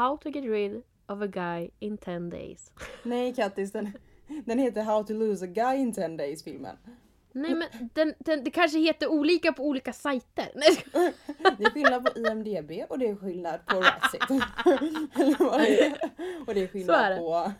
How 0.00 0.16
to 0.16 0.30
get 0.30 0.44
rid 0.44 0.82
of 1.06 1.22
a 1.22 1.26
guy 1.26 1.70
in 1.78 1.98
10 1.98 2.30
days. 2.30 2.72
Nej 3.02 3.34
Kattis, 3.34 3.72
den, 3.72 3.92
den 4.44 4.58
heter 4.58 4.82
How 4.82 5.04
to 5.04 5.12
lose 5.12 5.44
a 5.44 5.48
guy 5.48 5.76
in 5.76 5.92
10 5.92 6.16
days 6.16 6.44
filmen. 6.44 6.76
Nej 7.32 7.54
men 7.54 7.68
den, 7.94 8.14
den, 8.18 8.44
det 8.44 8.50
kanske 8.50 8.78
heter 8.78 9.06
olika 9.06 9.52
på 9.52 9.64
olika 9.64 9.92
sajter. 9.92 10.48
Nej. 10.54 10.84
Det 11.58 11.64
är 11.64 11.70
skillnad 11.70 12.04
på 12.04 12.18
IMDB 12.18 12.70
och 12.88 12.98
det 12.98 13.08
är 13.08 13.16
skillnad 13.16 13.66
på 13.66 13.76
Ratsit. 13.76 14.22
Och 16.46 16.54
det 16.54 16.62
är 16.62 16.66
skillnad 16.66 17.00
är 17.00 17.10
det. 17.10 17.16
på... 17.16 17.52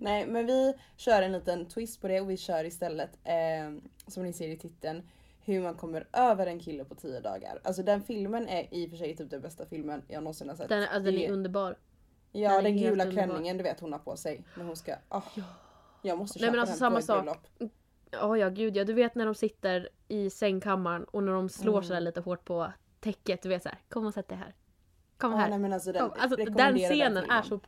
Nej 0.00 0.26
men 0.26 0.46
vi 0.46 0.74
kör 0.96 1.22
en 1.22 1.32
liten 1.32 1.66
twist 1.66 2.00
på 2.00 2.08
det 2.08 2.20
och 2.20 2.30
vi 2.30 2.36
kör 2.36 2.64
istället, 2.64 3.10
eh, 3.24 3.82
som 4.06 4.22
ni 4.22 4.32
ser 4.32 4.48
i 4.48 4.56
titeln, 4.56 5.02
hur 5.44 5.60
man 5.62 5.74
kommer 5.74 6.08
över 6.12 6.46
en 6.46 6.60
kille 6.60 6.84
på 6.84 6.94
10 6.94 7.20
dagar. 7.20 7.60
Alltså 7.64 7.82
den 7.82 8.02
filmen 8.02 8.48
är 8.48 8.74
i 8.74 8.86
och 8.86 8.90
för 8.90 8.96
sig 8.96 9.16
typ 9.16 9.30
den 9.30 9.40
bästa 9.40 9.66
filmen 9.66 10.02
jag 10.08 10.22
någonsin 10.22 10.48
har 10.48 10.56
sett. 10.56 10.68
Den, 10.68 10.82
alltså, 10.82 11.00
den 11.00 11.14
Det- 11.14 11.26
är 11.26 11.32
underbar. 11.32 11.76
Ja 12.32 12.54
den 12.54 12.64
den 12.64 12.76
gula 12.76 12.90
underbar. 13.04 13.12
klänningen 13.12 13.56
du 13.56 13.62
vet 13.62 13.80
hon 13.80 13.92
har 13.92 13.98
på 13.98 14.16
sig 14.16 14.44
när 14.56 14.64
hon 14.64 14.76
ska... 14.76 14.94
ah, 15.08 15.22
Jag 16.02 16.18
måste 16.18 16.38
Nej, 16.38 16.46
köpa 16.46 16.50
men 16.52 16.60
alltså 16.60 16.72
den 16.72 16.78
samma 16.78 16.96
på 16.96 17.02
sak. 17.02 17.24
bröllop. 17.58 17.72
Ja 18.10 18.36
ja 18.36 18.48
gud 18.48 18.76
ja, 18.76 18.84
du 18.84 18.92
vet 18.92 19.14
när 19.14 19.24
de 19.26 19.34
sitter 19.34 19.88
i 20.08 20.30
sängkammaren 20.30 21.04
och 21.04 21.22
när 21.22 21.32
de 21.32 21.48
slår 21.48 21.72
Mm. 21.72 21.84
sådär 21.84 22.00
lite 22.00 22.20
hårt 22.20 22.44
på 22.44 22.72
täcket. 23.00 23.42
Du 23.42 23.48
vet 23.48 23.62
såhär, 23.62 23.78
kom 23.88 24.06
och 24.06 24.14
sätt 24.14 24.28
dig 24.28 24.38
här. 24.38 24.54
Kom 25.16 25.30
Ja, 25.32 25.36
här. 25.38 25.50
nej, 25.50 25.58
men 25.58 25.72
alltså, 25.72 25.92
den. 25.92 26.10
Alltså, 26.18 26.36
den 26.36 26.76
scenen 26.78 26.88
filmen. 27.22 27.30
är 27.30 27.42
så... 27.42 27.60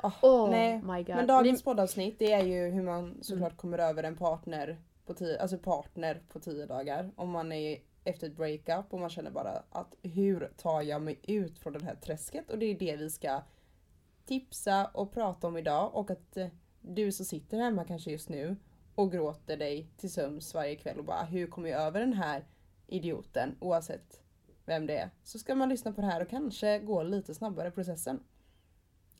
Ah, 0.00 0.10
Oh 0.22 0.50
nej. 0.50 0.82
my 0.82 1.02
god. 1.02 1.16
Men 1.16 1.26
dagens 1.26 1.60
Ni- 1.60 1.64
poddavsnitt 1.64 2.18
det 2.18 2.32
är 2.32 2.42
ju 2.42 2.68
hur 2.70 2.82
man 2.82 3.04
Mm. 3.04 3.22
såklart 3.22 3.56
kommer 3.56 3.78
över 3.78 4.02
en 4.02 4.16
partner 4.16 4.78
på 5.06 5.14
tio, 5.14 5.40
alltså 5.40 5.58
partner 5.58 6.22
på 6.28 6.40
tio 6.40 6.66
dagar. 6.66 7.10
Om 7.16 7.30
man 7.30 7.52
är 7.52 7.78
efter 8.04 8.26
ett 8.26 8.36
breakup 8.36 8.92
och 8.92 9.00
man 9.00 9.10
känner 9.10 9.30
bara 9.30 9.62
att 9.70 9.94
hur 10.02 10.52
tar 10.56 10.82
jag 10.82 11.02
mig 11.02 11.20
ut 11.22 11.58
från 11.58 11.72
det 11.72 11.84
här 11.84 11.94
träsket? 11.94 12.50
Och 12.50 12.58
det 12.58 12.66
är 12.66 12.78
det 12.78 12.96
vi 12.96 13.10
ska 13.10 13.42
tipsa 14.26 14.86
och 14.86 15.12
prata 15.12 15.46
om 15.46 15.56
idag 15.56 15.94
och 15.94 16.10
att 16.10 16.36
eh, 16.36 16.48
du 16.80 17.12
som 17.12 17.26
sitter 17.26 17.58
hemma 17.58 17.84
kanske 17.84 18.10
just 18.10 18.28
nu 18.28 18.56
och 18.94 19.12
gråter 19.12 19.56
dig 19.56 19.90
till 19.96 20.12
sömns 20.12 20.54
varje 20.54 20.76
kväll 20.76 20.98
och 20.98 21.04
bara 21.04 21.20
ah, 21.20 21.24
hur 21.24 21.46
kommer 21.46 21.68
jag 21.68 21.80
över 21.80 22.00
den 22.00 22.12
här 22.12 22.44
idioten 22.86 23.56
oavsett 23.60 24.22
vem 24.64 24.86
det 24.86 24.98
är. 24.98 25.10
Så 25.22 25.38
ska 25.38 25.54
man 25.54 25.68
lyssna 25.68 25.92
på 25.92 26.00
det 26.00 26.06
här 26.06 26.22
och 26.22 26.30
kanske 26.30 26.78
gå 26.78 27.02
lite 27.02 27.34
snabbare 27.34 27.68
i 27.68 27.70
processen. 27.70 28.20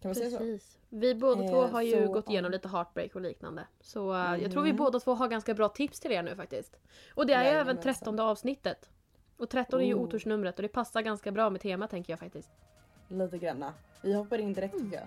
Kan 0.03 0.09
man 0.09 0.15
säga 0.15 0.31
så? 0.31 0.39
Precis. 0.39 0.79
Vi 0.89 1.15
båda 1.15 1.45
Eh, 1.45 1.51
två 1.51 1.63
har 1.63 1.83
ju 1.83 2.07
så, 2.07 2.13
gått 2.13 2.25
ja. 2.27 2.33
igenom 2.33 2.51
lite 2.51 2.69
heartbreak 2.69 3.15
och 3.15 3.21
liknande. 3.21 3.67
Så 3.81 4.13
eh, 4.15 4.37
jag 4.43 4.53
tror 4.53 4.63
vi 4.63 4.71
Mm. 4.71 4.77
båda 4.85 5.01
två 5.01 5.15
har 5.15 5.29
ganska 5.29 5.55
bra 5.55 5.69
tips 5.69 6.01
till 6.01 6.13
er 6.13 6.23
nu 6.23 6.37
faktiskt. 6.37 6.77
Och 7.15 7.27
det 7.27 7.33
är 7.35 7.45
ju 7.45 7.51
även 7.51 7.81
trettonde 7.81 8.23
avsnittet. 8.23 8.91
Och 9.37 9.51
13 9.51 9.81
är 9.81 9.85
ju 9.85 9.95
Oh. 9.95 10.01
otursnumret 10.03 10.57
och 10.57 10.63
det 10.63 10.69
passar 10.69 11.03
ganska 11.03 11.33
bra 11.33 11.51
med 11.51 11.61
temat 11.61 11.91
tänker 11.91 12.13
jag 12.13 12.21
faktiskt. 12.21 12.51
Lite 13.09 13.39
granna. 13.39 13.73
Vi 14.03 14.13
hoppar 14.15 14.39
in 14.39 14.53
direkt 14.53 14.79
tycker 14.79 14.97
jag. 14.97 15.07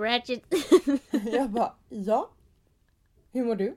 Ratchet. 0.00 0.42
jag 1.32 1.50
bara 1.50 1.74
ja. 1.88 2.30
Hur 3.32 3.44
mår 3.44 3.54
du? 3.56 3.76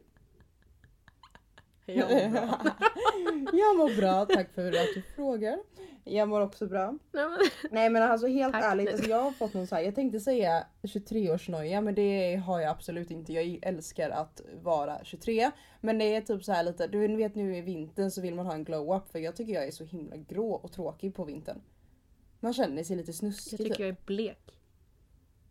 Ja, 1.86 2.06
bra. 2.08 2.60
jag 3.54 3.78
mår 3.78 3.98
bra, 4.02 4.26
tack 4.26 4.54
för 4.54 4.68
att 4.68 4.94
du 4.96 5.02
frågar. 5.16 5.60
Jag 6.04 6.28
mår 6.30 6.42
också 6.42 6.68
bra. 6.68 6.98
Nej, 7.72 7.90
men- 7.90 8.04
alltså 8.04 8.28
helt 8.28 8.54
Tack. 8.54 8.64
ärligt, 8.64 8.90
alltså, 8.94 9.10
jag 9.10 9.22
har 9.22 9.32
fått 9.32 9.54
någon 9.54 9.68
så 9.68 9.76
här, 9.76 9.82
jag 9.84 9.96
tänkte 9.96 10.20
säga 10.20 10.68
23-årsnoja 10.82 11.82
men 11.82 11.96
det 11.96 12.36
har 12.36 12.60
jag 12.60 12.70
absolut 12.72 13.12
inte. 13.12 13.34
Jag 13.34 13.60
älskar 13.62 14.10
att 14.10 14.42
vara 14.62 15.00
23. 15.04 15.52
Men 15.82 15.98
det 15.98 16.16
är 16.16 16.22
typ 16.22 16.44
så 16.44 16.52
här 16.52 16.64
lite, 16.64 16.88
du 16.88 17.16
vet 17.16 17.36
nu 17.36 17.58
i 17.58 17.62
vintern 17.62 18.12
så 18.12 18.22
vill 18.22 18.36
man 18.36 18.46
ha 18.46 18.54
en 18.54 18.64
glow-up 18.64 19.12
för 19.12 19.20
jag 19.20 19.36
tycker 19.36 19.54
jag 19.54 19.68
är 19.68 19.72
så 19.72 19.84
himla 19.86 20.16
grå 20.18 20.52
och 20.54 20.72
tråkig 20.72 21.16
på 21.16 21.24
vintern. 21.26 21.62
Man 22.40 22.54
känner 22.54 22.84
sig 22.84 22.96
lite 22.96 23.10
Jag 23.10 23.16
snuskig 23.16 23.58
tycker 23.58 23.70
typ. 23.74 23.80
jag 23.80 23.90
är 23.90 23.96
blek. 24.06 24.60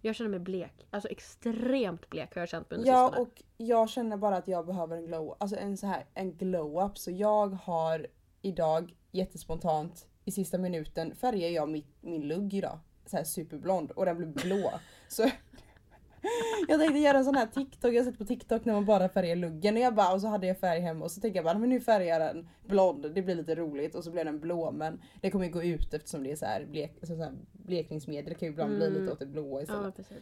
Jag 0.05 0.15
känner 0.15 0.31
mig 0.31 0.41
blek. 0.41 0.87
Alltså 0.91 1.09
extremt 1.09 2.11
blek 2.11 2.35
har 2.35 2.43
jag 2.43 2.49
känt 2.49 2.71
mig 2.71 2.79
under 2.79 2.91
Ja 2.93 3.07
sistone. 3.09 3.23
och 3.23 3.43
jag 3.57 3.91
känner 3.91 4.17
bara 4.17 4.37
att 4.37 4.49
jag 4.49 4.67
behöver 4.67 4.97
en 4.97 5.07
glow, 5.07 5.37
alltså 5.41 5.57
en 5.57 5.77
så 5.77 5.87
här 5.87 6.07
en 6.15 6.37
glow-up 6.37 6.99
så 6.99 7.11
jag 7.11 7.49
har 7.49 8.07
idag 8.43 8.95
jättespontant 9.11 10.07
i 10.25 10.31
sista 10.31 10.59
minuten 10.59 11.15
färgar 11.15 11.49
jag 11.49 11.69
mitt, 11.69 11.87
min 12.01 12.29
lugg 12.29 12.55
idag. 12.55 12.79
Så 13.07 13.17
här 13.17 13.25
superblond 13.25 13.91
och 13.91 14.05
den 14.05 14.17
blir 14.17 14.27
blå. 14.29 14.73
så 15.09 15.31
jag 16.69 16.81
tänkte 16.81 16.99
göra 16.99 17.19
en 17.19 17.25
sån 17.25 17.35
här 17.37 17.47
TikTok, 17.47 17.93
jag 17.93 18.01
har 18.01 18.05
sett 18.11 18.19
på 18.19 18.25
TikTok 18.25 18.65
när 18.65 18.73
man 18.73 18.85
bara 18.85 19.09
färgar 19.09 19.37
luggen 19.37 19.75
och 19.75 19.81
jag 19.81 19.95
bara 19.95 20.13
och 20.13 20.21
så 20.21 20.29
hade 20.29 20.47
jag 20.47 20.59
färg 20.59 20.81
hemma 20.81 21.05
och 21.05 21.11
så 21.11 21.21
tänkte 21.21 21.39
jag 21.39 21.45
bara 21.45 21.59
men 21.59 21.69
nu 21.69 21.81
färgar 21.81 22.07
jag 22.07 22.35
den 22.35 22.49
blond, 22.67 23.15
det 23.15 23.23
blir 23.23 23.35
lite 23.35 23.55
roligt 23.55 23.95
och 23.95 24.05
så 24.05 24.11
blev 24.11 24.25
den 24.25 24.41
blå 24.41 24.71
men 24.71 25.01
det 25.21 25.31
kommer 25.31 25.45
ju 25.45 25.51
gå 25.51 25.63
ut 25.63 25.95
eftersom 25.95 26.23
det 26.23 26.33
är 26.33 26.37
så 26.37 26.47
här, 26.47 26.65
blek, 26.65 26.99
så 27.03 27.15
här 27.15 27.33
blekningsmedel, 27.53 28.25
det 28.29 28.35
kan 28.35 28.47
ju 28.47 28.53
ibland 28.53 28.77
bli 28.77 28.87
Mm. 28.87 29.01
lite 29.01 29.13
åt 29.13 29.19
det 29.19 29.27
blåa 29.27 29.63
istället. 29.63 29.95
Ja. 29.99 30.17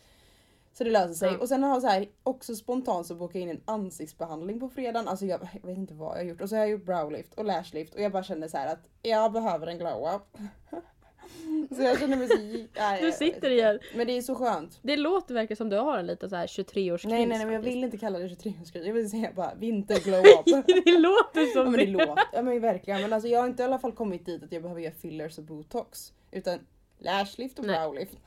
Så 0.73 0.85
det 0.85 0.91
löser 0.91 1.15
sig. 1.15 1.33
Ja. 1.33 1.39
Och 1.39 1.49
sen 1.49 1.63
har 1.63 1.71
jag 1.71 1.83
så 1.83 1.89
här, 1.89 2.07
också 2.23 2.55
spontant 2.55 3.07
så 3.07 3.31
jag 3.33 3.43
in 3.43 3.51
en 3.51 3.61
ansiktsbehandling 3.65 4.61
på 4.61 4.69
fredagen. 4.69 5.09
Alltså 5.09 5.27
jag, 5.27 5.49
jag 5.63 5.69
vet 5.69 5.79
inte 5.79 5.95
vad 5.95 6.11
jag 6.11 6.23
har 6.23 6.25
gjort. 6.25 6.41
Och 6.41 6.49
så 6.49 6.57
har 6.57 6.61
jag 6.61 6.71
gjort 6.71 6.85
browlift 6.85 7.35
och 7.35 7.45
lashlift 7.45 7.95
och 7.95 8.01
jag 8.01 8.13
bara 8.13 8.23
kände 8.23 8.49
så 8.49 8.57
här 8.57 8.73
att 8.73 8.89
jag 9.03 9.33
behöver 9.33 9.67
en 9.67 9.79
glow-up. 9.79 10.39
så 11.77 11.83
jag 11.83 11.99
känner 11.99 12.17
mig 12.17 12.29
så... 12.29 12.37
Nej, 12.37 12.69
jag 12.77 13.03
Du 13.03 13.13
sitter 13.13 13.51
igen. 13.51 13.79
Men 13.95 14.07
det 14.07 14.17
är 14.17 14.23
så 14.23 14.35
skönt. 14.35 14.79
Det 14.83 14.97
låter 14.97 15.35
verkligen 15.35 15.57
som 15.57 15.69
du 15.69 15.77
har 15.77 15.99
en 15.99 16.07
lite 16.07 16.29
så 16.29 16.37
här 16.37 16.47
23-årskris 16.47 17.09
Nej 17.09 17.27
nej 17.27 17.39
nej 17.39 17.47
men 17.47 17.55
jag 17.55 17.61
vill 17.61 17.85
inte 17.85 17.97
kalla 17.97 18.19
det 18.19 18.27
23-årskris. 18.27 18.87
Jag 18.87 18.95
vill 18.95 19.11
säga 19.11 19.33
bara 19.37 19.55
vinter-glow-up. 19.55 20.45
det 20.85 20.99
låter 20.99 21.41
ja 21.41 21.47
som 21.53 21.73
men 21.73 21.81
det 21.81 21.87
låter, 21.87 22.25
ja 22.33 22.43
men 22.43 22.61
verkligen. 22.61 23.01
Men 23.03 23.13
alltså 23.13 23.29
jag 23.29 23.41
har 23.41 23.47
inte 23.47 23.63
i 23.63 23.67
alla 23.67 23.79
fall 23.79 23.93
kommit 23.93 24.27
dit 24.27 24.43
att 24.43 24.53
jag 24.53 24.63
behöver 24.63 24.81
göra 24.81 24.95
fillers 24.95 25.39
och 25.39 25.45
botox. 25.45 26.13
Utan 26.31 26.59
lashlift 26.99 27.59
och 27.59 27.67
Nej. 27.67 27.81
browlift. 27.81 28.19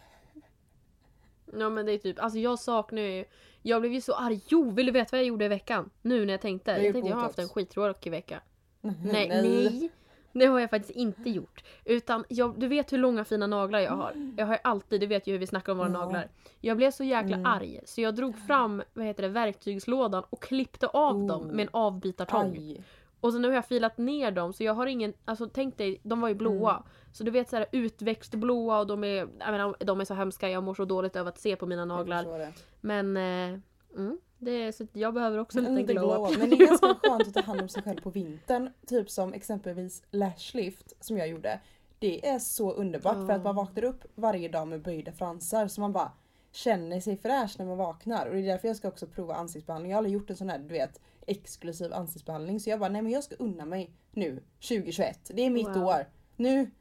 Ja 1.59 1.69
men 1.69 1.85
det 1.85 1.91
är 1.91 1.97
typ, 1.97 2.19
alltså 2.19 2.39
jag 2.39 2.59
saknar 2.59 3.01
ju 3.01 3.25
Jag 3.61 3.81
blev 3.81 3.93
ju 3.93 4.01
så 4.01 4.13
arg. 4.13 4.41
Jo, 4.47 4.71
vill 4.71 4.85
du 4.85 4.91
veta 4.91 5.09
vad 5.11 5.19
jag 5.19 5.27
gjorde 5.27 5.45
i 5.45 5.47
veckan? 5.47 5.89
Nu 6.01 6.25
när 6.25 6.33
jag 6.33 6.41
tänkte. 6.41 6.71
Jag 6.71 6.85
gjort 6.85 6.93
tänkte 6.93 7.09
jag 7.09 7.15
har 7.15 7.23
haft 7.23 7.35
botox. 7.35 7.49
en 7.49 7.53
skittråkig 7.53 8.11
vecka. 8.11 8.41
Nej, 8.81 9.27
nej. 9.27 9.89
Det 10.33 10.45
har 10.45 10.59
jag 10.59 10.69
faktiskt 10.69 10.95
inte 10.95 11.29
gjort. 11.29 11.63
Utan 11.85 12.25
jag, 12.27 12.59
du 12.59 12.67
vet 12.67 12.93
hur 12.93 12.97
långa 12.97 13.25
fina 13.25 13.47
naglar 13.47 13.79
jag 13.79 13.91
har. 13.91 14.33
Jag 14.37 14.45
har 14.45 14.53
ju 14.53 14.59
alltid, 14.63 15.01
du 15.01 15.07
vet 15.07 15.27
ju 15.27 15.31
hur 15.31 15.39
vi 15.39 15.47
snackar 15.47 15.71
om 15.71 15.77
våra 15.77 15.87
Ja. 15.87 15.93
naglar. 15.99 16.27
Jag 16.61 16.77
blev 16.77 16.91
så 16.91 17.03
jäkla 17.03 17.35
Mm. 17.37 17.45
arg 17.45 17.79
så 17.85 18.01
jag 18.01 18.15
drog 18.15 18.37
fram 18.37 18.83
vad 18.93 19.05
heter 19.05 19.23
det, 19.23 19.29
verktygslådan 19.29 20.23
och 20.29 20.41
klippte 20.41 20.87
av 20.87 21.15
Oh. 21.15 21.27
dem 21.27 21.47
med 21.47 21.63
en 21.63 21.69
avbitartång. 21.73 22.51
Aj. 22.57 22.83
Och 23.19 23.33
så 23.33 23.39
nu 23.39 23.47
har 23.47 23.55
jag 23.55 23.65
filat 23.65 23.97
ner 23.97 24.31
dem 24.31 24.53
så 24.53 24.63
jag 24.63 24.73
har 24.73 24.87
ingen, 24.87 25.13
alltså 25.25 25.49
tänk 25.53 25.77
dig, 25.77 25.99
de 26.03 26.21
var 26.21 26.29
ju 26.29 26.35
blåa. 26.35 26.71
Mm. 26.71 26.83
Så 27.11 27.23
du 27.23 27.31
vet 27.31 27.49
såhär 27.49 27.65
utväxt 27.71 28.35
blåa 28.35 28.79
och 28.79 28.87
de 28.87 29.03
är, 29.03 29.15
jag 29.39 29.51
menar, 29.51 29.75
de 29.79 30.01
är 30.01 30.05
så 30.05 30.13
hemska, 30.13 30.49
jag 30.49 30.63
mår 30.63 30.73
så 30.73 30.85
dåligt 30.85 31.15
över 31.15 31.29
att 31.29 31.39
se 31.39 31.55
på 31.55 31.65
mina 31.65 31.85
naglar. 31.85 32.53
Men 32.81 33.17
eh, 33.17 33.59
mm, 33.95 34.17
det 34.39 34.51
är, 34.51 34.71
så 34.71 34.87
jag 34.93 35.13
behöver 35.13 35.37
också 35.37 35.59
en 35.59 35.65
En 35.65 35.75
liten 35.75 35.95
glow-up. 35.95 36.17
glow-up. 36.17 36.39
Men 36.39 36.49
det 36.49 36.55
är 36.55 36.67
ganska 36.67 36.87
skönt 37.03 37.27
att 37.27 37.33
ta 37.33 37.41
hand 37.41 37.61
om 37.61 37.69
sig 37.69 37.83
själv 37.83 38.01
på 38.01 38.09
vintern. 38.09 38.69
Typ 38.87 39.09
som 39.09 39.33
exempelvis 39.33 40.03
lashlift 40.11 40.93
som 41.05 41.17
jag 41.17 41.27
gjorde. 41.27 41.59
Det 41.99 42.27
är 42.27 42.39
så 42.39 42.71
underbart 42.73 43.15
för 43.27 43.29
att 43.33 43.43
man 43.43 43.55
vaknar 43.55 43.83
upp 43.83 44.03
varje 44.15 44.49
dag 44.49 44.67
med 44.67 44.81
böjda 44.81 45.11
fransar 45.11 45.67
så 45.67 45.81
man 45.81 45.91
bara 45.93 46.11
känner 46.51 46.99
sig 46.99 47.17
fräsch 47.17 47.55
när 47.59 47.65
man 47.65 47.77
vaknar. 47.77 48.25
Och 48.27 48.33
det 48.33 48.39
är 48.39 48.45
därför 48.45 48.67
jag 48.67 48.77
ska 48.77 48.87
också 48.87 49.07
prova 49.07 49.33
ansiktsbehandling. 49.35 49.91
Jag 49.91 49.95
har 49.95 49.99
aldrig 49.99 50.13
gjort 50.13 50.29
en 50.29 50.35
sån 50.35 50.49
här 50.49 50.59
du 50.59 50.67
vet 50.73 51.01
exklusiv 51.27 51.93
ansiktsbehandling 51.93 52.59
så 52.59 52.69
jag 52.69 52.79
bara 52.79 52.89
nej 52.89 53.01
men 53.01 53.11
jag 53.11 53.23
ska 53.23 53.35
unna 53.35 53.65
mig 53.65 53.91
nu 54.11 54.43
2021. 54.67 55.31
Det 55.33 55.41
är 55.41 55.49
mitt 55.49 55.67
Wow. 55.67 55.83
år. 55.85 56.05
Nu, 56.35 56.71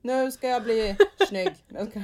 nu 0.00 0.32
ska 0.32 0.48
jag 0.48 0.62
bli 0.62 0.96
snygg. 1.28 1.52
Jag 1.68 1.88
ska... 1.90 2.00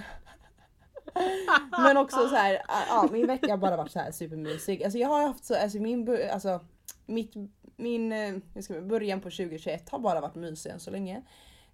Men 1.78 1.96
också 1.96 2.28
så 2.28 2.34
här, 2.36 2.62
ja 2.88 3.08
min 3.12 3.26
vecka 3.26 3.50
har 3.50 3.56
bara 3.56 3.76
varit 3.76 3.90
så 3.92 3.98
här 3.98 4.10
supermysig. 4.10 4.84
Alltså 4.84 4.98
jag 4.98 5.08
har 5.08 5.26
haft 5.26 5.44
så, 5.44 5.54
alltså 5.54 5.78
min, 5.78 6.18
alltså 6.32 6.60
mitt, 7.06 7.34
min, 7.76 8.12
eh, 8.12 8.34
hur 8.54 8.62
ska 8.62 8.74
man, 8.74 8.88
början 8.88 9.20
på 9.20 9.30
2021 9.30 9.88
har 9.90 9.98
bara 9.98 10.20
varit 10.20 10.34
mysig 10.34 10.70
än 10.70 10.80
så 10.80 10.90
länge. 10.90 11.22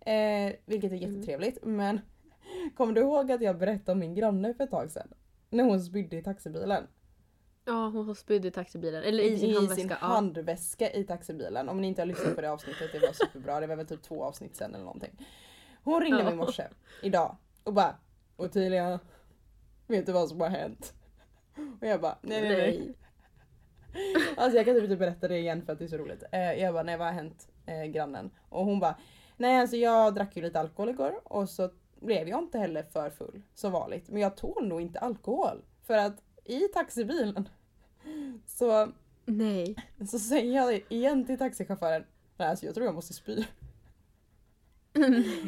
Eh, 0.00 0.52
vilket 0.66 0.92
är 0.92 0.96
Mm. 0.96 1.10
jättetrevligt 1.10 1.58
men 1.64 2.00
kommer 2.76 2.92
du 2.92 3.00
ihåg 3.00 3.32
att 3.32 3.42
jag 3.42 3.58
berättade 3.58 3.92
om 3.92 3.98
min 3.98 4.14
granne 4.14 4.54
för 4.54 4.64
ett 4.64 4.70
tag 4.70 4.90
sedan? 4.90 5.08
När 5.50 5.64
hon 5.64 5.80
spydde 5.80 6.16
i 6.16 6.22
taxibilen. 6.22 6.86
Ja, 7.66 7.88
hon 7.88 8.06
har 8.06 8.14
spydd 8.14 8.44
i 8.44 8.50
taxibilen. 8.50 9.02
Eller 9.02 9.24
i 9.24 9.38
sin 9.38 9.54
handväska. 9.54 9.80
sin 9.80 9.88
ja. 9.88 9.96
handväska 10.06 10.90
i 10.92 11.04
taxibilen. 11.04 11.68
Om 11.68 11.80
ni 11.80 11.86
inte 11.88 12.00
har 12.02 12.06
lyssnat 12.06 12.34
på 12.34 12.40
det 12.40 12.50
avsnittet, 12.52 12.92
det 12.92 12.98
var 12.98 13.12
superbra. 13.12 13.60
Det 13.60 13.66
var 13.66 13.76
väl 13.76 13.86
typ 13.86 14.02
två 14.02 14.24
avsnitt 14.24 14.56
sen 14.56 14.74
eller 14.74 14.84
någonting. 14.84 15.26
Hon 15.84 16.00
ringde 16.00 16.18
Ja. 16.18 16.24
mig 16.24 16.32
i 16.32 16.36
morse, 16.36 16.64
idag, 17.02 17.36
och 17.64 17.72
bara 17.72 17.96
Ottilia, 18.36 19.00
vet 19.86 20.06
du 20.06 20.12
vad 20.12 20.28
som 20.28 20.40
har 20.40 20.48
hänt? 20.48 20.94
Och 21.80 21.86
jag 21.86 22.00
bara 22.00 22.18
nej 22.22 22.40
nej 22.42 22.56
nej. 22.56 22.94
Alltså 24.36 24.56
jag 24.56 24.66
kan 24.66 24.74
typ 24.74 24.84
inte 24.84 24.96
berätta 24.96 25.28
det 25.28 25.38
igen 25.38 25.62
för 25.66 25.72
att 25.72 25.78
det 25.78 25.84
är 25.84 25.88
så 25.88 25.96
roligt. 25.96 26.24
Eh, 26.32 26.52
jag 26.52 26.74
bara 26.74 26.82
nej 26.82 26.96
vad 26.96 27.06
har 27.06 27.14
hänt 27.14 27.48
eh, 27.66 27.84
grannen? 27.84 28.30
Och 28.48 28.64
hon 28.64 28.80
bara 28.80 28.98
Nej 29.36 29.60
alltså 29.60 29.76
jag 29.76 30.14
drack 30.14 30.36
ju 30.36 30.42
lite 30.42 30.60
alkohol 30.60 30.88
igår 30.88 31.20
och 31.24 31.48
så 31.48 31.70
blev 32.00 32.28
jag 32.28 32.38
inte 32.38 32.58
heller 32.58 32.82
för 32.82 33.10
full 33.10 33.42
som 33.54 33.72
vanligt. 33.72 34.08
Men 34.08 34.22
jag 34.22 34.36
tål 34.36 34.68
nog 34.68 34.80
inte 34.80 34.98
alkohol. 34.98 35.64
För 35.82 35.96
att 35.96 36.22
i 36.44 36.60
taxibilen 36.60 37.48
så, 38.46 38.88
Nej. 39.24 39.76
så 40.10 40.18
säger 40.18 40.54
jag 40.54 40.82
igen 40.88 41.26
till 41.26 41.38
taxichauffören 41.38 42.04
Nej 42.36 42.48
alltså 42.48 42.66
jag 42.66 42.74
tror 42.74 42.86
jag 42.86 42.94
måste 42.94 43.14
spy. 43.14 43.44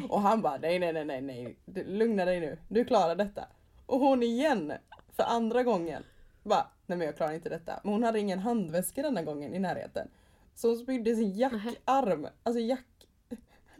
Och 0.09 0.21
han 0.21 0.41
bara 0.41 0.57
nej 0.57 0.79
nej 0.79 0.93
nej 0.93 1.05
nej 1.05 1.21
nej 1.21 1.57
lugna 1.85 2.25
dig 2.25 2.39
nu, 2.39 2.57
du 2.67 2.85
klarar 2.85 3.15
detta. 3.15 3.47
Och 3.87 3.99
hon 3.99 4.23
igen 4.23 4.73
för 5.15 5.23
andra 5.23 5.63
gången 5.63 6.03
bara 6.43 6.67
nej 6.85 6.97
men 6.97 7.07
jag 7.07 7.15
klarar 7.15 7.33
inte 7.33 7.49
detta. 7.49 7.79
Men 7.83 7.93
hon 7.93 8.03
hade 8.03 8.19
ingen 8.19 8.39
handväska 8.39 9.01
denna 9.01 9.23
gången 9.23 9.53
i 9.53 9.59
närheten. 9.59 10.07
Så 10.55 10.67
hon 10.67 10.77
spydde 10.77 11.15
sin 11.15 11.33
jackarm, 11.33 12.27
alltså 12.43 12.59
jack... 12.59 12.85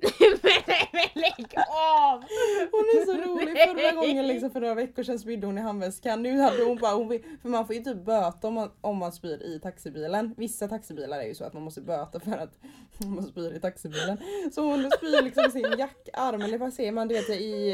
men 0.01 0.11
lägg 1.21 1.53
av! 1.69 2.23
Hon 2.71 2.79
är 2.79 3.05
så 3.05 3.13
rolig. 3.13 3.57
Förra 3.67 3.91
gången 3.91 4.27
liksom 4.27 4.51
för 4.51 4.61
några 4.61 4.73
veckor 4.73 5.03
sedan 5.03 5.19
spydde 5.19 5.47
hon 5.47 5.57
i 5.57 5.61
handväskan. 5.61 6.23
Nu 6.23 6.39
hade 6.39 6.63
hon 6.63 6.77
bara, 6.77 6.95
hon, 6.95 7.19
för 7.41 7.49
man 7.49 7.67
får 7.67 7.75
ju 7.75 7.83
typ 7.83 8.05
böta 8.05 8.47
om 8.47 8.53
man, 8.53 8.71
om 8.81 8.97
man 8.97 9.11
spyr 9.11 9.43
i 9.43 9.59
taxibilen. 9.59 10.33
Vissa 10.37 10.67
taxibilar 10.67 11.19
är 11.19 11.27
ju 11.27 11.35
så 11.35 11.43
att 11.43 11.53
man 11.53 11.63
måste 11.63 11.81
böta 11.81 12.19
för 12.19 12.37
att 12.37 12.59
man 12.97 13.23
spyr 13.23 13.53
i 13.53 13.59
taxibilen. 13.59 14.17
Så 14.53 14.61
hon 14.61 14.91
spyr 14.91 15.21
liksom 15.21 15.45
i 15.45 15.51
sin 15.51 15.75
jackarm, 15.77 16.41
eller 16.41 16.57
vad 16.57 16.73
säger 16.73 16.91
man, 16.91 17.07
du 17.07 17.15
vet 17.15 17.29
i, 17.29 17.73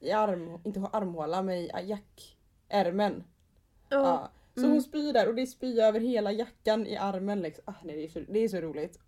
i 0.00 0.10
arm, 0.12 0.58
inte 0.64 0.80
armhålan 0.92 1.46
men 1.46 1.54
i 1.56 1.70
jackärmen. 1.82 3.24
Ja. 3.88 3.96
Ja. 3.96 4.30
Så 4.54 4.60
Mm. 4.60 4.70
hon 4.72 4.82
spyr 4.82 5.12
där 5.12 5.28
och 5.28 5.34
det 5.34 5.46
spyr 5.46 5.78
över 5.78 6.00
hela 6.00 6.32
jackan 6.32 6.86
i 6.86 6.96
armen 6.96 7.40
liksom. 7.40 7.64
Ah, 7.66 7.74
nej, 7.84 7.96
det, 7.96 8.04
är 8.04 8.08
så, 8.08 8.32
det 8.32 8.38
är 8.38 8.48
så 8.48 8.56
roligt. 8.60 8.98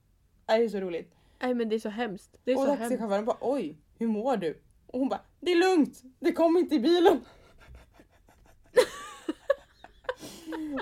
Ah, 0.46 0.56
Det 0.56 0.64
är 0.64 0.68
så 0.68 0.80
roligt. 0.80 1.14
Nej 1.42 1.54
men 1.54 1.68
det 1.68 1.74
är 1.74 1.80
så 1.80 1.88
hemskt. 1.88 2.36
Det 2.44 2.52
är 2.52 2.58
och 2.58 2.66
taxichauffören 2.78 3.24
bara 3.24 3.36
oj, 3.40 3.78
hur 3.98 4.06
mår 4.06 4.36
du? 4.36 4.60
Och 4.86 4.98
hon 4.98 5.08
bara 5.08 5.20
det 5.40 5.52
är 5.52 5.56
lugnt, 5.76 6.02
det 6.20 6.32
kom 6.32 6.56
inte 6.56 6.74
i 6.74 6.80
bilen. 6.80 7.20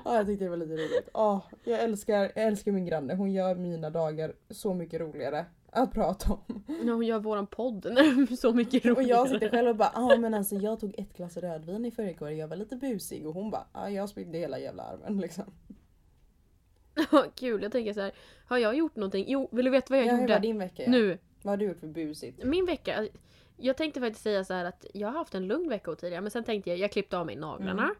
Ja, 0.04 0.16
jag 0.16 0.26
tyckte 0.26 0.44
det 0.44 0.48
var 0.50 0.56
lite 0.56 0.72
roligt. 0.72 1.08
Ah, 1.12 1.40
jag, 1.64 1.80
älskar, 1.82 2.14
jag 2.34 2.44
älskar 2.46 2.72
min 2.72 2.86
granne, 2.86 3.14
hon 3.14 3.32
gör 3.32 3.54
mina 3.54 3.90
dagar 3.90 4.32
så 4.50 4.74
mycket 4.74 5.00
roligare 5.00 5.46
att 5.72 5.92
prata 5.94 6.32
om. 6.32 6.64
Ja, 6.66 6.92
hon 6.92 7.06
gör 7.06 7.18
våran 7.18 7.46
podd 7.46 7.84
när 7.92 8.36
så 8.36 8.52
mycket 8.52 8.84
roligare. 8.84 8.96
Och 8.96 9.02
jag 9.02 9.28
sitter 9.28 9.48
själv 9.50 9.68
och 9.68 9.76
bara 9.76 9.92
ja 9.94 10.16
men 10.16 10.34
alltså 10.34 10.54
jag 10.54 10.80
tog 10.80 10.94
ett 10.98 11.16
glas 11.16 11.36
rödvin 11.36 11.84
i 11.84 11.90
förrgår 11.90 12.30
jag 12.30 12.48
var 12.48 12.56
lite 12.56 12.76
busig 12.76 13.26
och 13.26 13.34
hon 13.34 13.50
bara 13.50 13.66
ja 13.74 13.90
jag 13.90 14.08
spydde 14.08 14.38
hela 14.38 14.58
jävla 14.58 14.82
armen 14.82 15.20
liksom. 15.20 15.44
Ja, 17.12 17.24
Kul, 17.34 17.62
jag 17.62 17.72
tänker 17.72 17.92
så 17.92 18.00
här. 18.00 18.12
Har 18.46 18.58
jag 18.58 18.74
gjort 18.76 18.96
någonting? 18.96 19.24
Jo, 19.28 19.48
vill 19.52 19.64
du 19.64 19.70
veta 19.70 19.86
vad 19.90 19.98
jag 19.98 20.06
Ja, 20.06 20.12
hur 20.12 20.20
gjorde? 20.20 20.32
var 20.32 20.40
din 20.40 20.58
vecka? 20.58 20.82
Nu. 20.86 21.18
Vad 21.42 21.52
har 21.52 21.56
du 21.56 21.64
gjort 21.64 21.78
för 21.80 21.86
busigt? 21.86 22.44
Min 22.44 22.66
vecka. 22.66 23.08
Jag 23.56 23.76
tänkte 23.76 24.00
faktiskt 24.00 24.22
säga 24.22 24.44
så 24.44 24.54
här 24.54 24.64
att 24.64 24.86
jag 24.94 25.08
har 25.08 25.18
haft 25.18 25.34
en 25.34 25.46
lugn 25.46 25.68
vecka 25.68 25.94
tidigare 25.94 26.20
men 26.22 26.30
sen 26.30 26.44
tänkte 26.44 26.70
jag, 26.70 26.78
jag 26.78 26.92
klippte 26.92 27.18
av 27.18 27.26
mig 27.26 27.36
naglarna. 27.36 27.82
Mm. 27.82 27.94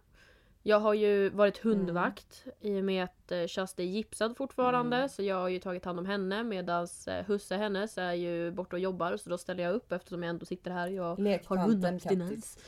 Jag 0.63 0.81
har 0.81 0.95
ju 0.95 1.29
varit 1.29 1.59
hundvakt 1.59 2.45
i 2.61 2.81
och 2.81 2.85
med 2.85 3.05
att 3.05 3.33
eh, 3.33 3.47
Shasta 3.47 3.83
är 3.83 3.87
gipsad 3.87 4.37
fortfarande 4.37 4.97
Mm. 4.97 5.09
så 5.09 5.23
jag 5.23 5.37
har 5.37 5.49
ju 5.49 5.59
tagit 5.59 5.85
hand 5.85 5.99
om 5.99 6.07
henne 6.07 6.43
medan 6.45 6.89
Husse 7.27 7.57
hennes 7.57 7.99
är 7.99 8.13
ju 8.13 8.51
borta 8.51 8.77
och 8.77 8.81
jobbar 8.81 9.17
så 9.17 9.31
då 9.31 9.39
ställer 9.39 9.63
jag 9.65 9.75
upp 9.75 9.93
eftersom 9.93 10.23
jag 10.23 10.31
ändå 10.31 10.47
sitter 10.47 10.71
här. 10.71 10.89
Jag 10.89 11.03
har 11.05 11.17
Lektanten 11.17 11.71
hundabstinens. 11.71 12.31
Kattis. 12.31 12.59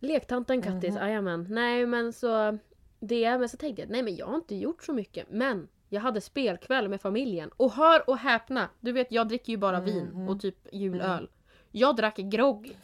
Lektanten 0.00 0.62
Kattis, 0.62 0.90
Mhm. 0.94 1.02
jajamän. 1.02 1.46
Nej 1.50 1.86
men 1.86 2.12
så 2.12 2.58
det, 3.00 3.38
men 3.38 3.48
så 3.48 3.56
tänkte 3.56 3.82
jag 3.82 3.90
nej 3.90 4.02
men 4.02 4.16
jag 4.16 4.26
har 4.26 4.34
inte 4.36 4.54
gjort 4.56 4.82
så 4.82 4.92
mycket. 4.92 5.26
Men 5.30 5.68
jag 5.88 6.00
hade 6.00 6.20
spelkväll 6.20 6.88
med 6.88 7.00
familjen. 7.00 7.50
Och 7.56 7.72
hör 7.72 8.10
och 8.10 8.18
häpna! 8.18 8.68
Du 8.80 8.92
vet 8.92 9.12
jag 9.12 9.28
dricker 9.28 9.52
ju 9.52 9.56
bara 9.56 9.80
vin 9.80 10.04
Mhm. 10.12 10.28
och 10.28 10.40
typ 10.40 10.66
julöl. 10.72 11.30
Jag 11.70 11.96
drack 11.96 12.16
grogg. 12.16 12.76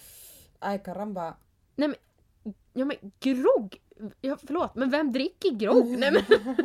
Ay 0.59 0.79
caramba. 0.79 1.37
Nej 1.77 1.89
men, 1.89 1.97
ja 2.73 2.85
men 2.85 2.97
grogg? 3.21 3.81
Ja, 4.21 4.37
förlåt 4.47 4.75
men 4.75 4.91
vem 4.91 5.13
dricker 5.13 5.51
grogg? 5.51 5.87
Nej 5.99 6.13
men, 6.13 6.23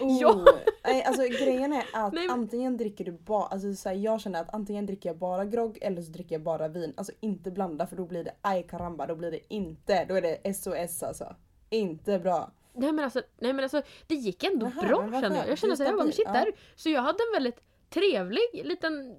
Oh. 0.00 0.18
Ja. 0.20 0.44
Nej, 0.84 1.02
alltså 1.04 1.22
grejen 1.22 1.72
är 1.72 1.84
att 1.92 2.12
Nej, 2.12 2.26
men- 2.26 2.30
antingen 2.40 2.76
dricker 2.76 3.04
du 3.04 3.12
bara, 3.12 3.44
alltså 3.46 3.74
så 3.74 3.88
här, 3.88 3.96
jag 3.96 4.20
känner 4.20 4.40
att 4.40 4.54
antingen 4.54 4.86
dricker 4.86 5.08
jag 5.08 5.16
bara 5.16 5.44
grogg 5.44 5.78
eller 5.80 6.02
så 6.02 6.12
dricker 6.12 6.34
jag 6.34 6.42
bara 6.42 6.68
vin. 6.68 6.94
Alltså 6.96 7.12
inte 7.20 7.50
blanda 7.50 7.86
för 7.86 7.96
då 7.96 8.04
blir 8.06 8.24
det 8.24 8.32
ay 8.40 8.62
caramba, 8.62 9.06
då 9.06 9.14
blir 9.14 9.30
det 9.30 9.54
inte, 9.54 10.04
då 10.04 10.14
är 10.14 10.22
det 10.22 10.54
SOS 10.54 11.02
alltså. 11.02 11.34
Inte 11.70 12.18
bra. 12.18 12.50
nej 12.72 12.92
men 12.92 13.04
alltså, 13.04 13.22
nej 13.38 13.52
men 13.52 13.62
alltså 13.62 13.82
det 14.06 14.14
gick 14.14 14.44
ändå 14.44 14.70
Jaha, 14.76 14.88
bra 14.88 15.20
kände 15.20 15.38
jag. 15.38 15.48
Jag 15.48 15.58
kände 15.58 15.76
såhär, 15.76 15.90
jag 15.90 15.98
bara, 15.98 16.06
shit 16.06 16.14
stabil, 16.14 16.32
där. 16.32 16.52
Så 16.76 16.88
jag 16.90 17.02
hade 17.02 17.18
en 17.28 17.32
väldigt 17.34 17.60
trevlig 17.90 18.42
liten 18.64 19.14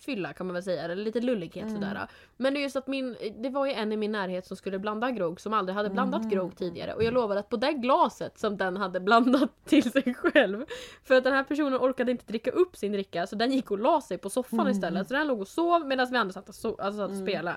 fylla 0.00 0.32
kan 0.32 0.46
man 0.46 0.54
väl 0.54 0.62
säga, 0.62 0.82
eller 0.82 0.96
lite 0.96 1.20
lullighet 1.20 1.56
Mm. 1.68 1.74
sådär. 1.74 2.08
Men 2.36 2.54
det 2.54 2.60
är 2.60 2.62
just 2.62 2.76
att 2.76 2.86
min, 2.86 3.16
det 3.38 3.48
var 3.50 3.66
ju 3.66 3.72
en 3.72 3.92
i 3.92 3.96
min 3.96 4.12
närhet 4.12 4.46
som 4.46 4.56
skulle 4.56 4.78
blanda 4.78 5.10
grogg 5.10 5.40
som 5.40 5.52
aldrig 5.54 5.76
hade 5.76 5.90
blandat 5.90 6.20
Mhm. 6.22 6.30
grogg 6.30 6.56
tidigare 6.56 6.94
och 6.94 7.02
jag 7.04 7.14
lovade 7.14 7.40
att 7.40 7.48
på 7.48 7.56
det 7.56 7.72
glaset 7.72 8.38
som 8.38 8.56
den 8.56 8.76
hade 8.76 9.00
blandat 9.00 9.50
till 9.64 9.90
sig 9.92 10.14
själv 10.14 10.64
för 11.04 11.14
att 11.14 11.24
den 11.24 11.32
här 11.32 11.44
personen 11.44 11.74
orkade 11.80 12.10
inte 12.12 12.24
dricka 12.26 12.50
upp 12.50 12.76
sin 12.76 12.92
dricka 12.92 13.26
så 13.26 13.36
den 13.36 13.52
gick 13.52 13.70
och 13.70 13.78
la 13.78 14.00
sig 14.00 14.18
på 14.18 14.30
soffan 14.30 14.60
Mm. 14.60 14.70
istället 14.72 15.08
så 15.08 15.14
den 15.14 15.26
låg 15.26 15.40
och 15.40 15.48
sov 15.48 15.86
medan 15.86 16.06
vi 16.10 16.16
andra 16.16 16.32
satt 16.32 16.48
och, 16.48 16.54
so- 16.54 16.80
alltså, 16.80 16.98
satt 16.98 17.08
och 17.10 17.14
Mm. 17.16 17.26
spelade. 17.26 17.56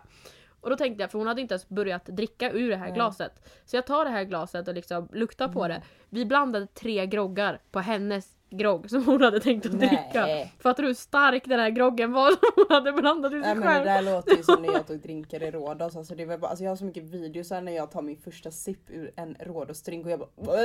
Och 0.62 0.70
då 0.70 0.76
tänkte 0.76 1.04
jag, 1.04 1.12
för 1.12 1.18
hon 1.18 1.28
hade 1.28 1.42
inte 1.42 1.54
ens 1.54 1.70
börjat 1.70 2.06
dricka 2.06 2.52
ur 2.52 2.70
det 2.70 2.76
här 2.76 2.86
Nej. 2.86 2.96
glaset. 2.96 3.48
Så 3.66 3.76
jag 3.76 3.86
tar 3.88 4.06
det 4.06 4.12
här 4.12 4.24
glaset 4.24 4.68
och 4.68 4.74
liksom 4.74 5.08
luktar 5.14 5.48
på 5.48 5.64
Mm. 5.66 5.70
det. 5.80 5.86
Vi 6.10 6.26
blandade 6.26 6.68
tre 6.68 7.06
groggar 7.06 7.62
på 7.72 7.80
hennes 7.80 8.38
grogg 8.52 8.90
som 8.90 9.06
hon 9.06 9.22
hade 9.22 9.40
tänkt 9.40 9.66
att 9.66 9.72
dricka. 9.80 10.22
Nej. 10.26 10.54
Fattar 10.60 10.84
du 10.84 10.90
hur 10.90 10.96
stark 10.96 11.44
den 11.46 11.60
här 11.60 11.70
groggen 11.70 12.12
var 12.12 12.30
som 12.32 12.52
hon 12.56 12.66
hade 12.70 12.92
blandat 12.92 13.32
ur 13.34 13.40
Nej 13.40 13.46
sig 13.46 13.56
men 13.56 13.68
det 13.68 13.74
själv? 13.74 13.86
där 13.86 14.02
låter 14.16 14.36
ju 14.38 14.44
som 14.44 14.62
när 14.62 14.74
jag 14.74 14.88
tog 14.88 15.00
drinkar 15.00 15.44
i 15.44 15.52
Rhodos. 15.52 15.96
Alltså, 15.96 16.16
det 16.16 16.26
var 16.26 16.38
bara, 16.38 16.48
alltså 16.48 16.64
jag 16.64 16.72
har 16.72 16.76
så 16.76 16.86
mycket 16.86 17.04
videos 17.04 17.50
här 17.52 17.62
när 17.62 17.72
jag 17.72 17.92
tar 17.92 18.02
min 18.02 18.18
första 18.18 18.52
sipp 18.52 18.90
ur 18.90 19.12
en 19.16 19.36
Rhodos-drink 19.40 20.06
och 20.06 20.12
jag 20.12 20.20
bara! 20.20 20.58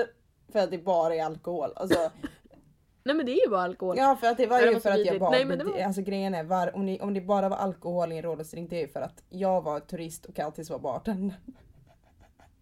För 0.53 0.59
att 0.59 0.71
det 0.71 0.79
bara 0.79 1.15
är 1.15 1.25
alkohol. 1.25 1.71
Alltså, 1.77 1.99
Nej 3.05 3.15
men 3.17 3.27
det 3.27 3.33
är 3.33 3.45
ju 3.45 3.51
bara 3.51 3.63
alkohol. 3.63 3.97
ja 3.99 4.17
för 4.21 4.27
att 4.27 4.37
det 4.37 4.47
var 4.47 4.57
Nej, 4.57 4.65
det 4.65 4.69
ju 4.69 4.75
var 4.75 4.81
för 4.81 4.91
att 4.91 5.07
jag 5.07 5.21
bara... 5.21 5.31
Nej, 5.31 5.45
men 5.45 5.59
det 5.59 5.65
var- 5.65 5.79
Alltså 5.81 6.03
grejen 6.03 6.35
är, 6.35 6.45
var, 6.45 6.77
om, 6.77 6.87
ni, 6.87 7.01
om 7.01 7.15
det 7.15 7.21
bara 7.21 7.49
var 7.49 7.57
alkohol 7.57 8.13
i 8.13 8.17
en 8.17 8.23
Rhodos-drink 8.23 8.71
det 8.71 8.77
är 8.77 8.81
ju 8.81 8.89
för 8.89 9.01
att 9.01 9.23
jag 9.29 9.63
var 9.63 9.81
turist 9.81 10.25
och 10.27 10.35
Kattis 10.35 10.71
var 10.71 10.79
bartender. 10.79 11.37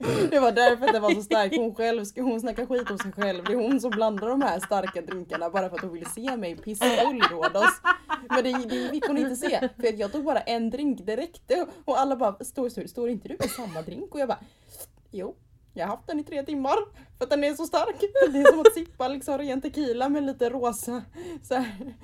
Det 0.31 0.41
var 0.41 0.53
därför 0.53 0.93
det 0.93 1.01
var 1.01 1.11
så 1.11 1.23
starkt. 1.23 1.57
Hon 1.57 1.75
själv, 1.75 2.05
hon 2.17 2.41
snackar 2.41 2.67
skit 2.67 2.91
om 2.91 2.99
sig 2.99 3.13
själv. 3.13 3.45
Det 3.45 3.53
är 3.53 3.57
hon 3.57 3.81
som 3.81 3.91
blandar 3.91 4.29
de 4.29 4.43
här 4.43 4.61
starka 4.61 5.01
drinkarna 5.03 5.51
bara 5.51 5.69
för 5.69 5.77
att 5.77 5.83
hon 5.83 5.93
ville 5.93 6.09
se 6.09 6.37
mig 6.37 6.57
pissfull 6.57 7.23
Rhodos. 7.31 7.81
Men 8.29 8.45
det, 8.45 8.53
det 8.69 8.91
fick 8.91 9.07
hon 9.07 9.19
inte 9.19 9.37
se. 9.37 9.69
För 9.77 10.01
jag 10.01 10.13
tog 10.13 10.25
bara 10.25 10.41
en 10.41 10.71
drink, 10.71 11.01
det 11.05 11.17
räckte. 11.17 11.67
Och 11.85 12.01
alla 12.01 12.17
bara, 12.17 12.45
står, 12.45 12.69
står, 12.69 12.87
står 12.87 13.09
inte 13.09 13.29
du 13.29 13.37
med 13.41 13.51
samma 13.51 13.83
drink? 13.83 14.15
Och 14.15 14.21
jag 14.21 14.29
bara, 14.29 14.41
jo. 15.11 15.37
Jag 15.77 15.87
har 15.87 15.97
haft 15.97 16.07
den 16.07 16.21
i 16.21 16.25
tre 16.25 16.43
timmar 16.43 16.77
för 17.19 17.25
att 17.25 17.31
den 17.31 17.45
är 17.45 17.55
så 17.55 17.67
stark. 17.67 18.01
Det 18.33 18.39
är 18.39 18.51
som 18.53 18.61
att 18.61 18.75
sippa 18.75 19.09
liksom 19.09 19.39
ren 19.39 19.61
tequila 19.61 20.09
med 20.09 20.23
lite 20.23 20.51
rosa 20.51 21.03
så 21.43 21.55
här, 21.55 21.95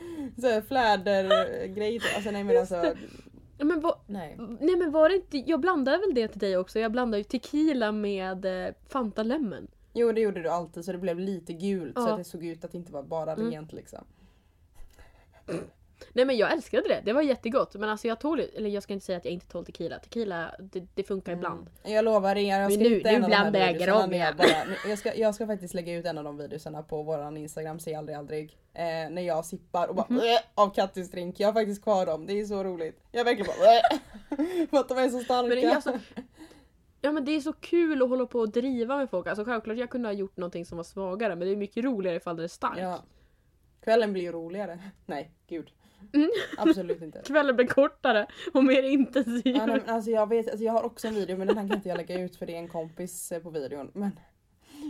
så 0.40 0.48
här 0.48 0.60
flädergrej. 0.60 2.00
Alltså 2.16 2.30
nej 2.30 2.44
men 2.44 2.56
alltså. 2.56 2.94
Men 3.62 3.80
vad, 3.80 3.98
Nej. 4.06 4.36
nej 4.60 4.76
men 4.76 4.90
var 4.90 5.08
det 5.08 5.14
inte, 5.14 5.38
jag 5.38 5.60
blandade 5.60 5.98
väl 5.98 6.14
det 6.14 6.28
till 6.28 6.38
dig 6.38 6.56
också? 6.56 6.78
Jag 6.78 6.92
blandade 6.92 7.18
ju 7.18 7.24
tequila 7.24 7.92
med 7.92 8.66
eh, 8.66 8.74
Fanta 8.88 9.22
Lemon. 9.22 9.66
Jo 9.92 10.12
det 10.12 10.20
gjorde 10.20 10.42
du 10.42 10.48
alltid 10.48 10.84
så 10.84 10.92
det 10.92 10.98
blev 10.98 11.18
lite 11.18 11.52
gult 11.52 11.94
så 11.96 12.00
Ja. 12.02 12.10
att 12.10 12.18
det 12.18 12.24
såg 12.24 12.44
ut 12.44 12.64
att 12.64 12.72
det 12.72 12.78
inte 12.78 12.92
var 12.92 13.02
bara 13.02 13.32
Mm. 13.32 13.50
rent 13.50 13.72
liksom. 13.72 14.04
Nej 16.12 16.24
men 16.24 16.36
jag 16.36 16.52
älskade 16.52 16.88
det, 16.88 17.02
det 17.04 17.12
var 17.12 17.22
jättegott. 17.22 17.74
Men 17.74 17.88
alltså 17.88 18.08
jag 18.08 18.20
tål 18.20 18.40
eller 18.40 18.70
jag 18.70 18.82
ska 18.82 18.92
inte 18.92 19.06
säga 19.06 19.18
att 19.18 19.24
jag 19.24 19.34
inte 19.34 19.46
tål 19.46 19.64
tequila. 19.66 19.98
Tequila, 19.98 20.54
det, 20.58 20.86
det 20.94 21.02
funkar 21.02 21.32
ibland. 21.32 21.70
Jag 21.84 22.04
lovar 22.04 22.36
er, 22.36 22.48
jag 22.50 22.60
Men 22.60 22.70
ska 22.70 22.82
nu- 22.82 22.88
hitta 22.94 23.08
nu 23.10 23.16
en 23.16 23.24
av 23.24 23.30
de 23.30 23.36
här 23.36 23.50
blandar 23.50 24.18
jag 24.18 24.36
bara, 24.36 24.64
nu- 24.64 24.90
jag, 24.90 24.98
ska, 24.98 25.14
jag 25.14 25.34
ska 25.34 25.46
faktiskt 25.46 25.74
lägga 25.74 25.94
ut 25.94 26.04
en 26.06 26.18
av 26.18 26.24
de 26.24 26.36
videosarna 26.36 26.82
på 26.82 27.02
våran 27.02 27.36
instagram, 27.36 27.78
se 27.80 27.94
aldrig 27.94 28.18
aldrig. 28.18 28.58
Eh, 28.74 28.82
när 29.10 29.22
jag 29.22 29.44
sippar 29.44 29.88
och 29.88 29.94
bara 29.94 30.06
Mhm. 30.08 30.18
"Bleh", 30.18 30.40
av 30.54 30.74
Kattis 30.74 31.10
drink. 31.10 31.40
Jag 31.40 31.48
har 31.48 31.52
faktiskt 31.52 31.82
kvar 31.82 32.06
dem, 32.06 32.26
det 32.26 32.40
är 32.40 32.44
så 32.44 32.64
roligt. 32.64 33.00
Jag 33.12 33.24
verkligen 33.24 33.46
bara 33.46 33.56
"Bleh", 34.36 34.66
för 34.70 34.76
att 34.78 34.88
de 34.88 34.98
är 34.98 35.08
så 35.08 35.20
starka. 35.20 35.48
Men 35.48 35.58
är 35.58 35.74
alltså, 35.74 35.98
ja 37.00 37.12
men 37.12 37.24
det 37.24 37.32
är 37.32 37.40
så 37.40 37.52
kul 37.52 38.02
att 38.02 38.08
hålla 38.08 38.26
på 38.26 38.38
och 38.38 38.48
driva 38.50 38.96
med 38.96 39.10
folk. 39.10 39.26
Alltså 39.26 39.44
självklart 39.44 39.76
jag 39.76 39.90
kunde 39.90 40.08
ha 40.08 40.12
gjort 40.14 40.36
någonting 40.36 40.66
som 40.66 40.76
var 40.76 40.84
svagare 40.84 41.36
men 41.36 41.48
det 41.48 41.54
är 41.54 41.56
mycket 41.56 41.84
roligare 41.84 42.16
ifall 42.16 42.36
det 42.36 42.44
är 42.44 42.48
starkt. 42.48 42.80
ja. 42.80 43.02
Kvällen 43.84 44.12
blir 44.12 44.22
ju 44.22 44.32
roligare. 44.32 44.78
Nej, 45.06 45.30
gud. 45.48 45.70
Mm. 46.12 46.30
Absolut 46.58 47.02
inte. 47.02 47.22
Kvällen 47.26 47.56
blir 47.56 47.66
kortare 47.66 48.26
och 48.54 48.64
mer 48.64 48.82
intensiv. 48.82 49.56
Ja, 49.56 49.66
nej, 49.66 49.80
alltså 49.86 50.10
jag, 50.10 50.28
vet, 50.28 50.48
alltså 50.50 50.64
jag 50.64 50.72
har 50.72 50.82
också 50.82 51.08
en 51.08 51.14
video 51.14 51.36
men 51.38 51.46
den 51.46 51.58
här 51.58 51.68
kan 51.68 51.76
inte 51.76 51.88
jag 51.88 51.96
lägga 51.96 52.20
ut 52.20 52.36
för 52.36 52.46
det 52.46 52.54
är 52.54 52.58
en 52.58 52.68
kompis 52.68 53.32
eh, 53.32 53.42
på 53.42 53.50
videon. 53.50 53.90
Men 53.94 54.10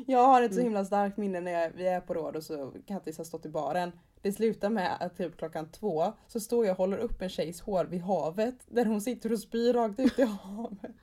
jag 0.07 0.27
har 0.27 0.43
ett 0.43 0.53
så 0.55 0.61
Mm. 0.61 0.65
himla 0.65 0.85
starkt 0.85 1.17
minne 1.17 1.41
när 1.41 1.53
jag, 1.53 1.71
vi 1.75 1.87
är 1.87 2.01
på 2.01 2.15
råd 2.15 2.37
och 2.37 2.43
så 2.43 2.73
Kattis 2.87 3.19
har 3.19 3.25
stått 3.25 3.47
i 3.47 3.49
baren. 3.49 3.93
Det 4.23 4.33
slutar 4.33 4.71
med 4.71 4.97
att 5.01 5.17
typ 5.17 5.37
klockan 5.37 5.71
två 5.73 6.13
så 6.29 6.41
står 6.41 6.67
jag 6.67 6.73
och 6.73 6.79
håller 6.79 6.97
upp 6.99 7.23
en 7.23 7.29
tjejs 7.29 7.61
hår 7.61 7.85
vid 7.85 8.01
havet 8.01 8.57
där 8.69 8.85
hon 8.85 9.01
sitter 9.01 9.33
och 9.33 9.39
spyr 9.39 9.73
rakt 9.73 10.01
ut 10.01 10.19
i 10.19 10.23
havet. 10.43 10.97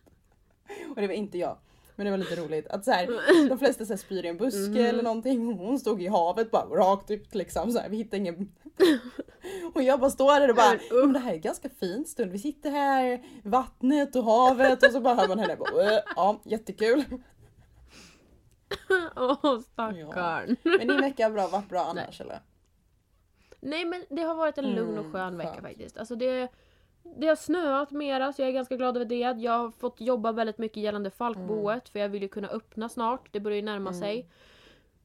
Och 0.89 0.95
det 1.01 1.07
var 1.07 1.13
inte 1.13 1.37
jag. 1.37 1.57
Men 1.97 2.05
det 2.05 2.11
var 2.11 2.17
lite 2.17 2.35
roligt 2.35 2.67
att 2.67 2.85
så 2.85 2.91
här, 2.91 3.07
de 3.49 3.59
flesta 3.59 3.85
så 3.85 3.93
här 3.93 3.97
spyr 3.97 4.25
i 4.25 4.27
en 4.27 4.37
buske 4.37 4.69
Mhm. 4.69 4.85
eller 4.85 5.03
någonting 5.03 5.47
och 5.47 5.53
hon 5.55 5.79
stod 5.79 6.01
i 6.01 6.07
havet 6.07 6.51
bara 6.51 6.65
rakt 6.65 7.11
ut 7.11 7.35
liksom. 7.35 7.71
Så 7.71 7.79
här, 7.79 7.89
vi 7.89 7.97
hittade 7.97 8.17
ingen, 8.17 8.51
Och 9.75 9.83
jag 9.83 9.99
bara 9.99 10.09
står 10.09 10.39
där 10.39 10.49
och 10.49 10.55
bara, 10.55 10.79
Men, 11.05 11.13
det 11.13 11.19
här 11.19 11.33
är 11.33 11.37
ganska 11.37 11.69
fint 11.69 12.07
stund. 12.09 12.31
Vi 12.31 12.39
sitter 12.39 12.71
här, 12.71 13.23
vattnet 13.43 14.15
och 14.15 14.23
havet 14.23 14.83
och 14.85 14.91
så 14.91 14.99
bara 14.99 15.15
hör 15.15 15.27
man 15.27 15.39
henne 15.39 15.55
bara, 15.55 15.91
"Äh, 15.93 15.99
ja 16.15 16.41
jättekul. 16.43 17.03
Åh 19.15 19.59
stackarn. 19.61 20.55
Men 20.63 20.87
din 20.87 21.01
vecka 21.01 21.23
har 21.25 21.31
bra, 21.31 21.47
varit 21.47 21.69
bra 21.69 21.81
annars 21.85 22.21
eller? 22.21 22.39
Nej 23.59 23.85
men 23.85 24.05
det 24.09 24.21
har 24.21 24.35
varit 24.35 24.57
en 24.57 24.71
lugn 24.75 24.97
och 24.97 25.05
Mm, 25.05 25.11
skön 25.13 25.37
vecka 25.37 25.49
skönt. 25.51 25.61
faktiskt. 25.61 25.97
Alltså 25.97 26.15
det, 26.15 26.47
det 27.15 27.27
har 27.27 27.35
snöat 27.35 27.91
mera 27.91 28.33
så 28.33 28.41
jag 28.41 28.49
är 28.49 28.53
ganska 28.53 28.75
glad 28.75 28.95
över 28.97 29.05
det. 29.05 29.15
Jag 29.19 29.51
har 29.59 29.71
fått 29.71 30.01
jobba 30.01 30.31
väldigt 30.31 30.57
mycket 30.57 30.83
gällande 30.83 31.09
Falkboet 31.11 31.89
för 31.89 31.99
jag 31.99 32.09
vill 32.09 32.21
ju 32.21 32.27
kunna 32.27 32.47
öppna 32.47 32.89
snart. 32.89 33.27
Det 33.31 33.39
börjar 33.39 33.55
ju 33.55 33.61
närma 33.61 33.89
Mm. 33.89 34.01
sig. 34.01 34.29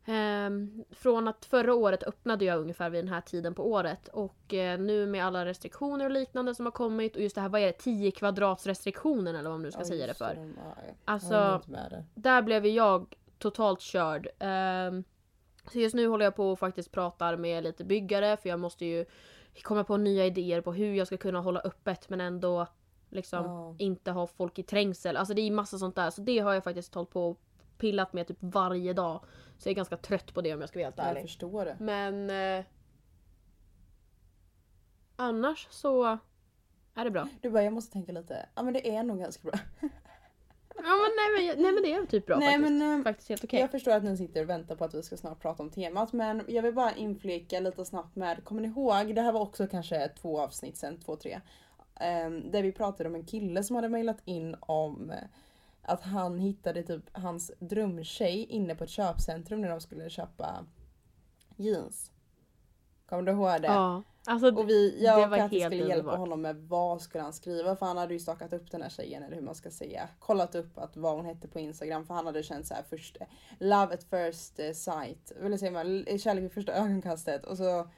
Ehm, 0.07 0.85
från 0.91 1.29
att 1.29 1.45
förra 1.45 1.75
året 1.75 2.03
öppnade 2.03 2.45
jag 2.45 2.61
ungefär 2.61 2.91
vid 2.91 3.05
den 3.05 3.13
här 3.13 3.21
tiden 3.21 3.55
på 3.55 3.71
året 3.73 4.09
och 4.09 4.55
eh, 4.55 4.79
nu 4.81 5.07
med 5.07 5.25
alla 5.25 5.45
restriktioner 5.45 6.05
och 6.05 6.11
liknande 6.11 6.55
som 6.55 6.67
har 6.67 6.71
kommit 6.73 7.17
och 7.17 7.23
just 7.23 7.35
det 7.35 7.41
här, 7.41 7.49
vad 7.49 7.61
är 7.61 7.67
det, 7.67 7.73
10 7.73 8.11
kvadrats 8.11 8.67
restriktionen 8.67 9.37
eller 9.37 9.51
vad 9.51 9.59
man 9.59 9.63
nu 9.63 9.71
ska 9.71 9.81
Ja, 9.81 9.85
säga 9.85 10.07
det 10.07 10.15
för. 10.15 10.35
de- 10.35 10.55
Alltså- 11.05 11.61
det. 11.67 12.05
Där 12.15 12.43
blev 12.43 12.67
jag 12.67 13.15
totalt 13.39 13.81
körd. 13.81 14.29
Ehm, 14.39 15.05
så 15.73 15.79
just 15.79 15.95
nu 15.95 16.07
håller 16.07 16.25
jag 16.25 16.37
på 16.37 16.51
och 16.53 16.59
faktiskt 16.59 16.93
pratar 16.93 17.37
med 17.37 17.65
lite 17.65 17.85
byggare 17.85 18.37
för 18.37 18.49
jag 18.49 18.61
måste 18.61 18.85
ju 18.85 19.05
komma 19.63 19.85
på 19.85 19.97
nya 19.97 20.27
idéer 20.27 20.61
på 20.61 20.73
hur 20.73 20.95
jag 20.95 21.07
ska 21.07 21.17
kunna 21.17 21.41
hålla 21.41 21.61
öppet 21.61 22.09
men 22.09 22.21
ändå 22.21 22.67
liksom 23.11 23.45
Ja. 23.45 23.75
inte 23.79 24.11
ha 24.11 24.27
folk 24.27 24.59
i 24.59 24.63
trängsel. 24.63 25.17
Alltså 25.17 25.35
det 25.35 25.41
är 25.43 25.51
massa 25.51 25.79
sånt 25.79 25.97
där. 25.97 26.11
Så 26.11 26.21
det 26.21 26.39
har 26.39 26.53
jag 26.55 26.65
faktiskt 26.65 26.95
hållit 26.95 27.11
på 27.11 27.31
och 27.31 27.41
pillat 27.79 28.13
med 28.13 28.27
typ 28.27 28.37
varje 28.41 28.93
dag. 28.93 29.21
Så 29.59 29.69
jag 29.69 29.71
är 29.73 29.77
ganska 29.77 29.97
trött 29.97 30.35
på 30.35 30.41
det 30.41 30.55
om 30.55 30.61
jag 30.61 30.69
ska 30.69 30.79
vara 30.79 30.87
helt 30.87 30.99
Jag 30.99 31.07
ärlig. 31.07 31.23
förstår 31.23 31.65
det. 31.65 31.77
Men 31.81 32.31
eh, 32.31 32.65
annars 35.17 35.67
så 35.71 36.19
är 36.95 37.05
det 37.05 37.11
bra. 37.11 37.29
Du 37.41 37.51
bara, 37.51 37.63
jag 37.65 37.73
måste 37.73 37.93
tänka 37.93 38.13
lite. 38.13 38.49
Ja 38.55 38.63
men 38.63 38.73
det 38.75 38.95
är 38.97 39.03
nog 39.03 39.19
ganska 39.19 39.43
bra. 39.51 39.59
Ja 40.77 40.83
men 40.83 41.11
nej 41.17 41.55
men, 41.55 41.63
nej, 41.63 41.73
men 41.73 41.83
det 41.83 41.93
är 41.93 42.07
typ 42.07 42.27
bra 42.27 42.39
Nej, 42.39 42.49
faktiskt. 42.49 42.73
men, 42.73 42.99
eh, 42.99 43.05
faktiskt 43.05 43.29
helt 43.29 43.45
okej. 43.45 43.61
Jag 43.61 43.71
förstår 43.71 43.93
att 43.93 44.05
ni 44.05 44.17
sitter 44.17 44.43
och 44.43 44.51
väntar 44.51 44.77
på 44.77 44.85
att 44.85 44.95
vi 44.95 45.03
ska 45.03 45.17
snart 45.17 45.41
prata 45.41 45.63
om 45.63 45.71
temat 45.71 46.13
men 46.13 46.43
jag 46.49 46.63
vill 46.63 46.75
bara 46.75 46.95
inflika 46.95 47.61
lite 47.61 47.85
snabbt 47.85 48.17
med, 48.17 48.45
kommer 48.45 48.63
ni 48.63 48.69
ihåg, 48.69 49.15
det 49.15 49.23
här 49.23 49.33
var 49.33 49.41
också 49.41 49.67
kanske 49.67 50.09
två 50.09 50.41
avsnitt 50.41 50.77
sen, 50.77 51.01
två, 51.01 51.17
tre. 51.17 51.41
ehm, 52.01 52.51
där 52.51 52.63
vi 52.63 52.73
pratade 52.73 53.09
om 53.09 53.15
en 53.15 53.25
kille 53.27 53.65
som 53.65 53.77
hade 53.77 53.89
mejlat 53.89 54.19
in 54.25 54.57
om 54.61 55.11
eh, 55.11 55.17
att 55.83 56.03
han 56.03 56.39
hittade 56.39 56.83
typ 56.83 57.05
hans 57.13 57.53
drömtjej 57.59 58.45
inne 58.45 58.75
på 58.75 58.85
ett 58.85 58.91
köpcentrum 58.91 59.61
när 59.61 59.69
de 59.69 59.81
skulle 59.81 60.11
köpa 60.11 60.67
jeans. 61.57 62.11
Kommer 63.07 63.23
du 63.23 63.33
ihåg 63.33 63.63
det? 63.63 63.67
Ja. 63.67 64.03
Alltså, 64.27 64.55
Och 64.55 64.69
vi, 64.69 64.91
Det 64.91 65.05
jag 65.05 65.29
var 65.29 65.37
och 65.39 65.43
Katty 65.43 65.59
helt 65.61 65.75
skulle 65.75 65.89
hjälpa 65.89 65.95
underbart. 65.99 66.19
honom 66.19 66.43
med 66.43 66.57
vad 66.57 67.01
skulle 67.03 67.23
han 67.25 67.33
skriva 67.33 67.77
för 67.77 67.87
han 67.87 67.97
hade 67.97 68.15
ju 68.15 68.21
stakat 68.21 68.53
upp 68.53 68.71
den 68.71 68.83
här 68.83 68.89
tjejen 68.89 69.23
eller 69.23 69.37
hur 69.37 69.43
man 69.43 69.55
ska 69.55 69.71
säga. 69.71 70.09
Kollat 70.19 70.55
upp 70.55 70.79
att 70.79 70.97
vad 70.97 71.17
hon 71.17 71.25
hette 71.25 71.49
på 71.49 71.59
Instagram 71.61 72.07
för 72.07 72.15
han 72.15 72.27
hade 72.27 72.43
känt 72.43 72.67
så 72.67 72.75
här 72.75 72.83
först 72.91 73.17
love 73.59 73.95
at 73.95 74.05
first 74.05 74.59
eh, 74.61 74.73
sight. 74.73 75.31
Eller 75.41 75.57
säger 75.57 75.73
man 75.73 76.19
kärlek 76.19 76.45
vid 76.45 76.53
första 76.53 76.73
ögonkastet 76.73 77.45
och 77.45 77.57
så 77.57 77.89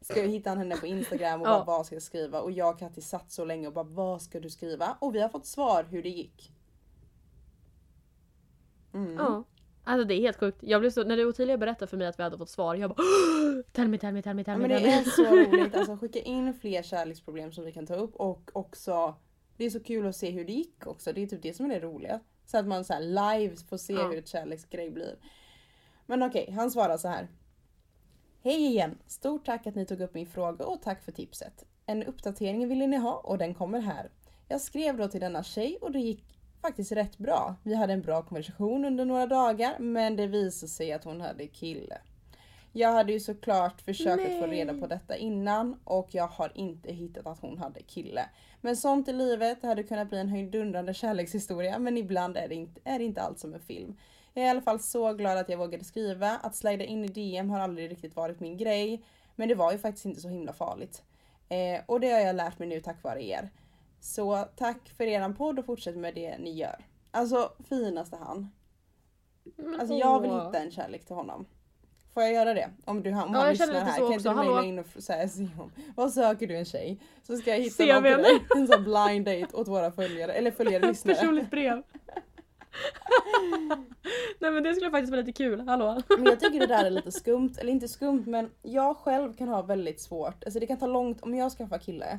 ska 0.00 0.22
vi 0.22 0.28
hitta 0.28 0.54
henne 0.54 0.76
på 0.76 0.86
Instagram 0.86 1.40
och 1.40 1.46
Ja. 1.48 1.50
bara 1.52 1.64
vad 1.64 1.86
ska 1.86 1.94
jag 1.94 2.02
skriva 2.02 2.40
och 2.40 2.52
jag 2.52 2.72
och 2.74 2.78
Katty 2.78 3.00
satt 3.00 3.30
så 3.32 3.44
länge 3.44 3.66
och 3.66 3.72
bara 3.72 3.84
vad 3.84 4.22
ska 4.22 4.40
du 4.40 4.50
skriva? 4.50 4.96
Och 5.00 5.14
vi 5.14 5.20
har 5.20 5.28
fått 5.28 5.46
svar 5.46 5.84
hur 5.84 6.02
det 6.02 6.08
gick. 6.08 6.52
Mm. 8.94 9.16
Ja. 9.16 9.44
Alltså 9.88 10.04
det 10.08 10.14
är 10.14 10.20
helt 10.20 10.36
sjukt. 10.40 10.58
Jag 10.60 10.80
blev 10.80 10.90
så, 10.90 11.04
när 11.04 11.16
du 11.16 11.24
Ottilia 11.24 11.58
berättade 11.58 11.86
för 11.86 11.96
mig 11.96 12.06
att 12.06 12.18
vi 12.18 12.22
hade 12.22 12.38
fått 12.38 12.48
svar, 12.50 12.74
jag 12.74 12.90
bara 12.90 13.02
Tell 13.72 13.88
me, 13.88 13.98
tell 13.98 14.12
me, 14.14 14.22
tell 14.22 14.34
me, 14.34 14.40
Ja, 14.40 14.44
tell 14.44 14.58
me, 14.58 14.68
men 14.68 14.82
det 14.82 14.88
är 14.90 15.02
så 15.04 15.24
roligt. 15.36 15.74
Alltså 15.74 15.96
skicka 15.96 16.18
in 16.18 16.54
fler 16.54 16.82
kärleksproblem 16.82 17.52
som 17.52 17.64
vi 17.64 17.72
kan 17.72 17.86
ta 17.86 17.94
upp 17.94 18.16
och 18.16 18.50
också 18.52 19.14
det 19.56 19.64
är 19.64 19.70
så 19.70 19.80
kul 19.80 20.06
att 20.06 20.16
se 20.16 20.30
hur 20.30 20.44
det 20.44 20.52
gick 20.52 20.86
också. 20.86 21.12
Det 21.12 21.22
är 21.22 21.26
typ 21.26 21.42
det 21.42 21.54
som 21.54 21.66
är 21.66 21.68
det 21.74 21.80
roliga. 21.80 22.20
Så 22.46 22.58
att 22.58 22.66
man 22.66 22.84
så 22.84 22.92
här 22.92 23.00
live 23.00 23.56
får 23.56 23.76
se 23.76 23.92
Ja. 23.92 24.08
hur 24.08 24.18
ett 24.18 24.28
kärleksgrej 24.28 24.90
blir. 24.90 25.16
Men 26.06 26.22
okej, 26.22 26.50
han 26.56 26.70
svarar 26.70 26.96
så 26.96 27.08
här. 27.08 27.28
Hej 28.42 28.66
igen! 28.66 28.98
Stort 29.06 29.46
tack 29.46 29.66
att 29.66 29.74
ni 29.74 29.86
tog 29.86 30.00
upp 30.00 30.14
min 30.14 30.26
fråga 30.26 30.64
och 30.64 30.82
tack 30.82 31.04
för 31.04 31.12
tipset. 31.12 31.64
En 31.86 32.02
uppdatering 32.02 32.68
ville 32.68 32.86
ni 32.86 32.96
ha 32.96 33.14
och 33.16 33.38
den 33.38 33.54
kommer 33.54 33.80
här. 33.80 34.10
Jag 34.48 34.60
skrev 34.60 34.96
då 34.96 35.08
till 35.08 35.20
denna 35.20 35.42
tjej 35.42 35.78
och 35.80 35.92
det 35.92 35.98
gick 36.00 36.37
faktiskt 36.62 36.92
rätt 36.92 37.18
bra. 37.18 37.54
Vi 37.62 37.74
hade 37.74 37.92
en 37.92 38.02
bra 38.02 38.22
konversation 38.22 38.84
under 38.84 39.04
några 39.04 39.26
dagar 39.26 39.78
men 39.78 40.16
det 40.16 40.26
visade 40.26 40.70
sig 40.70 40.92
att 40.92 41.04
hon 41.04 41.20
hade 41.20 41.46
kille. 41.46 41.98
Jag 42.72 42.92
hade 42.92 43.12
ju 43.12 43.20
såklart 43.20 43.80
försökt 43.80 44.26
att 44.26 44.38
få 44.38 44.46
reda 44.46 44.74
på 44.74 44.86
detta 44.86 45.16
innan 45.16 45.80
och 45.84 46.08
jag 46.10 46.26
har 46.26 46.52
inte 46.54 46.92
hittat 46.92 47.26
att 47.26 47.40
hon 47.40 47.58
hade 47.58 47.82
kille. 47.82 48.28
Men 48.60 48.76
sånt 48.76 49.08
i 49.08 49.12
livet 49.12 49.62
hade 49.62 49.82
kunnat 49.82 50.08
bli 50.08 50.18
en 50.18 50.28
höjdundrande 50.28 50.94
kärlekshistoria 50.94 51.78
men 51.78 51.98
ibland 51.98 52.36
är 52.36 52.48
det, 52.48 52.54
inte, 52.54 52.80
är 52.84 52.98
det 52.98 53.04
inte 53.04 53.22
allt 53.22 53.38
som 53.38 53.54
en 53.54 53.60
film. 53.60 53.96
Jag 54.34 54.42
är 54.42 54.46
i 54.46 54.50
alla 54.50 54.62
fall 54.62 54.80
så 54.80 55.12
glad 55.12 55.38
att 55.38 55.48
jag 55.48 55.58
vågade 55.58 55.84
skriva. 55.84 56.30
Att 56.42 56.56
slida 56.56 56.84
in 56.84 57.04
i 57.04 57.08
DM 57.08 57.50
har 57.50 57.60
aldrig 57.60 57.90
riktigt 57.90 58.16
varit 58.16 58.40
min 58.40 58.56
grej. 58.56 59.02
Men 59.36 59.48
det 59.48 59.54
var 59.54 59.72
ju 59.72 59.78
faktiskt 59.78 60.06
inte 60.06 60.20
så 60.20 60.28
himla 60.28 60.52
farligt. 60.52 61.02
Eh, 61.48 61.80
och 61.86 62.00
det 62.00 62.10
har 62.10 62.20
jag 62.20 62.36
lärt 62.36 62.58
mig 62.58 62.68
nu 62.68 62.80
tack 62.80 63.02
vare 63.02 63.24
er. 63.24 63.50
Så 64.00 64.44
tack 64.56 64.88
för 64.96 65.04
eran 65.04 65.34
podd 65.34 65.58
och 65.58 65.66
fortsätt 65.66 65.96
med 65.96 66.14
det 66.14 66.38
ni 66.38 66.56
gör. 66.56 66.86
Alltså 67.10 67.52
finaste 67.68 68.16
han. 68.16 68.50
Alltså 69.80 69.94
jag 69.94 70.20
vill 70.20 70.30
hitta 70.30 70.58
en 70.58 70.70
kärlek 70.70 71.04
till 71.04 71.16
honom. 71.16 71.46
Får 72.14 72.22
jag 72.22 72.32
göra 72.32 72.54
det? 72.54 72.70
Om 72.84 73.02
du 73.02 73.10
om 73.10 73.16
Ja, 73.16 73.38
han 73.38 73.48
lyssnar 73.50 73.74
här 73.74 73.98
kan 73.98 74.12
inte 74.12 74.28
du 74.28 74.34
mejla 74.34 74.64
in 74.64 74.78
och 74.78 74.86
säga 75.02 75.28
vad 75.96 76.12
söker 76.12 76.46
du 76.46 76.56
en 76.56 76.64
tjej? 76.64 77.00
Så 77.22 77.36
ska 77.36 77.50
jag 77.50 77.58
hitta 77.58 77.84
någon 77.84 78.02
till 78.02 78.22
dig. 78.22 78.46
En 78.56 78.66
sån 78.66 78.84
blind 78.84 79.24
date 79.24 79.56
åt 79.56 79.68
våra 79.68 79.92
följare. 79.92 80.32
Eller 80.32 80.50
följare 80.50 80.86
lyssnare. 80.88 81.16
Personligt 81.16 81.50
brev. 81.50 81.82
Nej 84.38 84.50
men 84.50 84.62
det 84.62 84.74
skulle 84.74 84.90
faktiskt 84.90 85.10
vara 85.10 85.20
lite 85.20 85.32
kul, 85.32 85.60
hallå? 85.60 86.02
Men 86.08 86.24
jag 86.24 86.40
tycker 86.40 86.60
det 86.60 86.66
där 86.66 86.84
är 86.84 86.90
lite 86.90 87.12
skumt, 87.12 87.50
eller 87.58 87.72
inte 87.72 87.88
skumt 87.88 88.24
men 88.26 88.50
jag 88.62 88.96
själv 88.96 89.36
kan 89.36 89.48
ha 89.48 89.62
väldigt 89.62 90.00
svårt, 90.00 90.44
alltså 90.44 90.60
det 90.60 90.66
kan 90.66 90.78
ta 90.78 90.86
långt, 90.86 91.22
om 91.22 91.34
jag 91.34 91.52
skaffar 91.52 91.78
kille 91.78 92.18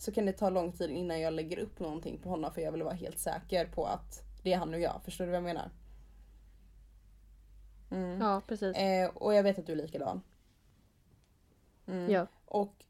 så 0.00 0.12
kan 0.12 0.26
det 0.26 0.32
ta 0.32 0.50
lång 0.50 0.72
tid 0.72 0.90
innan 0.90 1.20
jag 1.20 1.32
lägger 1.32 1.58
upp 1.58 1.80
någonting 1.80 2.18
på 2.18 2.28
honom 2.28 2.52
för 2.52 2.60
jag 2.60 2.72
vill 2.72 2.82
vara 2.82 2.94
helt 2.94 3.18
säker 3.18 3.66
på 3.66 3.86
att 3.86 4.22
det 4.42 4.52
är 4.52 4.58
han 4.58 4.74
och 4.74 4.80
jag, 4.80 5.00
förstår 5.04 5.24
du 5.24 5.30
vad 5.30 5.36
jag 5.36 5.44
menar? 5.44 5.70
Mm. 7.90 8.20
Ja 8.20 8.42
precis. 8.46 8.76
Eh, 8.76 9.10
och 9.14 9.34
jag 9.34 9.42
vet 9.42 9.58
att 9.58 9.66
du 9.66 9.72
är 9.72 9.76
likadan. 9.76 10.22
Mm. 11.86 12.10
Ja. 12.10 12.26
Och, 12.44 12.84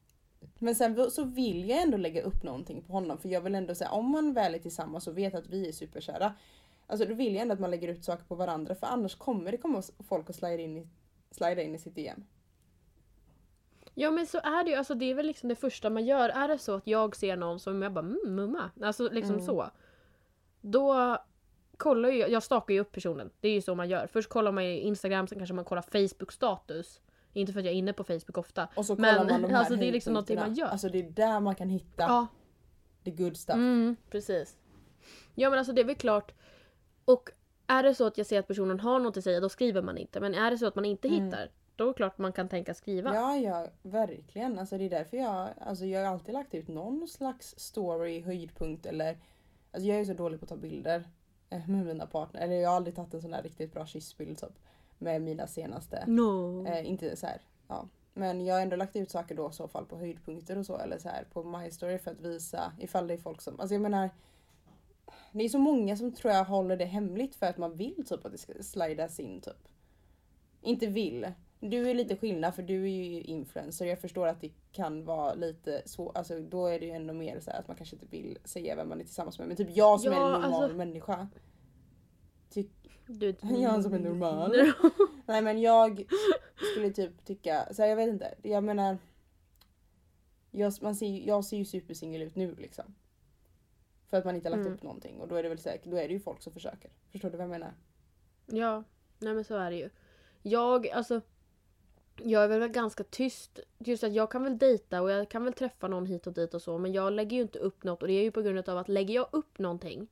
men 0.59 0.75
sen 0.75 1.11
så 1.11 1.23
vill 1.23 1.69
jag 1.69 1.81
ändå 1.81 1.97
lägga 1.97 2.21
upp 2.21 2.43
någonting 2.43 2.81
på 2.81 2.93
honom 2.93 3.17
för 3.17 3.29
jag 3.29 3.41
vill 3.41 3.55
ändå 3.55 3.75
säga 3.75 3.91
om 3.91 4.11
man 4.11 4.33
väl 4.33 4.55
är 4.55 4.59
tillsammans 4.59 5.07
och 5.07 5.17
vet 5.17 5.35
att 5.35 5.47
vi 5.47 5.67
är 5.67 5.71
superkära. 5.71 6.33
Alltså 6.87 7.05
då 7.07 7.13
vill 7.13 7.33
jag 7.33 7.41
ändå 7.41 7.53
att 7.53 7.59
man 7.59 7.71
lägger 7.71 7.87
ut 7.87 8.05
saker 8.05 8.25
på 8.25 8.35
varandra 8.35 8.75
för 8.75 8.87
annars 8.87 9.15
kommer 9.15 9.51
det 9.51 9.57
komma 9.57 9.83
folk 9.99 10.29
och 10.29 10.35
slida 10.35 10.63
in 10.63 10.77
i, 10.77 10.87
slida 11.31 11.61
in 11.61 11.75
i 11.75 11.79
sitt 11.79 11.95
DM. 11.95 12.23
Ja 13.93 14.11
men 14.11 14.27
så 14.27 14.37
är 14.37 14.63
det 14.63 14.69
ju, 14.69 14.75
alltså 14.75 14.95
det 14.95 15.05
är 15.11 15.15
väl 15.15 15.25
liksom 15.25 15.49
det 15.49 15.55
första 15.55 15.89
man 15.89 16.05
gör. 16.05 16.29
Är 16.29 16.47
det 16.47 16.57
så 16.57 16.73
att 16.75 16.87
jag 16.87 17.15
ser 17.15 17.35
någon 17.35 17.59
som 17.59 17.81
jag 17.81 17.93
bara 17.93 18.05
mm, 18.05 18.19
mumma, 18.35 18.71
alltså 18.81 19.09
liksom 19.09 19.35
Mm. 19.35 19.45
så. 19.45 19.69
Då 20.61 21.17
kollar 21.77 22.09
ju, 22.09 22.17
jag 22.27 22.43
stakar 22.43 22.73
ju 22.73 22.79
upp 22.79 22.91
personen. 22.91 23.29
Det 23.39 23.47
är 23.47 23.53
ju 23.53 23.61
så 23.61 23.75
man 23.75 23.89
gör. 23.89 24.07
Först 24.07 24.29
kollar 24.29 24.51
man 24.51 24.65
ju 24.65 24.79
Instagram, 24.79 25.27
sen 25.27 25.37
kanske 25.37 25.53
man 25.53 25.65
kollar 25.65 25.81
Facebook 25.81 26.31
status. 26.31 27.01
Inte 27.33 27.53
för 27.53 27.59
att 27.59 27.65
jag 27.65 27.73
är 27.73 27.77
inne 27.77 27.93
på 27.93 28.03
Facebook 28.03 28.37
ofta. 28.37 28.67
Och 28.75 28.85
så 28.85 28.95
Men, 28.95 29.15
man 29.27 29.41
de 29.41 29.49
här 29.49 29.59
alltså, 29.59 29.75
det 29.75 29.87
är 29.87 29.91
liksom 29.91 30.13
någonting 30.13 30.39
man 30.39 30.53
gör. 30.53 30.67
Alltså 30.67 30.89
det 30.89 30.99
är 30.99 31.09
där 31.11 31.39
man 31.39 31.55
kan 31.55 31.69
hitta 31.69 32.03
Ja, 32.03 32.27
the 33.03 33.11
good 33.11 33.37
stuff. 33.37 33.55
mm, 33.55 33.95
precis. 34.09 34.57
Ja 35.35 35.49
men 35.49 35.59
alltså 35.59 35.73
det 35.73 35.81
är 35.81 35.85
väl 35.85 35.95
klart. 35.95 36.33
Och 37.05 37.29
är 37.67 37.83
det 37.83 37.95
så 37.95 38.05
att 38.07 38.17
jag 38.17 38.27
ser 38.27 38.39
att 38.39 38.47
personen 38.47 38.79
har 38.79 38.99
något 38.99 39.17
att 39.17 39.23
säga 39.23 39.39
då 39.39 39.49
skriver 39.49 39.81
man 39.81 39.97
inte. 39.97 40.19
Men 40.19 40.33
är 40.33 40.51
det 40.51 40.57
så 40.57 40.67
att 40.67 40.75
man 40.75 40.85
inte 40.85 41.07
Mm. 41.07 41.25
hittar 41.25 41.49
då 41.81 41.89
är 41.89 41.93
det 41.93 41.97
klart 41.97 42.17
man 42.17 42.33
kan 42.33 42.49
tänka 42.49 42.73
skriva. 42.73 43.15
Ja, 43.15 43.37
ja, 43.37 43.67
verkligen. 43.81 44.59
Alltså 44.59 44.77
det 44.77 44.83
är 44.83 44.89
därför 44.89 45.17
jag, 45.17 45.49
alltså 45.59 45.85
jag 45.85 46.05
har 46.05 46.13
alltid 46.13 46.33
lagt 46.33 46.53
ut 46.53 46.67
någon 46.67 47.07
slags 47.07 47.59
story, 47.59 48.21
höjdpunkt 48.21 48.85
eller 48.85 49.17
Alltså 49.71 49.87
jag 49.87 49.95
är 49.95 49.99
ju 49.99 50.05
så 50.05 50.13
dålig 50.13 50.39
på 50.39 50.43
att 50.43 50.49
ta 50.49 50.55
bilder 50.55 51.03
eh, 51.49 51.67
med 51.69 51.85
mina 51.85 52.05
partner. 52.05 52.41
Eller 52.41 52.55
jag 52.55 52.69
har 52.69 52.75
aldrig 52.75 52.95
tagit 52.95 53.13
en 53.13 53.21
sån 53.21 53.33
här 53.33 53.43
riktigt 53.43 53.73
bra 53.73 53.85
kyssbild 53.85 54.39
typ. 54.39 54.59
Med 54.97 55.21
mina 55.21 55.47
senaste. 55.47 56.03
No. 56.07 56.67
Eh, 56.67 56.89
inte 56.89 57.15
så 57.15 57.27
här, 57.27 57.41
ja. 57.67 57.87
Men 58.13 58.45
jag 58.45 58.55
har 58.55 58.61
ändå 58.61 58.75
lagt 58.75 58.95
ut 58.95 59.11
saker 59.11 59.35
då 59.35 59.49
i 59.49 59.53
så 59.53 59.67
fall 59.67 59.85
på 59.85 59.97
höjdpunkter 59.97 60.57
och 60.57 60.65
så. 60.65 60.77
Eller 60.77 60.97
så 60.97 61.09
här 61.09 61.23
på 61.33 61.43
My 61.43 61.71
Story 61.71 61.99
för 61.99 62.11
att 62.11 62.21
visa 62.21 62.73
ifall 62.79 63.07
det 63.07 63.13
är 63.13 63.17
folk 63.17 63.41
som, 63.41 63.59
alltså 63.59 63.75
jag 63.75 63.81
menar. 63.81 64.09
Det 65.31 65.43
är 65.43 65.49
så 65.49 65.59
många 65.59 65.97
som 65.97 66.11
tror 66.11 66.33
jag 66.33 66.45
håller 66.45 66.77
det 66.77 66.85
hemligt 66.85 67.35
för 67.35 67.45
att 67.45 67.57
man 67.57 67.77
vill 67.77 68.05
typ 68.07 68.25
att 68.25 68.31
det 68.31 68.37
ska 68.37 68.53
slidas 68.61 69.19
in 69.19 69.41
typ. 69.41 69.67
Inte 70.61 70.87
vill. 70.87 71.31
Du 71.63 71.89
är 71.89 71.93
lite 71.93 72.15
skillnad 72.17 72.55
för 72.55 72.63
du 72.63 72.83
är 72.83 72.87
ju 72.87 73.21
influencer. 73.21 73.85
Jag 73.85 73.99
förstår 74.01 74.27
att 74.27 74.41
det 74.41 74.51
kan 74.71 75.05
vara 75.05 75.33
lite 75.33 75.81
svårt. 75.85 76.17
Alltså 76.17 76.39
då 76.39 76.67
är 76.67 76.79
det 76.79 76.85
ju 76.85 76.91
ändå 76.91 77.13
mer 77.13 77.39
så 77.39 77.51
här 77.51 77.59
att 77.59 77.67
man 77.67 77.77
kanske 77.77 77.95
inte 77.95 78.05
vill 78.05 78.37
säga 78.43 78.75
vem 78.75 78.89
man 78.89 78.99
är 78.99 79.03
tillsammans 79.03 79.39
med. 79.39 79.47
Men 79.47 79.57
typ 79.57 79.69
jag 79.71 80.01
som 80.01 80.13
Ja, 80.13 80.19
är 80.19 80.25
en 80.35 80.41
normal 80.41 80.53
alltså- 80.63 80.77
människa. 80.77 81.27
Tyck, 82.49 82.71
Du, 83.07 83.35
jag 83.41 83.83
som 83.83 83.93
är 83.93 83.99
normal. 83.99 84.55
Nej 85.25 85.41
men 85.41 85.61
jag 85.61 86.05
skulle 86.73 86.91
typ 86.91 87.25
tycka, 87.25 87.67
så 87.73 87.81
här, 87.81 87.89
jag 87.89 87.95
vet 87.95 88.09
inte. 88.09 88.33
Jag 88.41 88.63
menar. 88.63 88.97
Jag, 90.51 90.73
man 90.81 90.95
ser, 90.95 91.27
jag 91.27 91.45
ser 91.45 91.57
ju 91.57 91.65
supersingel 91.65 92.21
ut 92.21 92.35
nu 92.35 92.55
liksom. 92.55 92.95
För 94.09 94.17
att 94.17 94.25
man 94.25 94.35
inte 94.35 94.49
har 94.49 94.51
lagt 94.57 94.65
Mm. 94.65 94.73
upp 94.73 94.83
någonting 94.83 95.19
och 95.19 95.27
då 95.27 95.35
är 95.35 95.43
det 95.43 95.49
väl 95.49 95.57
säkert, 95.59 95.91
då 95.91 95.97
är 95.97 96.07
det 96.07 96.13
ju 96.13 96.19
folk 96.19 96.41
som 96.41 96.53
försöker. 96.53 96.91
Förstår 97.11 97.29
du 97.29 97.37
vad 97.37 97.43
jag 97.43 97.49
menar? 97.51 97.73
Ja, 98.45 98.83
nej 99.19 99.33
men 99.33 99.43
så 99.43 99.55
är 99.55 99.71
det 99.71 99.77
ju. 99.77 99.89
Jag, 100.41 100.89
alltså. 100.89 101.21
Jag 102.23 102.43
är 102.43 102.47
väl 102.47 102.69
ganska 102.69 103.03
tyst. 103.03 103.59
Just 103.77 104.03
att 104.03 104.13
jag 104.13 104.31
kan 104.31 104.43
väl 104.43 104.57
dejta 104.57 105.01
och 105.01 105.11
jag 105.11 105.29
kan 105.29 105.43
väl 105.43 105.53
träffa 105.53 105.87
någon 105.87 106.05
hit 106.05 106.27
och 106.27 106.33
dit 106.33 106.53
och 106.53 106.61
så. 106.61 106.77
Men 106.77 106.93
jag 106.93 107.13
lägger 107.13 107.37
ju 107.37 107.43
inte 107.43 107.59
upp 107.59 107.83
något 107.83 108.01
och 108.01 108.07
det 108.07 108.13
är 108.13 108.23
ju 108.23 108.31
på 108.31 108.41
grund 108.41 108.69
av 108.69 108.77
att 108.77 108.89
lägger 108.89 109.15
jag 109.15 109.27
upp 109.31 109.59
någonting. 109.59 110.07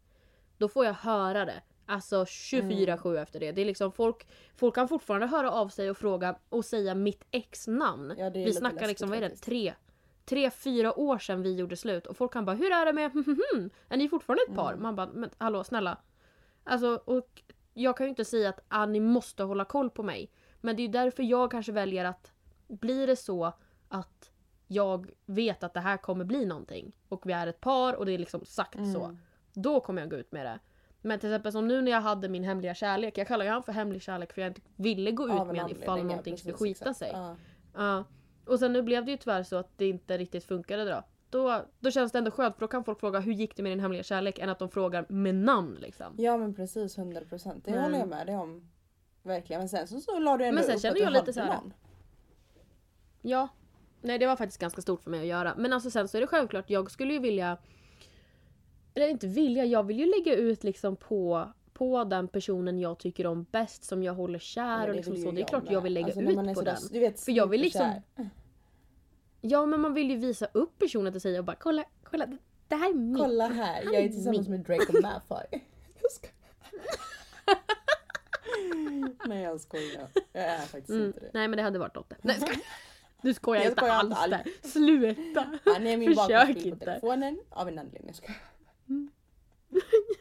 Då 0.57 0.67
får 0.67 0.85
jag 0.85 0.93
höra 0.93 1.45
det. 1.45 1.61
Alltså 1.85 2.23
24-7 2.23 3.21
efter 3.21 3.39
det. 3.39 3.51
Det 3.51 3.61
är 3.61 3.65
liksom 3.65 3.91
folk, 3.91 4.27
folk 4.55 4.75
kan 4.75 4.87
fortfarande 4.87 5.27
höra 5.27 5.51
av 5.51 5.69
sig 5.69 5.89
och 5.89 5.97
fråga 5.97 6.35
och 6.49 6.65
säga 6.65 6.95
mitt 6.95 7.23
ex-namn. 7.31 8.13
Ja, 8.17 8.29
Vi 8.29 8.53
snackar 8.53 8.87
liksom, 8.87 9.09
vad 9.09 9.17
är 9.17 9.29
det? 9.29 9.35
Tre, 9.35 9.73
tre, 10.25 10.51
fyra 10.51 10.99
år 10.99 11.17
sedan 11.17 11.41
vi 11.41 11.55
gjorde 11.55 11.75
slut. 11.75 12.07
Och 12.07 12.17
folk 12.17 12.33
kan 12.33 12.45
bara, 12.45 12.55
hur 12.55 12.71
är 12.71 12.85
det 12.85 12.93
med 12.93 13.11
Är 13.89 13.97
ni 13.97 14.09
fortfarande 14.09 14.43
ett 14.49 14.55
par? 14.55 14.71
Mm. 14.71 14.83
Man 14.83 14.95
bara, 14.95 15.09
men 15.13 15.29
hallå 15.37 15.63
snälla. 15.63 15.97
Alltså, 16.63 17.01
och 17.05 17.41
jag 17.73 17.97
kan 17.97 18.05
ju 18.05 18.09
inte 18.09 18.25
säga 18.25 18.49
att 18.49 18.59
ah, 18.67 18.85
ni 18.85 18.99
måste 18.99 19.43
hålla 19.43 19.65
koll 19.65 19.89
på 19.89 20.03
mig. 20.03 20.31
Men 20.61 20.75
det 20.75 20.83
är 20.83 20.89
därför 20.89 21.23
jag 21.23 21.51
kanske 21.51 21.71
väljer 21.71 22.05
att 22.05 22.31
blir 22.67 23.07
det 23.07 23.15
så 23.15 23.53
att 23.89 24.31
jag 24.67 25.11
vet 25.25 25.63
att 25.63 25.73
det 25.73 25.79
här 25.79 25.97
kommer 25.97 26.25
bli 26.25 26.45
någonting 26.45 26.91
och 27.09 27.29
vi 27.29 27.33
är 27.33 27.47
ett 27.47 27.61
par 27.61 27.93
och 27.93 28.05
det 28.05 28.11
är 28.11 28.17
liksom 28.17 28.45
sagt 28.45 28.79
så. 28.93 29.03
Mm. 29.03 29.17
Då 29.53 29.79
kommer 29.79 30.01
jag 30.01 30.09
gå 30.09 30.15
ut 30.15 30.31
med 30.31 30.45
det. 30.45 30.59
Men 31.01 31.19
till 31.19 31.29
exempel 31.29 31.51
som 31.51 31.67
nu 31.67 31.81
när 31.81 31.91
jag 31.91 32.01
hade 32.01 32.29
min 32.29 32.43
hemliga 32.43 32.73
kärlek. 32.73 33.17
Jag 33.17 33.27
kallar 33.27 33.45
ju 33.45 33.51
han 33.51 33.63
för 33.63 33.71
hemlig 33.71 34.01
kärlek 34.01 34.33
för 34.33 34.41
jag 34.41 34.49
inte 34.49 34.61
ville 34.75 35.11
gå 35.11 35.23
ut 35.23 35.47
med 35.47 35.57
han 35.57 35.71
ifall 35.71 36.03
någonting 36.03 36.37
skulle 36.37 36.53
skita 36.53 36.89
exakt. 36.89 36.97
sig. 36.97 37.11
Ja. 37.13 37.35
Ja. 37.75 38.03
Och 38.45 38.59
sen 38.59 38.73
nu 38.73 38.81
blev 38.81 39.05
det 39.05 39.11
ju 39.11 39.17
tyvärr 39.17 39.43
så 39.43 39.55
att 39.55 39.77
det 39.77 39.89
inte 39.89 40.17
riktigt 40.17 40.43
funkade 40.43 40.85
då. 40.85 41.03
Då, 41.29 41.65
då 41.79 41.91
känns 41.91 42.11
det 42.11 42.17
ändå 42.17 42.31
skönt 42.31 42.55
för 42.55 42.61
då 42.61 42.67
kan 42.67 42.83
folk 42.83 42.99
fråga 42.99 43.19
hur 43.19 43.33
gick 43.33 43.55
det 43.55 43.63
med 43.63 43.71
din 43.71 43.79
hemliga 43.79 44.03
kärlek 44.03 44.39
än 44.39 44.49
att 44.49 44.59
de 44.59 44.69
frågar 44.69 45.05
med 45.09 45.35
namn 45.35 45.77
liksom. 45.79 46.15
ja 46.17 46.37
men 46.37 46.53
precis 46.55 46.97
100% 46.97 47.61
det 47.65 47.71
Men- 47.71 47.83
håller 47.83 47.99
jag 47.99 48.07
med 48.07 48.27
dig 48.27 48.35
om. 48.37 48.69
Verkligen 49.23 49.59
men 49.59 49.69
sen 49.69 49.87
så, 49.87 49.99
så 49.99 50.19
la 50.19 50.37
du 50.37 50.45
ändå 50.45 50.55
Men 50.55 50.63
sen 50.63 50.75
upp 50.75 50.81
känner 50.81 50.91
att 50.91 50.97
du 50.97 51.03
jag 51.03 51.11
lite 51.11 51.19
hade 51.21 51.33
så 51.33 51.39
här- 51.39 51.53
någon. 51.55 51.73
Ja. 53.21 53.47
Nej 54.01 54.19
det 54.19 54.25
var 54.27 54.35
faktiskt 54.35 54.61
ganska 54.61 54.81
stort 54.81 55.03
för 55.03 55.11
mig 55.11 55.19
att 55.19 55.25
göra. 55.25 55.53
Men 55.57 55.73
alltså 55.73 55.91
sen 55.91 56.07
så 56.07 56.17
är 56.17 56.21
det 56.21 56.27
självklart, 56.27 56.69
jag 56.69 56.91
skulle 56.91 57.13
ju 57.13 57.19
vilja... 57.19 57.57
Eller 58.93 59.07
inte 59.07 59.27
vilja, 59.27 59.65
jag 59.65 59.83
vill 59.83 59.99
ju 59.99 60.05
lägga 60.05 60.35
ut 60.35 60.63
liksom 60.63 60.95
på, 60.95 61.49
på 61.73 62.03
den 62.03 62.27
personen 62.27 62.79
jag 62.79 62.99
tycker 62.99 63.27
om 63.27 63.45
bäst 63.51 63.83
som 63.83 64.03
jag 64.03 64.13
håller 64.13 64.39
kär 64.39 64.79
Men 64.79 64.89
och 64.89 64.95
liksom 64.95 65.17
så. 65.17 65.31
Det 65.31 65.41
är 65.41 65.45
klart 65.45 65.63
med. 65.63 65.73
jag 65.73 65.81
vill 65.81 65.93
lägga 65.93 66.05
Alltså, 66.05 66.21
ut 66.21 66.55
på 66.55 66.61
den. 66.61 66.77
Du 66.91 66.99
vet, 66.99 67.19
För 67.19 67.31
jag 67.31 67.47
vill 67.47 67.61
liksom-. 67.61 68.01
Ja 69.41 69.65
men 69.65 69.81
man 69.81 69.93
vill 69.93 70.09
ju 70.09 70.17
visa 70.17 70.47
upp 70.51 70.79
personen 70.79 71.11
till 71.13 71.21
sig 71.21 71.39
och 71.39 71.45
bara 71.45 71.55
kolla, 71.55 71.83
kolla 72.03 72.25
det, 72.67 72.75
här 72.75 72.89
är 72.89 72.93
min. 72.93 73.17
Kolla 73.17 73.47
här, 73.47 73.83
jag 73.83 73.95
är 73.95 74.09
tillsammans 74.09 74.47
med 74.47 74.59
Drake 74.59 74.97
och 74.97 75.01
Malfoy. 75.01 75.45
Nej 79.25 79.41
jag 79.41 79.61
skojar. 79.61 80.07
Jag 80.33 80.43
är 80.43 80.59
faktiskt 80.59 80.89
Mm. 80.89 81.05
inte 81.05 81.19
det. 81.19 81.29
Nej 81.33 81.47
men 81.47 81.57
det 81.57 81.63
hade 81.63 81.79
varit 81.79 81.95
något. 81.95 82.13
Nej, 82.21 82.35
jag 82.39 82.47
skojar. 82.49 82.65
Du 83.21 83.33
skojar 83.33 83.61
Jag 83.61 83.71
inte 83.71 83.77
skojar 83.81 83.93
alls 83.95 84.15
inte 84.25 84.29
där. 84.61 84.69
Sluta! 84.69 85.45
Han 85.65 85.87
är 85.87 85.97
min 85.97 86.15
bakgrundsbild 86.15 86.79
på 86.79 86.85
telefonen 86.85 87.39
av 87.49 87.67
en 87.67 87.79
anledning. 87.79 88.03
Jag 88.07 88.15
skojar. 88.15 88.37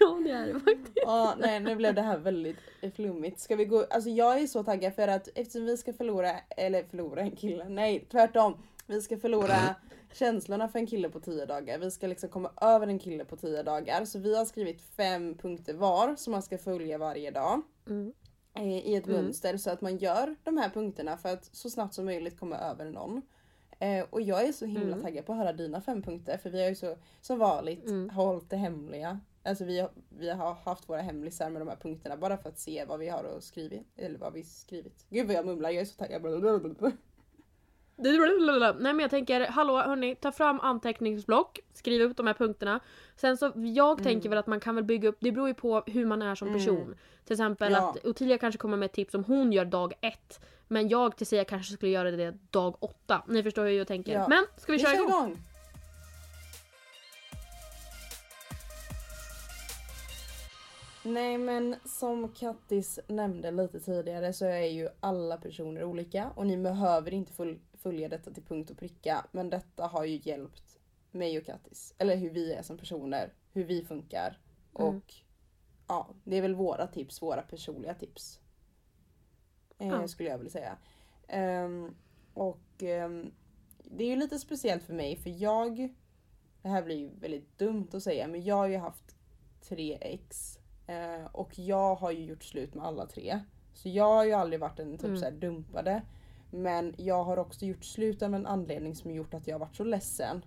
Ja 0.00 0.20
det 0.24 0.30
är 0.30 0.46
det 0.46 0.60
faktiskt. 0.60 0.92
Ja, 0.94 1.34
nej 1.38 1.60
nu 1.60 1.76
blev 1.76 1.94
det 1.94 2.02
här 2.02 2.18
väldigt 2.18 2.56
flummigt. 2.96 3.40
Ska 3.40 3.56
vi 3.56 3.64
gå, 3.64 3.84
alltså 3.90 4.10
jag 4.10 4.40
är 4.40 4.46
så 4.46 4.62
taggad 4.64 4.94
för 4.94 5.08
att 5.08 5.28
eftersom 5.34 5.64
vi 5.64 5.76
ska 5.76 5.92
förlora, 5.92 6.30
eller 6.56 6.82
förlora 6.84 7.20
en 7.20 7.30
kille, 7.36 7.68
nej 7.68 8.06
tvärtom. 8.10 8.56
Vi 8.86 9.02
ska 9.02 9.16
förlora 9.18 9.74
känslorna 10.12 10.68
för 10.68 10.78
en 10.78 10.86
kille 10.86 11.08
på 11.08 11.20
10 11.20 11.46
dagar. 11.46 11.78
Vi 11.78 11.90
ska 11.90 12.06
liksom 12.06 12.28
komma 12.28 12.50
över 12.60 12.86
en 12.86 12.98
kille 12.98 13.24
på 13.24 13.36
10 13.36 13.62
dagar. 13.62 14.04
Så 14.04 14.18
vi 14.18 14.36
har 14.36 14.44
skrivit 14.44 14.82
fem 14.96 15.34
punkter 15.38 15.74
var 15.74 16.16
som 16.16 16.30
man 16.30 16.42
ska 16.42 16.58
följa 16.58 16.98
varje 16.98 17.30
dag. 17.30 17.62
Mm. 17.86 18.12
Eh, 18.58 18.86
I 18.86 18.94
ett 18.94 19.06
Mm. 19.06 19.24
mönster 19.24 19.56
så 19.56 19.70
att 19.70 19.80
man 19.80 19.96
gör 19.96 20.36
de 20.44 20.56
här 20.58 20.70
punkterna 20.70 21.16
för 21.16 21.28
att 21.32 21.44
så 21.44 21.70
snabbt 21.70 21.94
som 21.94 22.04
möjligt 22.04 22.38
komma 22.40 22.56
över 22.58 22.84
någon. 22.90 23.22
Eh, 23.78 24.04
och 24.10 24.20
jag 24.22 24.48
är 24.48 24.52
så 24.52 24.64
himla 24.66 24.86
Mm. 24.86 25.02
taggad 25.02 25.26
på 25.26 25.32
att 25.32 25.38
höra 25.38 25.52
dina 25.52 25.80
fem 25.80 26.02
punkter 26.02 26.38
för 26.38 26.50
vi 26.50 26.62
har 26.62 26.68
ju 26.68 26.74
så 26.74 26.96
som 27.20 27.38
vanligt 27.38 27.84
Mm. 27.86 28.10
hållit 28.10 28.50
det 28.50 28.56
hemliga. 28.56 29.20
Alltså 29.42 29.64
vi 29.64 29.86
vi 30.08 30.30
har 30.30 30.54
haft 30.54 30.88
våra 30.88 31.00
hemlisar 31.00 31.50
med 31.50 31.60
de 31.62 31.68
här 31.68 31.76
punkterna 31.76 32.16
bara 32.16 32.38
för 32.38 32.48
att 32.48 32.58
se 32.58 32.84
vad 32.84 32.98
vi 33.00 33.08
har 33.08 33.40
skrivit. 33.40 33.86
Eller 33.96 34.18
vad 34.18 34.32
vi 34.32 34.42
skrivit. 34.42 35.06
Gud 35.10 35.26
vad 35.26 35.36
jag 35.36 35.46
mumlar, 35.46 35.70
jag 35.70 35.80
är 35.80 35.84
så 35.84 35.96
taggad. 35.96 36.22
Nej 38.78 38.92
men 38.92 38.98
jag 38.98 39.10
tänker, 39.10 39.46
hallå 39.46 39.76
hörni, 39.82 40.14
ta 40.14 40.32
fram 40.32 40.60
anteckningsblock, 40.60 41.58
skriv 41.74 42.02
upp 42.02 42.16
de 42.16 42.26
här 42.26 42.34
punkterna. 42.34 42.80
Sen 43.16 43.36
så, 43.36 43.52
jag 43.54 44.02
tänker 44.02 44.28
väl 44.28 44.38
att 44.38 44.46
man 44.46 44.60
kan 44.60 44.74
väl 44.74 44.84
bygga 44.84 45.08
upp, 45.08 45.16
det 45.20 45.32
beror 45.32 45.48
ju 45.48 45.54
på 45.54 45.82
hur 45.86 46.06
man 46.06 46.22
är 46.22 46.34
som 46.34 46.48
Mm. 46.48 46.60
person. 46.60 46.94
Till 47.24 47.32
exempel 47.34 47.72
Ja. 47.72 47.90
att 47.90 48.04
Ottilia 48.06 48.38
kanske 48.38 48.58
kommer 48.58 48.76
med 48.76 48.86
ett 48.86 48.92
tips 48.92 49.12
som 49.12 49.24
hon 49.24 49.52
gör 49.52 49.64
dag 49.64 49.92
ett. 50.00 50.40
Men 50.68 50.88
jag 50.88 51.16
till 51.16 51.26
sig 51.26 51.44
kanske 51.44 51.72
skulle 51.72 51.92
göra 51.92 52.10
det 52.10 52.34
dag 52.50 52.76
åtta. 52.80 53.22
Ni 53.28 53.42
förstår 53.42 53.64
hur 53.64 53.70
jag 53.72 53.86
tänker. 53.86 54.12
Ja. 54.12 54.26
Men 54.28 54.44
ska 54.56 54.72
vi, 54.72 54.78
Vi 54.78 54.84
köra 54.84 54.92
kör 54.96 55.02
igång? 55.04 55.24
igång! 55.26 55.36
Nej 61.02 61.38
men 61.38 61.76
som 61.84 62.28
Kattis 62.28 62.98
nämnde 63.06 63.50
lite 63.50 63.80
tidigare 63.80 64.32
så 64.32 64.44
är 64.44 64.66
ju 64.66 64.88
alla 65.00 65.36
personer 65.36 65.84
olika 65.84 66.30
och 66.34 66.46
ni 66.46 66.56
behöver 66.56 67.14
inte 67.14 67.32
full, 67.32 67.58
följa 67.78 68.08
detta 68.08 68.30
till 68.30 68.42
punkt 68.44 68.70
och 68.70 68.78
pricka 68.78 69.26
men 69.32 69.50
detta 69.50 69.86
har 69.86 70.04
ju 70.04 70.20
hjälpt 70.22 70.78
mig 71.10 71.38
och 71.38 71.44
Kattis. 71.46 71.94
Eller 71.98 72.16
hur 72.16 72.30
vi 72.30 72.52
är 72.52 72.62
som 72.62 72.78
personer, 72.78 73.32
hur 73.52 73.64
vi 73.64 73.84
funkar 73.84 74.38
och 74.72 74.88
Mm. 74.88 75.02
ja, 75.88 76.08
det 76.24 76.36
är 76.36 76.42
väl 76.42 76.54
våra 76.54 76.86
tips, 76.86 77.22
våra 77.22 77.42
personliga 77.42 77.94
tips. 77.94 78.40
Eh, 79.78 79.88
Ja. 79.88 80.08
Skulle 80.08 80.28
jag 80.30 80.38
vilja 80.38 80.50
säga. 80.52 80.78
Ehm, 81.28 81.94
och 82.34 82.82
ehm, 82.82 83.30
det 83.84 84.04
är 84.04 84.08
ju 84.08 84.16
lite 84.16 84.38
speciellt 84.38 84.82
för 84.82 84.94
mig 84.94 85.16
för 85.16 85.30
jag, 85.42 85.94
det 86.62 86.68
här 86.68 86.82
blir 86.82 86.96
ju 86.96 87.08
väldigt 87.20 87.58
dumt 87.58 87.88
att 87.92 88.02
säga, 88.02 88.28
men 88.28 88.44
jag 88.44 88.54
har 88.56 88.66
ju 88.68 88.76
haft 88.76 89.16
tre 89.60 89.98
ex. 90.00 90.58
Eh, 90.86 91.24
och 91.32 91.58
jag 91.58 91.94
har 91.94 92.10
ju 92.10 92.24
gjort 92.24 92.44
slut 92.44 92.74
med 92.74 92.86
alla 92.86 93.06
tre. 93.06 93.40
Så 93.74 93.88
jag 93.88 94.04
har 94.14 94.24
ju 94.24 94.32
aldrig 94.32 94.60
varit 94.60 94.78
en 94.78 94.92
typ 94.98 95.04
Mm. 95.06 95.18
så 95.18 95.24
här 95.24 95.32
dumpade. 95.32 96.02
Men 96.50 96.94
jag 96.96 97.24
har 97.24 97.36
också 97.36 97.66
gjort 97.66 97.84
slut 97.84 98.22
av 98.22 98.34
en 98.34 98.46
anledning 98.46 98.94
som 98.94 99.10
gjort 99.10 99.34
att 99.34 99.46
jag 99.46 99.54
har 99.54 99.60
varit 99.60 99.76
så 99.76 99.84
ledsen. 99.84 100.44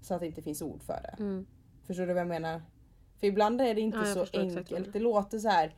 Så 0.00 0.14
att 0.14 0.20
det 0.20 0.26
inte 0.26 0.42
finns 0.42 0.62
ord 0.62 0.82
för 0.82 1.00
det. 1.02 1.22
Mm. 1.22 1.46
Förstår 1.86 2.06
du 2.06 2.12
vad 2.12 2.20
jag 2.20 2.28
menar? 2.28 2.62
För 3.20 3.26
ibland 3.26 3.60
är 3.60 3.74
det 3.74 3.80
inte 3.80 3.98
Ja, 3.98 4.04
så 4.26 4.38
enkelt. 4.38 4.92
Det 4.92 4.98
låter 4.98 5.38
så 5.38 5.48
här. 5.48 5.74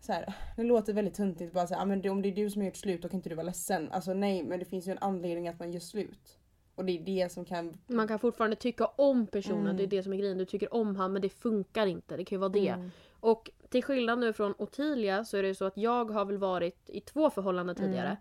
Så 0.00 0.12
här, 0.12 0.34
det 0.56 0.62
låter 0.62 0.92
väldigt 0.92 1.14
tuntigt 1.14 1.52
bara 1.52 1.66
så 1.66 1.74
här, 1.74 1.82
ah, 1.82 1.84
men 1.84 2.10
om 2.10 2.22
det 2.22 2.28
är 2.28 2.34
du 2.34 2.50
som 2.50 2.62
har 2.62 2.66
gjort 2.66 2.76
slut 2.76 3.02
då 3.02 3.08
kan 3.08 3.18
inte 3.18 3.28
du 3.28 3.34
vara 3.34 3.46
ledsen. 3.46 3.88
Alltså 3.92 4.14
nej, 4.14 4.42
men 4.42 4.58
det 4.58 4.64
finns 4.64 4.88
ju 4.88 4.92
en 4.92 4.98
anledning 5.00 5.48
att 5.48 5.58
man 5.58 5.72
gör 5.72 5.80
slut. 5.80 6.38
Och 6.74 6.84
det 6.84 6.98
är 6.98 7.04
det 7.04 7.32
som 7.32 7.44
kan... 7.44 7.76
Man 7.86 8.08
kan 8.08 8.18
fortfarande 8.18 8.56
tycka 8.56 8.86
om 8.86 9.26
personen, 9.26 9.64
Mm. 9.64 9.76
det 9.76 9.82
är 9.82 9.86
det 9.86 10.02
som 10.02 10.12
är 10.12 10.16
grejen. 10.16 10.38
Du 10.38 10.44
tycker 10.44 10.74
om 10.74 10.96
han 10.96 11.12
men 11.12 11.22
det 11.22 11.28
funkar 11.28 11.86
inte. 11.86 12.16
Det 12.16 12.24
kan 12.24 12.36
ju 12.36 12.40
vara 12.40 12.48
det. 12.48 12.68
Mm. 12.68 12.90
Och 13.20 13.50
till 13.68 13.82
skillnad 13.84 14.18
nu 14.18 14.32
från 14.32 14.54
Ottilia 14.58 15.24
så 15.24 15.36
är 15.36 15.42
det 15.42 15.48
ju 15.48 15.54
så 15.54 15.64
att 15.64 15.76
jag 15.76 16.10
har 16.10 16.24
väl 16.24 16.38
varit 16.38 16.90
i 16.90 17.00
två 17.00 17.30
förhållanden 17.30 17.76
tidigare. 17.76 18.06
Mm. 18.06 18.18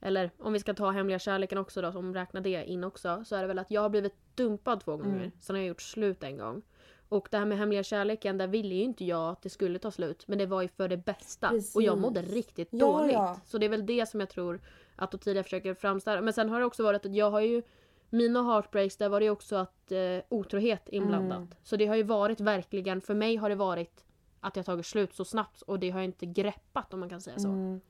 Eller 0.00 0.30
om 0.38 0.52
vi 0.52 0.58
ska 0.58 0.74
ta 0.74 0.90
hemliga 0.90 1.18
kärleken 1.18 1.58
också 1.58 1.82
då, 1.82 1.92
som 1.92 2.14
räknar 2.14 2.40
det 2.40 2.64
in 2.64 2.84
också. 2.84 3.24
Så 3.24 3.36
är 3.36 3.40
det 3.42 3.48
väl 3.48 3.58
att 3.58 3.70
jag 3.70 3.80
har 3.80 3.88
blivit 3.88 4.14
dumpad 4.34 4.80
två 4.80 4.96
gånger. 4.96 5.16
Mm. 5.16 5.30
Sen 5.40 5.56
har 5.56 5.60
jag 5.60 5.68
gjort 5.68 5.82
slut 5.82 6.22
en 6.22 6.36
gång. 6.38 6.62
Och 7.08 7.28
det 7.30 7.38
här 7.38 7.46
med 7.46 7.58
hemliga 7.58 7.82
kärleken, 7.82 8.38
där 8.38 8.46
ville 8.46 8.74
ju 8.74 8.82
inte 8.82 9.04
jag 9.04 9.30
att 9.30 9.42
det 9.42 9.50
skulle 9.50 9.78
ta 9.78 9.90
slut. 9.90 10.24
Men 10.28 10.38
det 10.38 10.46
var 10.46 10.62
ju 10.62 10.68
för 10.68 10.88
det 10.88 10.96
bästa. 10.96 11.48
Precis. 11.48 11.76
Och 11.76 11.82
jag 11.82 11.98
mådde 11.98 12.22
riktigt 12.22 12.68
Ja, 12.70 12.86
dåligt. 12.86 13.12
ja. 13.12 13.40
Så 13.44 13.58
det 13.58 13.66
är 13.66 13.70
väl 13.70 13.86
det 13.86 14.08
som 14.08 14.20
jag 14.20 14.28
tror 14.28 14.60
att 14.96 15.14
Ottilia 15.14 15.42
försöker 15.42 15.74
framställa. 15.74 16.20
Men 16.20 16.32
sen 16.32 16.48
har 16.48 16.60
det 16.60 16.66
också 16.66 16.82
varit 16.82 17.06
att 17.06 17.14
jag 17.14 17.30
har 17.30 17.40
ju 17.40 17.62
mina 18.10 18.42
heartbreaks, 18.42 18.96
där 18.96 19.08
var 19.08 19.20
det 19.20 19.24
ju 19.24 19.30
också 19.30 19.56
att 19.56 19.92
eh, 19.92 19.98
otrohet 20.28 20.88
inblandat. 20.88 21.36
Mm. 21.38 21.50
Så 21.62 21.76
det 21.76 21.86
har 21.86 21.96
ju 21.96 22.02
varit 22.02 22.40
verkligen, 22.40 23.00
för 23.00 23.14
mig 23.14 23.36
har 23.36 23.48
det 23.48 23.54
varit 23.54 24.04
att 24.40 24.56
jag 24.56 24.66
tagit 24.66 24.86
slut 24.86 25.14
så 25.14 25.24
snabbt 25.24 25.62
och 25.62 25.78
det 25.78 25.90
har 25.90 26.00
jag 26.00 26.04
inte 26.04 26.26
greppat 26.26 26.94
om 26.94 27.00
man 27.00 27.08
kan 27.08 27.20
säga 27.20 27.38
så. 27.38 27.48
Mm. 27.48 27.80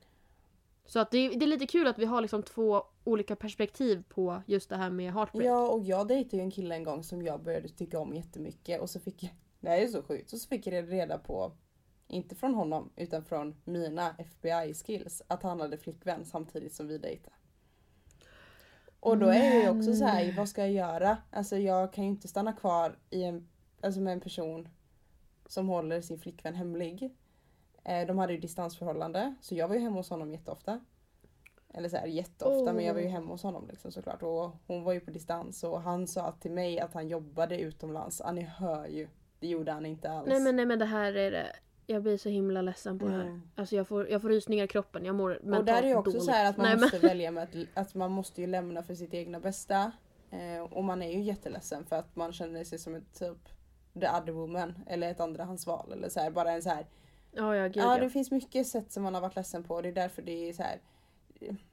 Så 0.85 0.99
att 0.99 1.11
det, 1.11 1.29
det 1.29 1.45
är 1.45 1.47
lite 1.47 1.67
kul 1.67 1.87
att 1.87 1.99
vi 1.99 2.05
har 2.05 2.21
liksom 2.21 2.43
två 2.43 2.83
olika 3.03 3.35
perspektiv 3.35 4.03
på 4.09 4.41
just 4.45 4.69
det 4.69 4.75
här 4.77 4.89
med 4.89 5.13
heartbreak. 5.13 5.45
Ja, 5.45 5.67
och 5.67 5.83
jag 5.83 6.07
dejtade 6.07 6.37
ju 6.37 6.43
en 6.43 6.51
kille 6.51 6.75
en 6.75 6.83
gång 6.83 7.03
som 7.03 7.21
jag 7.21 7.43
började 7.43 7.69
tycka 7.69 7.99
om 7.99 8.13
jättemycket 8.13 8.81
och 8.81 8.89
så 8.89 8.99
fick 8.99 9.23
jag... 9.23 9.31
Det 9.59 9.69
här 9.69 9.77
är 9.77 9.87
så 9.87 10.03
sjukt. 10.03 10.33
Och 10.33 10.39
så 10.39 10.47
fick 10.47 10.67
jag 10.67 10.91
reda 10.91 11.17
på, 11.17 11.51
inte 12.07 12.35
från 12.35 12.55
honom, 12.55 12.89
utan 12.95 13.23
från 13.23 13.55
mina 13.63 14.15
FBI-skills, 14.17 15.21
att 15.27 15.43
han 15.43 15.59
hade 15.59 15.77
flickvän 15.77 16.25
samtidigt 16.25 16.73
som 16.73 16.87
vi 16.87 16.97
dejtade. 16.97 17.35
Och 18.99 19.17
då 19.17 19.27
är 19.27 19.55
jag 19.55 19.63
ju 19.63 19.79
också 19.79 19.93
så 19.93 20.05
här, 20.05 20.37
vad 20.37 20.49
ska 20.49 20.61
jag 20.61 20.71
göra? 20.71 21.17
Alltså 21.31 21.57
jag 21.57 21.93
kan 21.93 22.03
ju 22.03 22.09
inte 22.09 22.27
stanna 22.27 22.53
kvar 22.53 22.97
i 23.09 23.23
en, 23.23 23.47
alltså 23.81 24.01
med 24.01 24.13
en 24.13 24.21
person 24.21 24.69
som 25.47 25.67
håller 25.67 26.01
sin 26.01 26.19
flickvän 26.19 26.55
hemlig. 26.55 27.15
Eh, 27.83 28.07
de 28.07 28.17
hade 28.17 28.33
ju 28.33 28.39
distansförhållande, 28.39 29.35
så 29.41 29.55
jag 29.55 29.67
var 29.67 29.75
ju 29.75 29.81
hemma 29.81 29.95
hos 29.95 30.09
honom 30.09 30.31
jätteofta. 30.31 30.79
Eller 31.73 31.89
så 31.89 31.97
här 31.97 32.07
jätteofta 32.07 32.73
men 32.73 32.85
jag 32.85 32.93
var 32.93 33.01
ju 33.01 33.07
Åh. 33.07 33.13
hemma 33.13 33.31
hos 33.31 33.43
honom 33.43 33.67
liksom 33.67 33.91
såklart. 33.91 34.23
Och 34.23 34.51
hon 34.67 34.83
var 34.83 34.93
ju 34.93 34.99
på 34.99 35.11
distans 35.11 35.63
och 35.63 35.81
han 35.81 36.07
sa 36.07 36.31
till 36.31 36.51
mig 36.51 36.79
att 36.79 36.93
han 36.93 37.07
jobbade 37.07 37.59
utomlands. 37.59 38.21
Ja 38.25 38.31
ni 38.31 38.41
hör 38.41 38.87
ju. 38.87 39.07
Det 39.39 39.47
gjorde 39.47 39.71
han 39.71 39.85
inte 39.85 40.11
alls. 40.11 40.29
Nej 40.29 40.39
men, 40.39 40.55
nej 40.55 40.65
men 40.65 40.79
det 40.79 40.85
här 40.85 41.13
är 41.13 41.31
det. 41.31 41.47
Jag 41.87 42.03
blir 42.03 42.17
så 42.17 42.29
himla 42.29 42.61
ledsen 42.61 42.99
på 42.99 43.05
det 43.05 43.11
här. 43.11 43.21
Mm. 43.21 43.41
Alltså 43.55 43.75
jag 43.75 43.87
får, 43.87 44.09
jag 44.09 44.21
får 44.21 44.29
rysningar 44.29 44.65
i 44.65 44.67
kroppen. 44.67 45.05
Jag 45.05 45.15
mår 45.15 45.29
mentalt 45.29 45.59
Och 45.59 45.65
där 45.65 45.83
är 45.83 45.87
ju 45.87 45.95
också 45.95 46.11
dåligt. 46.11 46.25
så 46.25 46.31
här 46.31 46.49
att 46.49 46.57
man 46.57 46.65
nej, 46.65 46.77
måste 46.77 46.99
välja 46.99 47.31
med 47.31 47.43
att, 47.43 47.55
att 47.73 47.95
man 47.95 48.11
måste 48.11 48.41
ju 48.41 48.47
lämna 48.47 48.83
för 48.83 48.95
sitt 48.95 49.13
egna 49.13 49.39
bästa. 49.39 49.91
Eh, 50.31 50.63
och 50.71 50.83
man 50.83 51.01
är 51.01 51.11
ju 51.11 51.21
jätteledsen 51.21 51.85
för 51.85 51.95
att 51.95 52.15
man 52.15 52.33
känner 52.33 52.63
sig 52.63 52.79
som 52.79 52.95
ett 52.95 53.19
typ 53.19 53.49
the 53.93 54.07
other 54.09 54.31
woman. 54.31 54.73
Eller 54.87 55.11
ett 55.11 55.19
andrahandsval. 55.19 55.91
Eller 55.93 56.09
så 56.09 56.19
här, 56.19 56.31
bara 56.31 56.51
en 56.51 56.61
så 56.61 56.69
här. 56.69 56.85
Men, 57.31 57.43
ja, 57.43 57.55
ja, 57.55 57.67
gud, 57.67 57.77
Ja 57.77 57.95
ja. 57.95 58.03
det 58.03 58.09
finns 58.09 58.31
mycket 58.31 58.67
sätt 58.67 58.91
som 58.91 59.03
man 59.03 59.13
har 59.13 59.21
varit 59.21 59.35
ledsen 59.35 59.63
på 59.63 59.81
det 59.81 59.89
är 59.89 59.93
därför 59.93 60.21
det 60.21 60.49
är 60.49 60.53
så 60.53 60.63
här. 60.63 60.79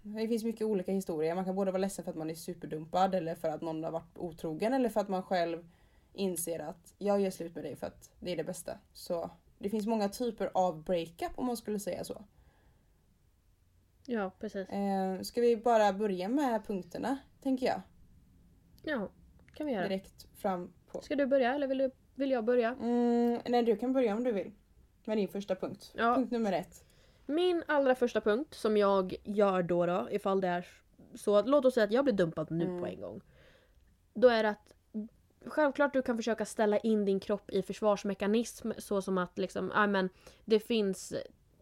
Det 0.03 0.29
finns 0.29 0.45
mycket 0.45 0.67
olika 0.67 0.93
historier. 0.93 1.35
Man 1.35 1.45
kan 1.45 1.55
både 1.55 1.71
vara 1.71 1.81
ledsen 1.81 2.05
för 2.05 2.11
att 2.11 2.17
man 2.17 2.31
är 2.31 2.35
superdumpad 2.35 3.15
eller 3.15 3.35
för 3.35 3.49
att 3.49 3.61
någon 3.61 3.85
har 3.85 3.91
varit 3.91 4.19
otrogen 4.19 4.75
eller 4.75 4.89
för 4.89 5.01
att 5.01 5.09
man 5.09 5.23
själv 5.23 5.69
inser 6.13 6.59
att 6.59 6.95
jag 6.99 7.21
gör 7.21 7.31
slut 7.31 7.55
med 7.55 7.65
dig 7.65 7.77
för 7.77 7.87
att 7.87 8.11
det 8.21 8.33
är 8.33 8.37
det 8.37 8.45
bästa. 8.45 8.79
Så 8.93 9.31
det 9.59 9.71
finns 9.71 9.87
många 9.87 10.09
typer 10.09 10.51
av 10.55 10.83
breakup 10.83 11.33
om 11.35 11.47
man 11.47 11.57
skulle 11.57 11.79
säga 11.79 12.05
så. 12.05 12.25
ja, 14.07 14.31
precis. 14.39 14.69
Eh, 14.69 15.21
ska 15.21 15.41
vi 15.41 15.57
bara 15.57 15.93
börja 15.93 16.29
med 16.29 16.67
punkterna, 16.67 17.19
tänker 17.43 17.67
jag. 17.67 17.83
Ja, 18.83 19.09
kan 19.55 19.67
vi 19.67 19.73
göra. 19.73 19.89
Direkt 19.89 20.27
fram 20.37 20.73
på. 20.87 21.01
Ska 21.01 21.17
du 21.17 21.27
börja 21.27 21.55
eller 21.55 21.67
vill, 21.67 21.79
du, 21.79 21.91
vill 22.15 22.31
jag 22.31 22.45
börja? 22.45 22.69
Mm, 22.81 23.41
nej, 23.49 23.63
du 23.63 23.77
kan 23.77 23.93
börja 23.93 24.17
om 24.17 24.25
du 24.25 24.33
vill. 24.33 24.53
Med 25.09 25.17
din 25.17 25.29
första 25.29 25.55
punkt. 25.55 25.93
Ja. 25.95 26.15
Punkt 26.15 26.31
nummer 26.33 26.53
ett. 26.53 26.85
Min 27.27 27.63
allra 27.67 27.95
första 27.95 28.21
punkt 28.21 28.55
som 28.55 28.77
jag 28.77 29.15
gör 29.25 29.63
då, 29.63 29.87
då 29.87 30.09
ifall 30.11 30.41
det 30.41 30.49
är 30.49 30.67
så 31.15 31.37
att 31.37 31.49
låt 31.49 31.65
oss 31.65 31.75
säga 31.75 31.85
att 31.85 31.93
jag 31.93 32.05
blir 32.05 32.15
dumpad 32.15 32.51
nu 32.51 32.65
Mm. 32.65 32.81
på 32.81 32.87
en 32.87 33.01
gång. 33.01 33.21
Då 34.15 34.29
är 34.29 34.43
det 34.43 34.49
att 34.49 34.75
självklart 35.47 35.93
du 35.93 36.03
kan 36.03 36.17
försöka 36.17 36.45
ställa 36.45 36.79
in 36.79 37.05
din 37.05 37.21
kropp 37.21 37.51
i 37.51 37.63
försvarsmekanism 37.63 38.71
så 38.79 39.03
som 39.03 39.19
att 39.19 39.39
liksom, 39.39 39.67
men 39.89 40.09
det 40.45 40.61
finns 40.61 41.15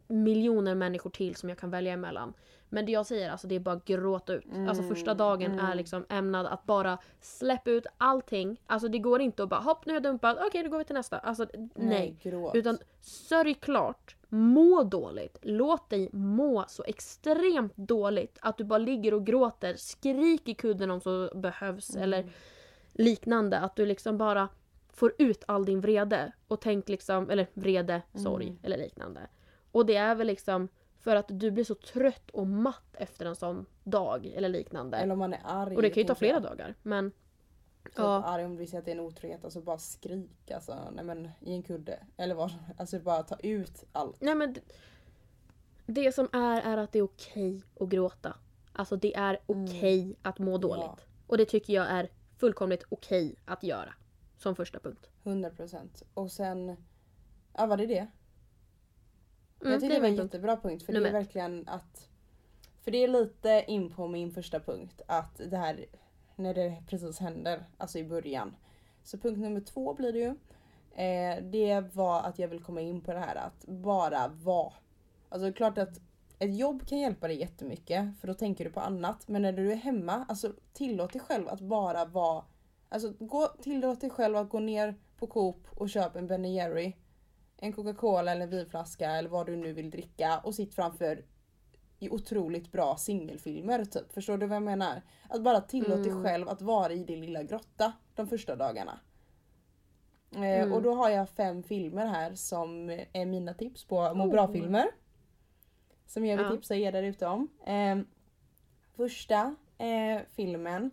miljoner 0.06 0.74
människor 0.74 1.10
till 1.10 1.36
som 1.36 1.48
jag 1.48 1.58
kan 1.58 1.70
välja 1.70 1.92
emellan. 1.92 2.34
Men 2.68 2.86
det 2.86 2.92
jag 2.92 3.06
säger 3.06 3.30
alltså 3.30 3.46
det 3.46 3.54
är 3.54 3.60
bara 3.60 3.80
gråta 3.84 4.34
ut. 4.34 4.44
Alltså 4.68 4.82
första 4.82 5.14
dagen 5.14 5.52
är 5.52 5.64
mm. 5.64 5.76
liksom 5.76 6.06
ämnad 6.08 6.46
att 6.46 6.64
bara 6.66 6.98
släppa 7.20 7.70
ut 7.70 7.86
allting. 7.98 8.60
Alltså 8.66 8.88
det 8.88 8.98
går 8.98 9.20
inte 9.20 9.42
att 9.42 9.48
bara 9.48 9.60
hopp 9.60 9.86
nu 9.86 9.92
är 9.92 9.96
jag 9.96 10.02
dumpad, 10.02 10.38
okej 10.46 10.62
då 10.62 10.70
går 10.70 10.78
vi 10.78 10.84
till 10.84 10.94
nästa. 10.94 11.18
Alltså 11.18 11.46
nej. 11.74 12.16
gråt. 12.22 12.54
Utan 12.54 12.78
sörj 13.00 13.54
klart, 13.54 14.16
må 14.28 14.82
dåligt, 14.82 15.38
låt 15.42 15.90
dig 15.90 16.08
må 16.12 16.64
så 16.68 16.84
extremt 16.84 17.76
dåligt 17.76 18.38
att 18.40 18.58
du 18.58 18.64
bara 18.64 18.78
ligger 18.78 19.14
och 19.14 19.26
gråter, 19.26 19.74
skrik 19.76 20.48
i 20.48 20.54
kudden 20.54 20.90
om 20.90 21.00
så 21.00 21.30
behövs 21.34 21.90
Mm. 21.90 22.02
eller 22.02 22.30
liknande. 22.92 23.58
Att 23.58 23.76
du 23.76 23.86
liksom 23.86 24.18
bara 24.18 24.48
får 24.92 25.12
ut 25.18 25.44
all 25.48 25.64
din 25.64 25.80
vrede 25.80 26.32
och 26.48 26.60
tänk 26.60 26.88
liksom, 26.88 27.30
eller 27.30 27.46
vrede, 27.54 28.02
sorg 28.14 28.46
Mm. 28.46 28.58
eller 28.62 28.78
liknande. 28.78 29.20
Och 29.76 29.86
det 29.86 29.96
är 29.96 30.14
väl 30.14 30.26
liksom 30.26 30.68
för 31.00 31.16
att 31.16 31.24
du 31.28 31.50
blir 31.50 31.64
så 31.64 31.74
trött 31.74 32.30
och 32.30 32.46
matt 32.46 32.94
efter 32.98 33.26
en 33.26 33.36
sån 33.36 33.66
dag 33.84 34.26
eller 34.26 34.48
liknande. 34.48 34.96
Eller 34.96 35.12
om 35.12 35.18
man 35.18 35.32
är 35.32 35.40
arg. 35.44 35.76
och 35.76 35.82
det 35.82 35.90
kan 35.90 36.00
ju 36.02 36.06
ta 36.06 36.14
flera 36.14 36.32
jag. 36.32 36.42
dagar. 36.42 36.74
Men 36.82 37.10
Typ 37.84 37.92
Ja. 37.96 38.22
arg 38.24 38.44
om 38.44 38.50
du 38.52 38.58
vill 38.58 38.70
säga 38.70 38.78
att 38.78 38.84
det 38.84 38.90
är 38.90 38.96
en 38.96 39.00
otrohet, 39.00 39.44
alltså 39.44 39.60
bara 39.60 39.78
skrik 39.78 40.50
alltså, 40.50 40.90
nej 40.92 41.04
men 41.04 41.30
i 41.40 41.52
en 41.52 41.62
kudde. 41.62 42.06
Eller 42.16 42.34
vad 42.34 42.52
Alltså 42.76 42.98
bara 43.00 43.22
ta 43.22 43.36
ut 43.36 43.84
allt. 43.92 44.20
Nej 44.20 44.34
men 44.34 44.54
det 45.86 46.12
som 46.14 46.28
är 46.32 46.60
är 46.62 46.76
att 46.76 46.92
det 46.92 46.98
är 46.98 47.02
okej 47.02 47.62
att 47.80 47.88
gråta. 47.88 48.36
Alltså 48.72 48.96
det 48.96 49.16
är 49.16 49.38
okej 49.46 50.16
att 50.22 50.38
må 50.38 50.58
dåligt. 50.58 50.84
Mm. 50.84 50.96
Ja. 50.98 51.04
Och 51.26 51.38
det 51.38 51.44
tycker 51.44 51.72
jag 51.72 51.86
är 51.86 52.08
fullkomligt 52.36 52.84
okej 52.88 53.34
att 53.44 53.62
göra. 53.62 53.94
Som 54.38 54.56
första 54.56 54.78
punkt. 54.78 55.10
100% 55.24 56.02
Och 56.14 56.32
sen, 56.32 56.76
ja 57.52 57.66
var 57.66 57.76
det 57.76 57.86
det? 57.86 58.06
Mm, 59.60 59.72
jag 59.72 59.80
tycker 59.80 59.94
det 59.94 60.00
var 60.00 60.08
en 60.08 60.16
punkt. 60.16 60.34
jättebra 60.34 60.56
punkt 60.56 60.82
för 60.82 60.92
Nummer 60.92 61.04
det 61.04 61.10
är 61.10 61.20
verkligen 61.20 61.68
att 61.68 62.08
För 62.80 62.90
det 62.90 63.04
är 63.04 63.08
lite 63.08 63.64
in 63.66 63.90
på 63.90 64.08
min 64.08 64.32
första 64.32 64.60
punkt 64.60 65.02
att 65.06 65.40
det 65.50 65.56
här 65.56 65.86
när 66.36 66.54
det 66.54 66.82
precis 66.86 67.18
händer, 67.18 67.64
alltså 67.78 67.98
i 67.98 68.04
början. 68.04 68.56
Så 69.02 69.18
punkt 69.18 69.38
nummer 69.38 69.60
två 69.60 69.94
blir 69.94 70.12
det 70.12 70.18
ju. 70.18 70.34
Eh, 71.04 71.42
det 71.42 71.80
var 71.94 72.22
att 72.22 72.38
jag 72.38 72.48
vill 72.48 72.62
komma 72.62 72.80
in 72.80 73.00
på 73.00 73.12
det 73.12 73.18
här 73.18 73.36
att 73.36 73.64
bara 73.66 74.28
vara. 74.28 74.72
Alltså 75.28 75.52
klart 75.52 75.78
att 75.78 76.00
ett 76.38 76.56
jobb 76.56 76.86
kan 76.86 76.98
hjälpa 76.98 77.28
dig 77.28 77.40
jättemycket 77.40 78.20
för 78.20 78.28
då 78.28 78.34
tänker 78.34 78.64
du 78.64 78.70
på 78.70 78.80
annat. 78.80 79.28
Men 79.28 79.42
när 79.42 79.52
du 79.52 79.72
är 79.72 79.76
hemma, 79.76 80.24
alltså 80.28 80.52
tillåt 80.72 81.12
dig 81.12 81.22
själv 81.22 81.48
att 81.48 81.60
bara 81.60 82.04
vara. 82.04 82.44
Alltså 82.88 83.12
gå, 83.18 83.48
tillåt 83.62 84.00
dig 84.00 84.10
själv 84.10 84.36
att 84.36 84.48
gå 84.48 84.60
ner 84.60 84.94
på 85.18 85.26
Coop 85.26 85.66
och 85.70 85.90
köpa 85.90 86.18
en 86.18 86.26
Ben 86.26 86.44
Jerry. 86.44 86.92
En 87.58 87.72
Coca-Cola 87.72 88.32
eller 88.32 88.42
en 88.42 88.50
vinflaska 88.50 89.10
eller 89.10 89.28
vad 89.28 89.46
du 89.46 89.56
nu 89.56 89.72
vill 89.72 89.90
dricka 89.90 90.38
och 90.44 90.54
sitt 90.54 90.74
framför 90.74 91.24
i 91.98 92.10
otroligt 92.10 92.72
bra 92.72 92.96
singelfilmer 92.96 93.84
typ. 93.84 94.12
Förstår 94.12 94.38
du 94.38 94.46
vad 94.46 94.56
jag 94.56 94.62
menar? 94.62 95.02
Att 95.28 95.42
bara 95.42 95.60
tillåt 95.60 96.02
dig 96.02 96.12
Mm. 96.12 96.24
själv 96.24 96.48
att 96.48 96.62
vara 96.62 96.92
i 96.92 97.04
din 97.04 97.20
lilla 97.20 97.42
grotta 97.42 97.92
de 98.14 98.26
första 98.28 98.56
dagarna. 98.56 99.00
Eh, 100.34 100.40
Mm. 100.40 100.72
Och 100.72 100.82
då 100.82 100.94
har 100.94 101.10
jag 101.10 101.28
fem 101.28 101.62
filmer 101.62 102.06
här 102.06 102.34
som 102.34 102.90
är 103.12 103.26
mina 103.26 103.54
tips 103.54 103.84
på 103.84 104.14
må 104.14 104.24
Oh. 104.24 104.30
bra-filmer. 104.30 104.86
Som 106.06 106.26
jag 106.26 106.36
vill 106.36 106.46
Ja. 106.46 106.52
tipsa 106.52 106.74
er 106.76 106.92
där 106.92 107.02
ute 107.02 107.26
om. 107.26 107.48
Eh, 107.66 107.98
första 108.96 109.54
eh, 109.78 110.20
filmen 110.28 110.90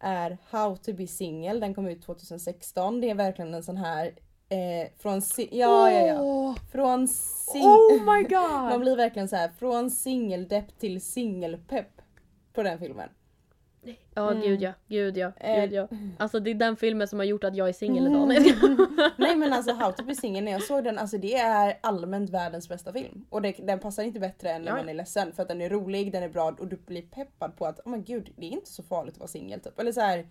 är 0.00 0.38
How 0.50 0.76
to 0.76 0.92
be 0.92 1.06
single. 1.06 1.60
Den 1.60 1.74
kom 1.74 1.86
ut 1.88 2.02
2016. 2.02 3.00
Det 3.00 3.10
är 3.10 3.14
verkligen 3.14 3.54
en 3.54 3.62
sån 3.62 3.76
här 3.76 4.14
eh, 4.50 4.88
från 4.98 5.22
si- 5.22 5.48
ja, 5.52 5.90
ja, 5.92 6.06
ja. 6.06 6.54
Från 6.72 7.06
sing- 7.08 7.62
Oh 7.64 7.92
my 7.92 8.04
Man 8.04 8.70
god! 8.72 8.80
blir 8.80 8.96
verkligen 8.96 9.28
så 9.28 9.36
här 9.36 9.48
från 9.58 9.90
singeldepp 9.90 10.78
till 10.78 11.00
singelpepp 11.00 12.02
på 12.52 12.62
den 12.62 12.78
filmen. 12.78 13.08
Ja 14.14 14.30
Mm. 14.30 14.42
gud 14.42 14.62
ja, 14.62 14.72
gud 14.88 15.16
ja, 15.16 15.32
Eh. 15.40 15.60
gud 15.60 15.72
ja. 15.72 15.88
Alltså 16.18 16.40
det 16.40 16.50
är 16.50 16.54
den 16.54 16.76
filmen 16.76 17.08
som 17.08 17.18
har 17.18 17.26
gjort 17.26 17.44
att 17.44 17.56
jag 17.56 17.68
är 17.68 17.72
singel 17.72 18.06
idag. 18.06 18.28
Nej, 18.28 18.36
jag 18.48 18.56
skojar. 18.56 19.10
Nej 19.18 19.36
men 19.36 19.52
alltså 19.52 19.72
How 19.72 19.92
to 19.92 20.04
be 20.04 20.14
single 20.14 20.40
när 20.40 20.52
jag 20.52 20.62
såg 20.62 20.84
den, 20.84 20.98
alltså 20.98 21.18
det 21.18 21.34
är 21.34 21.78
allmänt 21.80 22.30
världens 22.30 22.68
bästa 22.68 22.92
film. 22.92 23.26
Och 23.30 23.42
det, 23.42 23.52
den 23.52 23.78
passar 23.80 24.02
inte 24.02 24.20
bättre 24.20 24.50
än 24.50 24.62
när 24.62 24.68
Ja. 24.70 24.76
man 24.76 24.88
är 24.88 24.94
ledsen 24.94 25.32
för 25.32 25.42
att 25.42 25.48
den 25.48 25.60
är 25.60 25.70
rolig, 25.70 26.12
den 26.12 26.22
är 26.22 26.28
bra 26.28 26.56
och 26.58 26.66
du 26.68 26.76
blir 26.76 27.02
peppad 27.02 27.56
på 27.56 27.66
att 27.66 27.80
oh 27.80 27.90
men 27.90 28.04
gud 28.04 28.32
det 28.36 28.46
är 28.46 28.50
inte 28.50 28.70
så 28.70 28.82
farligt 28.82 29.14
att 29.14 29.20
vara 29.20 29.28
singel 29.28 29.60
typ. 29.60 29.78
Eller 29.80 29.92
så 29.92 30.00
här. 30.00 30.26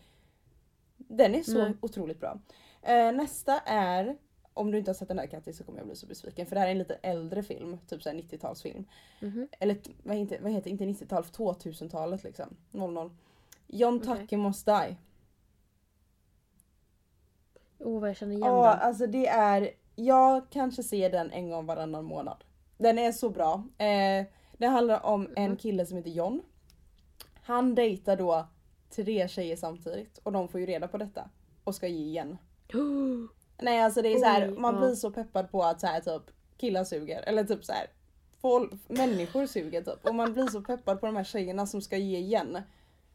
Den 0.98 1.36
är 1.36 1.44
så 1.44 1.58
Nej. 1.64 1.74
otroligt 1.82 2.20
bra. 2.20 2.40
Eh, 2.82 3.12
nästa 3.12 3.60
är, 3.60 4.18
om 4.54 4.72
du 4.72 4.78
inte 4.78 4.90
har 4.92 4.96
sett 4.96 5.08
den 5.08 5.20
här 5.20 5.28
Kattis 5.28 5.58
så 5.58 5.64
kommer 5.64 5.78
jag 5.80 5.88
bli 5.88 5.96
så 5.96 6.08
besviken 6.08 6.46
för 6.46 6.56
det 6.56 6.60
här 6.60 6.68
är 6.68 6.72
en 6.72 6.78
lite 6.78 6.94
äldre 6.96 7.44
film, 7.44 7.78
typ 7.88 8.04
såhär 8.04 8.16
90-talsfilm. 8.18 8.86
Mhm. 9.22 9.48
Eller 9.60 9.76
t- 9.76 9.92
vad 10.04 10.16
heter, 10.18 10.40
vad 10.42 10.52
heter 10.52 10.70
inte 10.72 10.86
90-tal, 10.86 11.24
2000-talet 11.24 12.24
liksom. 12.24 12.56
00. 12.72 13.12
John 13.68 13.96
Okej. 13.98 14.18
Tucker 14.18 14.38
Must 14.38 14.66
Die. 14.66 14.96
Åh 17.80 18.00
vad 18.00 18.10
jag 18.10 18.16
känner 18.18 18.36
igen 18.36 18.48
Ja, 18.48 18.70
den. 18.72 18.80
alltså 18.80 19.08
det 19.08 19.28
är... 19.28 19.70
Jag 19.96 20.50
kanske 20.50 20.84
ser 20.84 21.10
den 21.10 21.32
en 21.32 21.50
gång 21.50 21.66
varannan 21.66 22.06
månad. 22.06 22.44
Den 22.78 23.00
är 23.00 23.12
så 23.12 23.30
bra. 23.30 23.64
Eh, 23.78 24.26
det 24.58 24.68
handlar 24.68 25.06
om 25.06 25.28
en 25.36 25.50
Mhm. 25.50 25.58
kille 25.58 25.86
som 25.86 25.98
heter 25.98 26.10
John. 26.12 26.42
Han 27.44 27.76
dejtar 27.76 28.16
då 28.18 28.48
tre 28.90 29.28
tjejer 29.28 29.56
samtidigt 29.56 30.18
och 30.18 30.32
de 30.32 30.48
får 30.48 30.60
ju 30.60 30.66
reda 30.66 30.88
på 30.88 30.98
detta. 30.98 31.30
Och 31.64 31.76
ska 31.76 31.88
ge 31.88 32.06
igen. 32.06 32.38
Nej 33.58 33.82
alltså 33.82 34.02
det 34.02 34.14
är 34.14 34.18
så 34.20 34.26
här, 34.26 34.50
man 34.50 34.78
blir 34.78 34.96
så 34.96 35.12
peppad 35.12 35.52
på 35.52 35.64
att 35.64 35.82
så 35.82 35.88
här, 35.88 36.00
typ 36.00 36.36
killar 36.58 36.84
suger. 36.84 37.22
Eller 37.22 37.44
typ 37.44 37.66
så 37.66 37.72
här, 37.74 37.88
folk, 38.42 38.72
människor 38.88 39.46
suger 39.46 39.82
typ. 39.82 40.06
Och 40.06 40.16
man 40.16 40.34
blir 40.34 40.48
så 40.48 40.62
peppad 40.62 41.00
på 41.00 41.06
de 41.06 41.16
här 41.16 41.24
tjejerna 41.24 41.66
som 41.66 41.82
ska 41.82 41.98
ge 41.98 42.18
igen. 42.18 42.62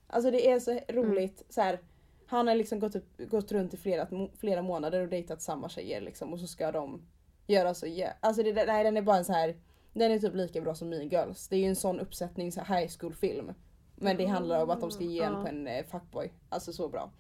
Alltså 0.07 0.31
det 0.31 0.51
är 0.51 0.61
så 0.61 0.81
roligt. 0.88 1.43
Så 1.49 1.61
här, 1.61 1.79
han 2.27 2.49
har 2.49 2.55
liksom 2.55 2.81
gått, 2.81 2.97
upp, 2.97 3.31
gått 3.31 3.53
runt 3.53 3.75
i 3.75 3.77
flera, 3.77 4.09
flera 4.40 4.62
månader 4.62 5.01
och 5.01 5.09
dejtat 5.09 5.43
samma 5.43 5.69
tjejer 5.69 6.01
liksom. 6.01 6.33
Och 6.33 6.40
så 6.40 6.47
ska 6.47 6.73
de 6.73 7.03
göra 7.47 7.75
så. 7.75 7.87
Yeah. 7.87 8.12
Alltså 8.21 8.43
det, 8.43 8.67
nej, 8.67 8.85
den 8.85 8.97
är 8.97 9.03
bara 9.03 9.17
en 9.17 9.25
så 9.25 9.33
här. 9.33 9.57
Den 9.93 10.12
är 10.12 10.19
typ 10.19 10.35
lika 10.35 10.61
bra 10.61 10.75
som 10.75 10.88
Mean 10.88 11.09
Girls. 11.09 11.49
Det 11.49 11.57
är 11.57 11.61
ju 11.61 11.67
en 11.67 11.77
sån 11.77 12.01
uppsättning, 12.01 12.53
så 12.53 12.61
high 12.61 12.90
school 12.99 13.14
film. 13.14 13.53
Men 13.97 14.17
det 14.17 14.27
handlar 14.27 14.62
om 14.62 14.71
att 14.71 14.81
de 14.81 14.90
ska 14.90 15.05
ge 15.05 15.11
igen 15.11 15.33
Ja. 15.33 15.43
på 15.43 15.49
en 15.49 15.67
eh, 15.67 15.85
fuckboy. 15.85 16.33
Alltså 16.49 16.73
så 16.73 16.88
bra. 16.88 17.11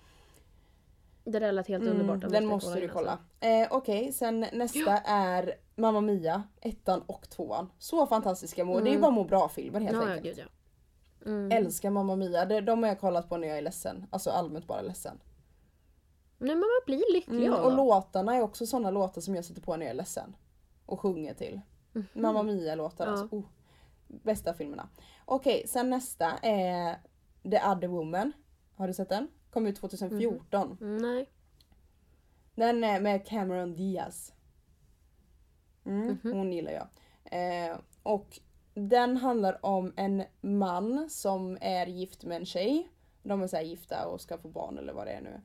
Det 1.24 1.38
där 1.38 1.52
lät 1.52 1.68
helt 1.68 1.84
Mm, 1.84 2.00
underbart. 2.00 2.32
den 2.32 2.46
måste 2.46 2.80
du 2.80 2.88
kolla. 2.88 3.10
alltså. 3.10 3.46
Eh, 3.46 3.68
Okej, 3.70 4.12
sen 4.12 4.46
nästa 4.52 4.98
är 4.98 5.54
Mamma 5.76 6.00
Mia, 6.00 6.42
ettan 6.60 7.02
och 7.06 7.30
tvåan. 7.30 7.70
Så 7.78 8.06
fantastiska 8.06 8.64
må. 8.64 8.74
Det 8.80 8.80
är 8.80 8.84
ju 8.84 8.90
Mm. 8.90 9.00
bara 9.00 9.10
må 9.10 9.24
bra-filmer 9.24 9.80
helt 9.80 9.96
Ja, 9.96 10.02
ja, 10.08 10.14
enkelt. 10.14 10.36
gud 10.36 10.46
ja. 10.46 10.50
Mm. 11.30 11.52
Älskar 11.52 11.90
Mamma 11.90 12.16
Mia. 12.16 12.44
De, 12.44 12.60
de 12.60 12.82
har 12.82 12.88
jag 12.88 13.00
kollat 13.00 13.28
på 13.28 13.36
när 13.36 13.48
jag 13.48 13.58
är 13.58 13.62
ledsen. 13.62 14.06
Alltså 14.10 14.30
allmänt 14.30 14.66
bara 14.66 14.82
ledsen. 14.82 15.20
Nej 16.38 16.48
men 16.54 16.58
man 16.58 16.68
blir 16.86 17.12
lycklig 17.12 17.46
Mm, 17.46 17.54
av 17.58 17.64
och 17.64 17.76
låtarna 17.76 18.36
är 18.36 18.42
också 18.42 18.66
såna 18.66 18.90
låtar 18.90 19.20
som 19.20 19.34
jag 19.34 19.44
sätter 19.44 19.60
på 19.62 19.76
när 19.76 19.86
jag 19.86 19.90
är 19.90 19.96
ledsen. 19.96 20.36
Och 20.86 21.00
sjunger 21.00 21.34
till. 21.34 21.60
Mhm. 21.92 22.06
Mamma 22.12 22.42
Mia-låtar 22.42 23.06
Ja. 23.06 23.10
alltså. 23.12 23.36
Oh. 23.36 23.44
bästa 24.08 24.54
filmerna. 24.54 24.88
Okej, 25.24 25.64
sen 25.68 25.90
nästa 25.90 26.32
är 26.42 26.96
The 27.50 27.60
Other 27.68 27.88
Woman. 27.88 28.32
Har 28.76 28.86
du 28.86 28.94
sett 28.94 29.08
den? 29.08 29.28
Kom 29.54 29.66
ut 29.66 29.76
2014. 29.76 30.78
Mm, 30.80 30.96
nej. 30.96 31.28
Den 32.54 32.84
är 32.84 33.00
med 33.00 33.26
Cameron 33.26 33.74
Diaz. 33.74 34.32
Mm, 35.86 36.18
Mhm. 36.24 36.32
Hon 36.32 36.52
gillar 36.52 36.72
jag. 36.72 36.86
Eh, 37.24 37.76
och 38.02 38.38
den 38.74 39.16
handlar 39.16 39.66
om 39.66 39.92
en 39.96 40.22
man 40.40 41.10
som 41.10 41.58
är 41.60 41.86
gift 41.86 42.24
med 42.24 42.36
en 42.36 42.46
tjej. 42.46 42.88
De 43.22 43.42
är 43.42 43.46
så 43.46 43.56
här 43.56 43.62
gifta 43.64 44.06
och 44.06 44.20
ska 44.20 44.38
få 44.38 44.48
barn 44.48 44.78
eller 44.78 44.92
vad 44.92 45.06
det 45.06 45.12
är 45.12 45.20
nu. 45.20 45.40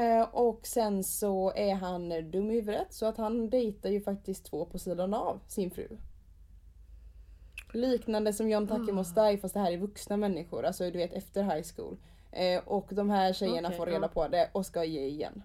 Eh, 0.00 0.22
och 0.34 0.66
sen 0.66 1.04
så 1.04 1.52
är 1.56 1.74
han 1.74 2.30
dum 2.30 2.50
i 2.50 2.54
huvudet 2.54 2.92
så 2.92 3.06
att 3.06 3.16
han 3.16 3.50
dejtar 3.50 3.90
ju 3.90 4.00
faktiskt 4.00 4.44
två 4.44 4.64
på 4.64 4.78
sidan 4.78 5.14
av 5.14 5.40
sin 5.46 5.70
fru. 5.70 5.88
Liknande 7.72 8.32
som 8.32 8.50
John 8.50 8.68
Tucker 8.68 8.92
Must 8.92 9.14
Die 9.14 9.38
fast 9.38 9.54
det 9.54 9.60
här 9.60 9.72
är 9.72 9.76
vuxna 9.76 10.16
människor, 10.16 10.64
alltså 10.64 10.84
du 10.90 10.98
vet 10.98 11.12
efter 11.12 11.42
high 11.42 11.66
school. 11.76 11.96
Eh, 12.36 12.62
och 12.66 12.86
de 12.90 13.10
här 13.10 13.32
tjejerna 13.32 13.68
Okej, 13.68 13.78
får 13.78 13.86
reda 13.86 13.98
ja. 14.00 14.08
på 14.08 14.28
det 14.28 14.48
och 14.52 14.66
ska 14.66 14.84
ge 14.84 15.04
igen. 15.06 15.42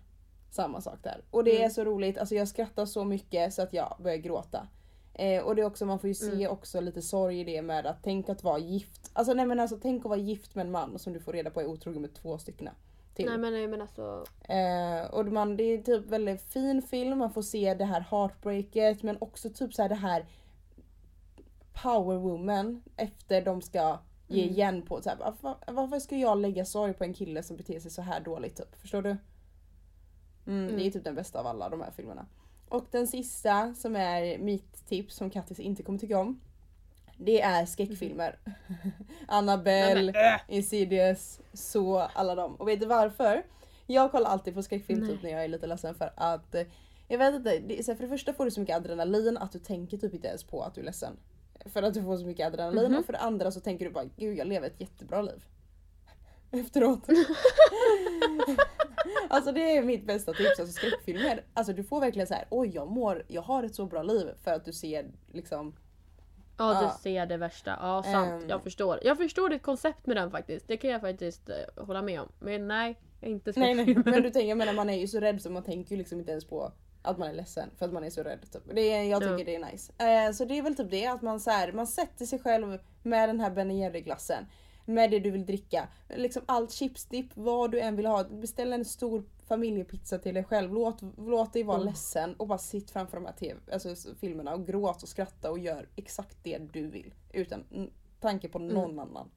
Samma 0.49 0.81
sak 0.81 0.99
där. 1.03 1.23
Och 1.31 1.43
det 1.43 1.51
Mm. 1.51 1.65
är 1.65 1.69
så 1.69 1.83
roligt, 1.83 2.17
alltså 2.17 2.35
jag 2.35 2.47
skrattar 2.47 2.85
så 2.85 3.03
mycket 3.03 3.53
så 3.53 3.61
att 3.61 3.73
jag 3.73 3.95
börjar 3.99 4.17
gråta. 4.17 4.67
Eh, 5.13 5.43
och 5.43 5.55
det 5.55 5.61
är 5.61 5.65
också, 5.65 5.85
man 5.85 5.99
får 5.99 6.07
ju 6.07 6.13
se 6.13 6.31
Mm. 6.31 6.51
också 6.51 6.81
lite 6.81 7.01
sorg 7.01 7.39
i 7.39 7.43
det 7.43 7.61
med 7.61 7.85
att 7.85 7.97
tänk 8.03 8.29
att 8.29 8.43
vara 8.43 8.59
gift. 8.59 9.11
Alltså 9.13 9.33
nej 9.33 9.45
men 9.45 9.59
alltså 9.59 9.77
tänk 9.81 10.05
att 10.05 10.09
vara 10.09 10.19
gift 10.19 10.55
med 10.55 10.65
en 10.65 10.71
man 10.71 10.99
som 10.99 11.13
du 11.13 11.19
får 11.19 11.33
reda 11.33 11.49
på 11.49 11.61
är 11.61 11.65
otrogen 11.65 12.01
med 12.01 12.13
två 12.13 12.37
stycken 12.37 12.69
till. 13.15 13.25
Nej 13.25 13.37
men, 13.37 13.53
nej, 13.53 13.67
men 13.67 13.81
alltså. 13.81 14.25
Eh, 14.41 15.13
och 15.13 15.25
man, 15.25 15.57
det 15.57 15.63
är 15.63 15.77
typ 15.77 16.05
väldigt 16.05 16.41
fin 16.41 16.81
film, 16.81 17.17
man 17.17 17.31
får 17.33 17.41
se 17.41 17.73
det 17.73 17.85
här 17.85 18.05
heartbreaket 18.11 19.03
men 19.03 19.17
också 19.21 19.49
typ 19.49 19.73
så 19.73 19.81
här 19.81 19.89
det 19.89 19.95
här 19.95 20.25
power 21.83 22.17
woman 22.17 22.83
efter 22.97 23.41
de 23.41 23.61
ska 23.61 23.97
ge 24.31 24.41
Mm. 24.43 24.53
igen 24.53 24.81
på 24.81 25.01
så 25.01 25.09
här, 25.09 25.17
varför, 25.17 25.55
varför 25.73 25.99
ska 25.99 26.15
jag 26.17 26.37
lägga 26.37 26.65
sorg 26.65 26.93
på 26.93 27.03
en 27.03 27.13
kille 27.13 27.43
som 27.43 27.57
beter 27.57 27.79
sig 27.79 27.91
så 27.91 28.01
här 28.01 28.19
dåligt 28.19 28.55
typ? 28.57 28.75
Förstår 28.81 29.01
du? 29.01 29.09
Mm, 30.47 30.67
Det 30.67 30.73
är 30.73 30.79
Mm. 30.79 30.91
typ 30.91 31.03
den 31.03 31.15
bästa 31.15 31.39
av 31.39 31.47
alla 31.47 31.69
de 31.69 31.81
här 31.81 31.91
filmerna. 31.91 32.25
Och 32.69 32.85
den 32.91 33.07
sista 33.07 33.73
som 33.73 33.95
är 33.95 34.37
mitt 34.37 34.87
tips 34.87 35.15
som 35.15 35.29
Kattis 35.29 35.59
inte 35.59 35.83
kommer 35.83 35.99
tycka 35.99 36.19
om. 36.19 36.39
Det 37.17 37.41
är 37.41 37.65
skräckfilmer. 37.65 38.39
Annabelle, 39.27 40.11
Nej, 40.11 40.13
men, 40.13 40.33
äh. 40.33 40.39
Insidious, 40.57 41.39
så 41.53 41.99
alla 41.99 42.35
dem. 42.35 42.55
Och 42.55 42.67
vet 42.67 42.79
du 42.79 42.85
varför? 42.85 43.43
Jag 43.87 44.11
kollar 44.11 44.29
alltid 44.29 44.53
på 44.53 44.63
skräckfilm 44.63 45.07
typ 45.07 45.23
när 45.23 45.29
jag 45.29 45.43
är 45.43 45.47
lite 45.47 45.67
ledsen 45.67 45.95
för 45.95 46.13
att 46.15 46.55
eh, 46.55 46.63
jag 47.07 47.17
vet 47.17 47.35
inte, 47.35 47.59
det 47.59 47.83
för 47.83 47.95
det 48.03 48.07
första 48.07 48.33
får 48.33 48.45
du 48.45 48.51
så 48.51 48.59
mycket 48.59 48.75
adrenalin 48.75 49.37
att 49.37 49.51
du 49.51 49.59
tänker 49.59 49.97
typ 49.97 50.13
inte 50.13 50.27
ens 50.27 50.43
på 50.43 50.61
att 50.63 50.75
du 50.75 50.81
är 50.81 50.85
ledsen. 50.85 51.17
För 51.65 51.83
att 51.83 51.93
du 51.93 52.03
får 52.03 52.17
så 52.17 52.25
mycket 52.25 52.47
adrenalin 52.47 52.91
Mhm. 52.91 52.99
och 52.99 53.05
för 53.05 53.13
det 53.13 53.19
andra 53.19 53.51
så 53.51 53.59
tänker 53.59 53.85
du 53.85 53.91
bara 53.91 54.05
gud 54.17 54.37
jag 54.37 54.47
lever 54.47 54.67
ett 54.67 54.81
jättebra 54.81 55.21
liv. 55.21 55.45
Efteråt. 56.51 57.07
alltså 59.29 59.51
det 59.51 59.77
är 59.77 59.83
mitt 59.83 60.05
bästa 60.05 60.33
tips, 60.33 60.59
alltså 60.59 60.73
skräckfilmer. 60.73 61.43
Alltså 61.53 61.73
du 61.73 61.83
får 61.83 61.99
verkligen 61.99 62.27
så 62.27 62.33
här, 62.33 62.45
oj 62.49 62.71
jag 62.73 62.87
mår, 62.91 63.23
jag 63.27 63.41
har 63.41 63.63
ett 63.63 63.75
så 63.75 63.85
bra 63.85 64.03
liv 64.03 64.27
för 64.43 64.51
att 64.51 64.65
du 64.65 64.73
ser 64.73 65.05
liksom 65.31 65.75
Ja 66.57 66.79
du 66.79 66.85
Ja. 66.85 66.97
ser 67.03 67.25
det 67.25 67.37
värsta. 67.37 67.77
Ja 67.81 68.03
sant, 68.03 68.43
Ehm. 68.43 68.49
jag 68.49 68.63
förstår. 68.63 68.99
Jag 69.03 69.17
förstår 69.17 69.49
ditt 69.49 69.61
koncept 69.63 70.05
med 70.05 70.17
den 70.17 70.31
faktiskt. 70.31 70.67
Det 70.67 70.77
kan 70.77 70.89
jag 70.89 71.01
faktiskt 71.01 71.49
eh, 71.49 71.85
hålla 71.85 72.01
med 72.01 72.21
om. 72.21 72.27
Men 72.39 72.67
nej, 72.67 72.99
jag 73.19 73.27
är 73.29 73.33
inte 73.33 73.53
Nej 73.55 73.73
nej 73.75 73.85
skräckfilmer. 73.85 74.11
men 74.11 74.23
du 74.23 74.29
tänker, 74.29 74.49
jag 74.49 74.57
menar 74.57 74.73
man 74.73 74.89
är 74.89 74.97
ju 74.99 75.07
så 75.07 75.19
rädd 75.19 75.41
så 75.41 75.49
man 75.49 75.63
tänker 75.63 75.91
ju 75.91 75.97
liksom 75.97 76.19
inte 76.19 76.31
ens 76.31 76.45
på 76.45 76.71
att 77.01 77.17
man 77.17 77.29
är 77.29 77.33
ledsen 77.33 77.69
för 77.77 77.85
att 77.85 77.93
man 77.93 78.03
är 78.03 78.09
så 78.09 78.23
rädd. 78.23 78.39
Typ. 78.51 78.63
Det 78.75 78.81
är, 78.93 79.03
jag 79.03 79.21
tycker 79.21 79.37
Ja. 79.37 79.43
det 79.45 79.55
är 79.55 79.71
nice. 79.71 79.93
Eh, 80.27 80.33
så 80.33 80.45
det 80.45 80.57
är 80.57 80.61
väl 80.61 80.75
typ 80.75 80.91
det 80.91 81.07
att 81.07 81.21
man, 81.21 81.39
så 81.39 81.49
här, 81.51 81.71
man 81.71 81.87
sätter 81.87 82.25
sig 82.25 82.39
själv 82.39 82.79
med 83.03 83.29
den 83.29 83.39
här 83.39 83.51
Ben 83.51 83.77
Jerry 83.77 84.01
glassen. 84.01 84.45
Med 84.85 85.11
det 85.11 85.19
du 85.19 85.31
vill 85.31 85.45
dricka. 85.45 85.87
Liksom 86.09 86.41
allt 86.45 86.71
chipsdipp, 86.71 87.31
vad 87.33 87.71
du 87.71 87.79
än 87.79 87.95
vill 87.95 88.05
ha. 88.05 88.23
Beställ 88.23 88.73
en 88.73 88.85
stor 88.85 89.23
familjepizza 89.47 90.17
till 90.17 90.33
dig 90.33 90.43
själv. 90.43 90.73
Låt, 90.73 91.01
låt 91.17 91.53
dig 91.53 91.63
vara 91.63 91.77
Mm. 91.77 91.87
ledsen 91.87 92.35
och 92.35 92.47
bara 92.47 92.57
sitt 92.57 92.91
framför 92.91 93.17
de 93.17 93.25
här 93.25 93.33
TV, 93.33 93.59
alltså, 93.73 93.95
filmerna 94.19 94.53
och 94.53 94.67
gråt 94.67 95.03
och 95.03 95.09
skratta 95.09 95.51
och 95.51 95.59
gör 95.59 95.89
exakt 95.95 96.37
det 96.43 96.57
du 96.57 96.87
vill. 96.87 97.13
Utan 97.33 97.63
mm, 97.71 97.89
tanke 98.19 98.49
på 98.49 98.59
någon 98.59 98.99
annan. 98.99 99.31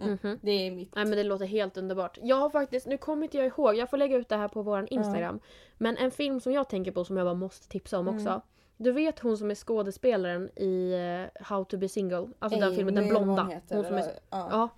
Mm. 0.00 0.18
Mhm. 0.22 0.38
Det 0.42 0.50
är 0.50 0.70
mitt... 0.70 0.94
Nej 0.94 1.04
men 1.04 1.16
det 1.16 1.24
låter 1.24 1.46
helt 1.46 1.76
underbart. 1.76 2.18
Jag 2.22 2.36
har 2.36 2.50
faktiskt, 2.50 2.86
nu 2.86 2.98
kommer 2.98 3.24
inte 3.24 3.36
jag 3.38 3.46
ihåg, 3.46 3.74
jag 3.76 3.90
får 3.90 3.96
lägga 3.96 4.16
ut 4.16 4.28
det 4.28 4.36
här 4.36 4.48
på 4.48 4.62
våran 4.62 4.86
Instagram. 4.88 5.40
Men 5.78 5.96
en 5.96 6.10
film 6.10 6.40
som 6.40 6.52
jag 6.52 6.68
tänker 6.68 6.92
på 6.92 7.04
som 7.04 7.16
jag 7.16 7.26
bara 7.26 7.34
måste 7.34 7.68
tipsa 7.68 7.98
om 7.98 8.08
Mm. 8.08 8.20
också. 8.20 8.42
Du 8.76 8.92
vet 8.92 9.18
hon 9.18 9.38
som 9.38 9.50
är 9.50 9.54
skådespelaren 9.54 10.50
i 10.58 10.92
eh, 11.34 11.42
How 11.42 11.64
to 11.64 11.76
be 11.78 11.88
single? 11.88 12.28
Alltså 12.38 12.60
den 12.60 12.74
filmen, 12.74 12.94
den 12.94 13.08
blonda. 13.08 13.42
hon 13.42 13.50
heter, 13.52 13.76
Hon 13.76 13.84
som 13.84 13.94
är, 13.94 14.00
eller- 14.00 14.12
ja. 14.30 14.48
ja. 14.50 14.68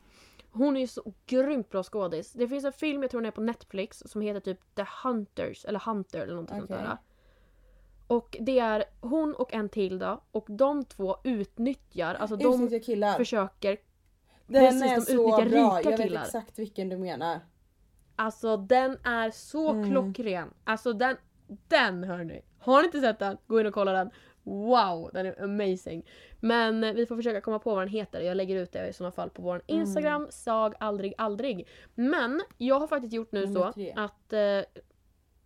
Hon 0.54 0.76
är 0.76 0.80
ju 0.80 0.86
så 0.86 1.12
grymt 1.26 1.70
bra 1.70 1.82
skådis. 1.82 2.32
Det 2.32 2.48
finns 2.48 2.64
en 2.64 2.72
film, 2.72 3.02
jag 3.02 3.10
tror 3.10 3.20
den 3.20 3.26
är 3.26 3.30
på 3.30 3.40
Netflix, 3.40 4.02
som 4.06 4.20
heter 4.20 4.40
typ 4.40 4.74
The 4.74 4.84
Hunters, 5.04 5.64
eller 5.64 5.78
Hunter 5.78 6.18
eller 6.20 6.32
någonting 6.34 6.56
sånt 6.58 6.70
Okej. 6.70 6.82
där. 6.84 6.96
Och 8.06 8.36
det 8.40 8.58
är 8.58 8.84
hon 9.00 9.34
och 9.34 9.54
en 9.54 9.68
till 9.68 9.98
då, 9.98 10.20
och 10.32 10.46
de 10.48 10.84
två 10.84 11.16
utnyttjar, 11.24 12.14
alltså 12.14 12.36
de 12.36 12.54
Utnyttja 12.64 12.84
killar. 12.86 13.12
försöker 13.16 13.76
Den 14.46 14.64
precis, 14.66 14.82
är 14.82 14.94
de 14.96 15.00
så 15.00 15.12
utnyttjar 15.12 15.50
bra, 15.50 15.78
rika 15.78 15.90
jag 15.90 15.98
vet 15.98 16.06
killar. 16.06 16.22
exakt 16.22 16.58
vilken 16.58 16.88
du 16.88 16.96
menar. 16.96 17.40
Alltså 18.16 18.56
den 18.56 18.98
är 19.04 19.30
så 19.30 19.70
Mm. 19.70 19.90
klockren. 19.90 20.54
Alltså 20.64 20.92
den, 20.92 21.16
den 21.68 22.04
hörni. 22.04 22.42
Har 22.58 22.80
ni 22.82 22.86
inte 22.86 23.00
sett 23.00 23.18
den? 23.18 23.36
Gå 23.46 23.60
in 23.60 23.66
och 23.66 23.74
kolla 23.74 23.92
den. 23.92 24.10
Wow, 24.44 25.10
den 25.12 25.26
är 25.26 25.42
amazing. 25.42 26.06
Men 26.40 26.84
eh, 26.84 26.92
vi 26.92 27.06
får 27.06 27.16
försöka 27.16 27.40
komma 27.40 27.58
på 27.58 27.70
vad 27.74 27.82
den 27.82 27.88
heter. 27.88 28.20
Jag 28.20 28.36
lägger 28.36 28.56
ut 28.56 28.72
det 28.72 28.88
i 28.88 28.92
sådana 28.92 29.12
fall 29.12 29.30
på 29.30 29.42
vår 29.42 29.62
Mm. 29.68 29.80
Instagram, 29.82 30.26
sag 30.30 30.74
aldrig 30.80 31.14
aldrig. 31.18 31.68
Men 31.94 32.42
jag 32.58 32.80
har 32.80 32.86
faktiskt 32.86 33.12
gjort 33.14 33.32
nu 33.32 33.40
Nummer 33.46 33.60
så 33.66 33.72
tre. 33.72 33.94
att 33.96 34.32
eh, 34.32 34.82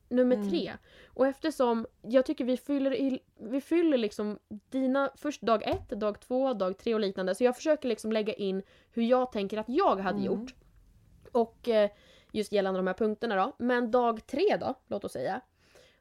nummer 0.08 0.36
Mm. 0.36 0.50
tre. 0.50 0.72
Och 1.06 1.26
eftersom 1.26 1.86
jag 2.02 2.26
tycker 2.26 2.44
vi 2.44 2.56
fyller, 2.56 2.94
i, 2.94 3.20
vi 3.38 3.60
fyller 3.60 3.98
liksom 3.98 4.38
dina 4.48 5.10
först 5.16 5.42
dag 5.42 5.62
ett, 5.68 5.88
dag 5.88 6.20
två, 6.20 6.52
dag 6.54 6.78
tre 6.78 6.94
och 6.94 7.00
liknande. 7.00 7.34
Så 7.34 7.44
jag 7.44 7.56
försöker 7.56 7.88
liksom 7.88 8.12
lägga 8.12 8.32
in 8.34 8.62
hur 8.92 9.02
jag 9.02 9.32
tänker 9.32 9.58
att 9.58 9.68
jag 9.68 9.96
hade 9.96 10.18
Mm. 10.18 10.24
gjort. 10.24 10.54
Och 11.32 11.68
eh, 11.68 11.90
just 12.32 12.52
gällande 12.52 12.78
de 12.78 12.86
här 12.86 12.94
punkterna 12.94 13.36
då. 13.36 13.52
Men 13.58 13.90
dag 13.90 14.26
tre 14.26 14.56
då, 14.60 14.74
låt 14.86 15.04
oss 15.04 15.12
säga. 15.12 15.40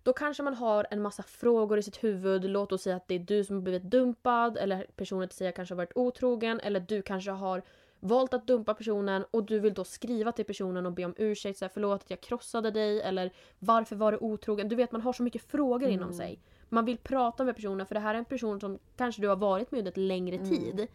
Då 0.03 0.13
kanske 0.13 0.43
man 0.43 0.53
har 0.53 0.87
en 0.91 1.01
massa 1.01 1.23
frågor 1.23 1.77
i 1.77 1.83
sitt 1.83 2.03
huvud. 2.03 2.43
Låt 2.49 2.71
oss 2.71 2.81
säga 2.81 2.95
att 2.95 3.07
det 3.07 3.15
är 3.15 3.19
du 3.19 3.43
som 3.43 3.55
har 3.55 3.61
blivit 3.63 3.83
dumpad 3.83 4.57
eller 4.57 4.87
personen 4.95 5.27
till 5.29 5.37
säga 5.37 5.51
kanske 5.51 5.73
har 5.73 5.77
varit 5.77 5.91
otrogen 5.97 6.59
eller 6.59 6.79
du 6.79 7.01
kanske 7.01 7.31
har 7.31 7.61
valt 8.07 8.33
att 8.33 8.47
dumpa 8.47 8.73
personen 8.73 9.25
och 9.31 9.43
du 9.45 9.59
vill 9.59 9.73
då 9.73 9.83
skriva 9.83 10.31
till 10.31 10.45
personen 10.45 10.85
och 10.85 10.91
be 10.91 11.05
om 11.05 11.13
ursäkt. 11.17 11.59
Så 11.59 11.65
här, 11.65 11.71
Förlåt 11.73 12.01
att 12.03 12.09
jag 12.09 12.21
krossade 12.21 12.71
dig 12.71 13.01
eller 13.01 13.33
varför 13.59 13.95
var 13.95 14.11
du 14.11 14.17
otrogen? 14.17 14.69
Du 14.69 14.75
vet 14.75 14.91
man 14.91 15.01
har 15.01 15.13
så 15.13 15.23
mycket 15.23 15.41
frågor 15.51 15.89
inom 15.89 16.03
Mm. 16.07 16.17
sig. 16.17 16.39
Man 16.69 16.85
vill 16.85 16.97
prata 16.97 17.43
med 17.43 17.55
personen 17.55 17.85
för 17.85 17.95
det 17.95 18.01
här 18.01 18.13
är 18.13 18.17
en 18.17 18.25
person 18.25 18.59
som 18.59 18.79
kanske 18.97 19.21
du 19.21 19.27
har 19.27 19.35
varit 19.35 19.71
med 19.71 19.77
under 19.77 19.91
ett 19.91 19.97
längre 19.97 20.35
Mm. 20.35 20.49
tid. 20.49 20.87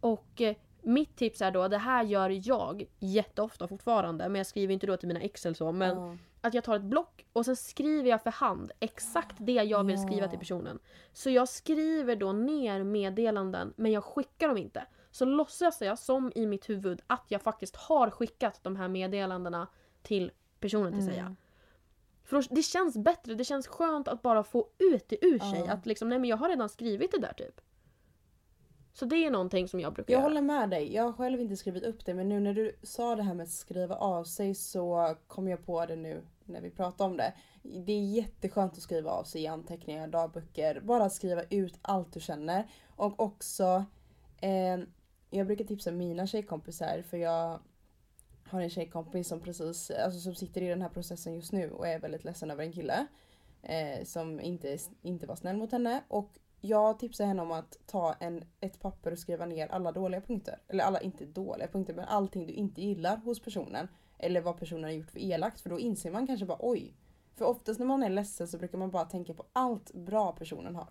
Och 0.00 0.40
eh, 0.40 0.56
mitt 0.82 1.16
tips 1.16 1.42
är 1.42 1.50
då, 1.50 1.68
det 1.68 1.78
här 1.78 2.04
gör 2.04 2.48
jag 2.48 2.84
jätteofta 2.98 3.68
fortfarande 3.68 4.28
men 4.28 4.38
jag 4.38 4.46
skriver 4.46 4.74
inte 4.74 4.86
då 4.86 4.96
till 4.96 5.08
mina 5.08 5.20
excel 5.20 5.54
så 5.54 5.72
men 5.72 5.96
Ja. 5.96 6.16
att 6.40 6.54
jag 6.54 6.64
tar 6.64 6.76
ett 6.76 6.82
block 6.82 7.24
och 7.32 7.44
sen 7.44 7.56
skriver 7.56 8.10
jag 8.10 8.22
för 8.22 8.30
hand 8.30 8.72
exakt 8.80 9.36
det 9.38 9.52
jag 9.52 9.84
vill 9.84 10.02
skriva 10.02 10.28
till 10.28 10.38
personen. 10.38 10.78
Så 11.12 11.30
jag 11.30 11.48
skriver 11.48 12.16
då 12.16 12.32
ner 12.32 12.82
meddelanden 12.84 13.72
men 13.76 13.92
jag 13.92 14.04
skickar 14.04 14.48
dem 14.48 14.56
inte. 14.56 14.86
Så 15.12 15.24
låtsas 15.24 15.80
jag 15.80 15.98
som 15.98 16.32
i 16.34 16.46
mitt 16.46 16.68
huvud 16.68 17.02
att 17.06 17.24
jag 17.28 17.42
faktiskt 17.42 17.76
har 17.76 18.10
skickat 18.10 18.60
de 18.62 18.76
här 18.76 18.88
meddelandena 18.88 19.68
till 20.02 20.32
personen 20.60 20.92
till 20.92 21.04
säga. 21.04 21.20
Mm. 21.20 21.36
För 22.24 22.54
det 22.54 22.62
känns 22.62 22.96
bättre, 22.96 23.34
det 23.34 23.44
känns 23.44 23.66
skönt 23.66 24.08
att 24.08 24.22
bara 24.22 24.44
få 24.44 24.68
ut 24.78 25.08
det 25.08 25.24
ur 25.24 25.38
sig. 25.38 25.62
Ja. 25.66 25.72
Att 25.72 25.86
liksom, 25.86 26.08
nej 26.08 26.18
men 26.18 26.30
jag 26.30 26.36
har 26.36 26.48
redan 26.48 26.68
skrivit 26.68 27.12
det 27.12 27.18
där 27.18 27.32
typ. 27.32 27.60
Så 28.92 29.04
det 29.04 29.16
är 29.16 29.30
någonting 29.30 29.68
som 29.68 29.80
jag 29.80 29.92
brukar 29.92 30.12
Jag 30.12 30.18
göra. 30.18 30.28
håller 30.28 30.42
med 30.42 30.70
dig. 30.70 30.94
Jag 30.94 31.02
har 31.04 31.12
själv 31.12 31.40
inte 31.40 31.56
skrivit 31.56 31.82
upp 31.82 32.04
det 32.04 32.14
men 32.14 32.28
nu 32.28 32.40
när 32.40 32.54
du 32.54 32.76
sa 32.82 33.16
det 33.16 33.22
här 33.22 33.34
med 33.34 33.44
att 33.44 33.50
skriva 33.50 33.96
av 33.96 34.24
sig 34.24 34.54
så 34.54 35.16
kom 35.26 35.48
jag 35.48 35.66
på 35.66 35.86
det 35.86 35.96
nu 35.96 36.22
när 36.44 36.60
vi 36.60 36.70
pratade 36.70 37.10
om 37.10 37.16
det. 37.16 37.34
Det 37.62 37.92
är 37.92 38.00
jätteskönt 38.00 38.72
att 38.72 38.82
skriva 38.82 39.10
av 39.10 39.24
sig 39.24 39.42
i 39.42 39.46
anteckningar, 39.46 40.08
dagböcker. 40.08 40.80
Bara 40.80 41.10
skriva 41.10 41.42
ut 41.42 41.78
allt 41.82 42.12
du 42.12 42.20
känner. 42.20 42.70
Och 42.96 43.20
också, 43.20 43.84
eh, 44.40 44.78
jag 45.32 45.46
brukar 45.46 45.64
tipsa 45.64 45.90
mina 45.90 46.26
tjejkompisar 46.26 47.02
för 47.02 47.16
jag 47.16 47.60
har 48.44 48.60
en 48.60 48.70
tjejkompis 48.70 49.28
som 49.28 49.40
precis, 49.40 49.90
alltså 49.90 50.20
som 50.20 50.34
sitter 50.34 50.62
i 50.62 50.68
den 50.68 50.82
här 50.82 50.88
processen 50.88 51.34
just 51.34 51.52
nu 51.52 51.70
och 51.70 51.86
är 51.88 51.98
väldigt 51.98 52.24
ledsen 52.24 52.50
över 52.50 52.64
en 52.64 52.72
kille. 52.72 53.06
Eh, 53.62 54.04
som 54.04 54.40
inte, 54.40 54.78
inte 55.02 55.26
var 55.26 55.36
snäll 55.36 55.56
mot 55.56 55.72
henne. 55.72 56.02
Och 56.08 56.38
jag 56.60 56.98
tipsar 56.98 57.26
henne 57.26 57.42
om 57.42 57.52
att 57.52 57.76
ta 57.86 58.14
en, 58.20 58.44
ett 58.60 58.80
papper 58.80 59.12
och 59.12 59.18
skriva 59.18 59.46
ner 59.46 59.68
alla 59.68 59.92
dåliga 59.92 60.20
punkter. 60.20 60.58
Eller 60.68 60.84
alla, 60.84 61.00
inte 61.00 61.24
dåliga 61.24 61.68
punkter, 61.68 61.94
men 61.94 62.04
allting 62.04 62.46
du 62.46 62.52
inte 62.52 62.82
gillar 62.82 63.16
hos 63.16 63.42
personen. 63.42 63.88
Eller 64.18 64.40
vad 64.40 64.58
personen 64.58 64.84
har 64.84 64.90
gjort 64.90 65.10
för 65.10 65.18
elakt. 65.18 65.60
För 65.60 65.70
då 65.70 65.78
inser 65.78 66.10
man 66.10 66.26
kanske 66.26 66.46
bara 66.46 66.58
oj. 66.60 66.94
För 67.34 67.44
oftast 67.44 67.78
när 67.80 67.86
man 67.86 68.02
är 68.02 68.10
ledsen 68.10 68.48
så 68.48 68.58
brukar 68.58 68.78
man 68.78 68.90
bara 68.90 69.04
tänka 69.04 69.34
på 69.34 69.44
allt 69.52 69.92
bra 69.94 70.32
personen 70.32 70.76
har. 70.76 70.88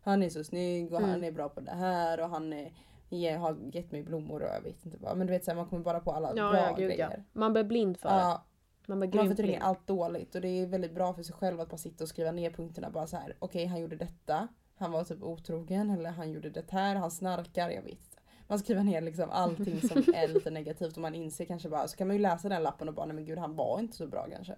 Han 0.00 0.22
är 0.22 0.28
så 0.28 0.44
snygg 0.44 0.92
och 0.92 0.98
Mm. 0.98 1.10
han 1.10 1.24
är 1.24 1.32
bra 1.32 1.48
på 1.48 1.60
det 1.60 1.74
här 1.74 2.20
och 2.20 2.28
han 2.28 2.52
är, 2.52 2.72
ge, 3.08 3.34
har 3.36 3.56
gett 3.72 3.92
mig 3.92 4.02
blommor 4.02 4.42
och 4.42 4.48
jag 4.48 4.60
vet 4.60 4.86
inte 4.86 4.98
vad. 5.00 5.16
Men 5.16 5.26
du 5.26 5.32
vet 5.32 5.44
så 5.44 5.50
här, 5.50 5.56
man 5.56 5.66
kommer 5.68 5.84
bara 5.84 6.00
på 6.00 6.12
alla 6.12 6.28
Ja, 6.28 6.50
bra 6.50 6.56
ja, 6.56 6.74
gud 6.76 6.90
ja. 6.90 6.94
grejer. 7.06 7.24
Man 7.32 7.52
blir 7.52 7.64
blind 7.64 7.96
för 7.98 8.08
det. 8.08 8.14
Ja, 8.14 8.44
Man 8.86 8.98
blir 9.00 9.08
man 9.08 9.18
grymt 9.18 9.36
förtränger 9.36 9.60
allt 9.60 9.86
dåligt 9.86 10.34
och 10.34 10.40
det 10.40 10.48
är 10.48 10.66
väldigt 10.66 10.94
bra 10.94 11.14
för 11.14 11.22
sig 11.22 11.34
själv 11.34 11.60
att 11.60 11.68
bara 11.70 11.76
sitta 11.76 12.04
och 12.04 12.08
skriva 12.08 12.32
ner 12.32 12.50
punkterna 12.50 12.90
bara 12.90 13.06
så 13.06 13.16
här. 13.16 13.36
okej 13.38 13.66
han 13.66 13.80
gjorde 13.80 13.96
detta, 13.96 14.48
han 14.76 14.92
var 14.92 15.04
typ 15.04 15.22
otrogen 15.22 15.90
eller 15.90 16.10
han 16.10 16.30
gjorde 16.32 16.50
det 16.50 16.70
här, 16.70 16.94
han 16.96 17.10
snarkar, 17.10 17.70
jag 17.70 17.82
vet 17.82 17.92
inte. 17.92 18.04
Man 18.46 18.58
skriver 18.58 18.82
ner 18.84 19.00
liksom 19.00 19.30
allting 19.30 19.80
som 19.80 19.98
är 20.14 20.28
lite 20.28 20.50
negativt 20.50 20.96
och 20.96 21.02
man 21.02 21.14
inser 21.14 21.44
kanske 21.44 21.68
bara, 21.68 21.88
så 21.88 21.96
kan 21.96 22.06
man 22.06 22.16
ju 22.16 22.22
läsa 22.22 22.48
den 22.48 22.62
lappen 22.62 22.88
och 22.88 22.94
bara 22.94 23.06
nej 23.06 23.14
men 23.14 23.24
gud 23.24 23.38
han 23.38 23.56
var 23.56 23.80
inte 23.80 23.96
så 23.96 24.06
bra 24.06 24.26
kanske. 24.32 24.54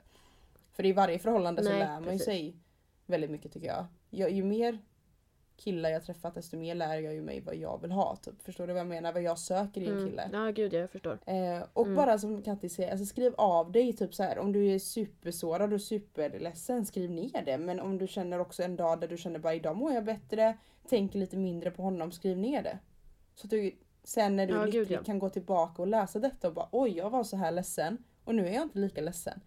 För 0.72 0.86
i 0.86 0.92
varje 0.92 1.18
förhållande 1.18 1.62
så 1.62 1.68
Nej, 1.70 1.78
lär 1.78 2.00
man 2.00 2.12
ju 2.12 2.18
sig 2.18 2.56
väldigt 3.06 3.30
mycket 3.30 3.52
tycker 3.52 3.66
jag. 3.66 3.86
jag. 4.10 4.30
Ju 4.30 4.44
mer 4.44 4.78
killar 5.60 5.90
jag 5.90 6.04
träffat 6.04 6.34
desto 6.34 6.56
mer 6.56 6.74
lär 6.74 6.98
jag 6.98 7.14
ju 7.14 7.22
mig 7.22 7.40
vad 7.40 7.56
jag 7.56 7.80
vill 7.82 7.92
ha. 7.92 8.16
Typ. 8.16 8.42
Förstår 8.42 8.66
du 8.66 8.72
vad 8.72 8.80
jag 8.80 8.86
menar? 8.86 9.12
Vad 9.12 9.22
jag 9.22 9.38
söker 9.38 9.80
i 9.80 9.86
en 9.88 10.06
kille. 10.06 10.22
Mm. 10.22 10.44
Ja 10.44 10.50
gud 10.50 10.72
ja, 10.72 10.78
jag 10.78 10.90
förstår. 10.90 11.18
Eh, 11.26 11.62
och 11.72 11.84
Mm. 11.84 11.96
bara 11.96 12.18
som 12.18 12.42
Katti 12.42 12.68
säger, 12.68 12.90
alltså 12.90 13.06
skriv 13.06 13.34
av 13.38 13.72
dig 13.72 13.92
typ 13.92 14.14
så 14.14 14.22
här 14.22 14.38
om 14.38 14.52
du 14.52 14.66
är 14.74 14.78
supersårad 14.78 15.72
och 15.72 15.80
superledsen, 15.80 16.86
skriv 16.86 17.10
ner 17.10 17.42
det. 17.44 17.58
Men 17.58 17.80
om 17.80 17.98
du 17.98 18.06
känner 18.06 18.38
också 18.38 18.62
en 18.62 18.76
dag 18.76 19.00
där 19.00 19.08
du 19.08 19.16
känner 19.16 19.38
bara 19.38 19.54
idag 19.54 19.76
mår 19.76 19.92
jag 19.92 20.04
bättre, 20.04 20.58
tänker 20.88 21.18
lite 21.18 21.36
mindre 21.36 21.70
på 21.70 21.82
honom, 21.82 22.12
skriv 22.12 22.38
ner 22.38 22.62
det. 22.62 22.78
Så 23.34 23.46
att 23.46 23.50
du 23.50 23.72
sen 24.04 24.36
när 24.36 24.46
du 24.46 24.54
Ja, 24.54 24.62
är 24.62 24.66
lycklig 24.66 24.96
ja. 24.96 25.02
kan 25.04 25.18
gå 25.18 25.28
tillbaka 25.28 25.82
och 25.82 25.88
läsa 25.88 26.18
detta 26.18 26.48
och 26.48 26.54
bara 26.54 26.68
oj 26.72 26.96
jag 26.96 27.10
var 27.10 27.24
så 27.24 27.36
här 27.36 27.50
ledsen 27.52 27.98
och 28.24 28.34
nu 28.34 28.48
är 28.48 28.52
jag 28.52 28.62
inte 28.62 28.78
lika 28.78 29.00
ledsen. 29.00 29.40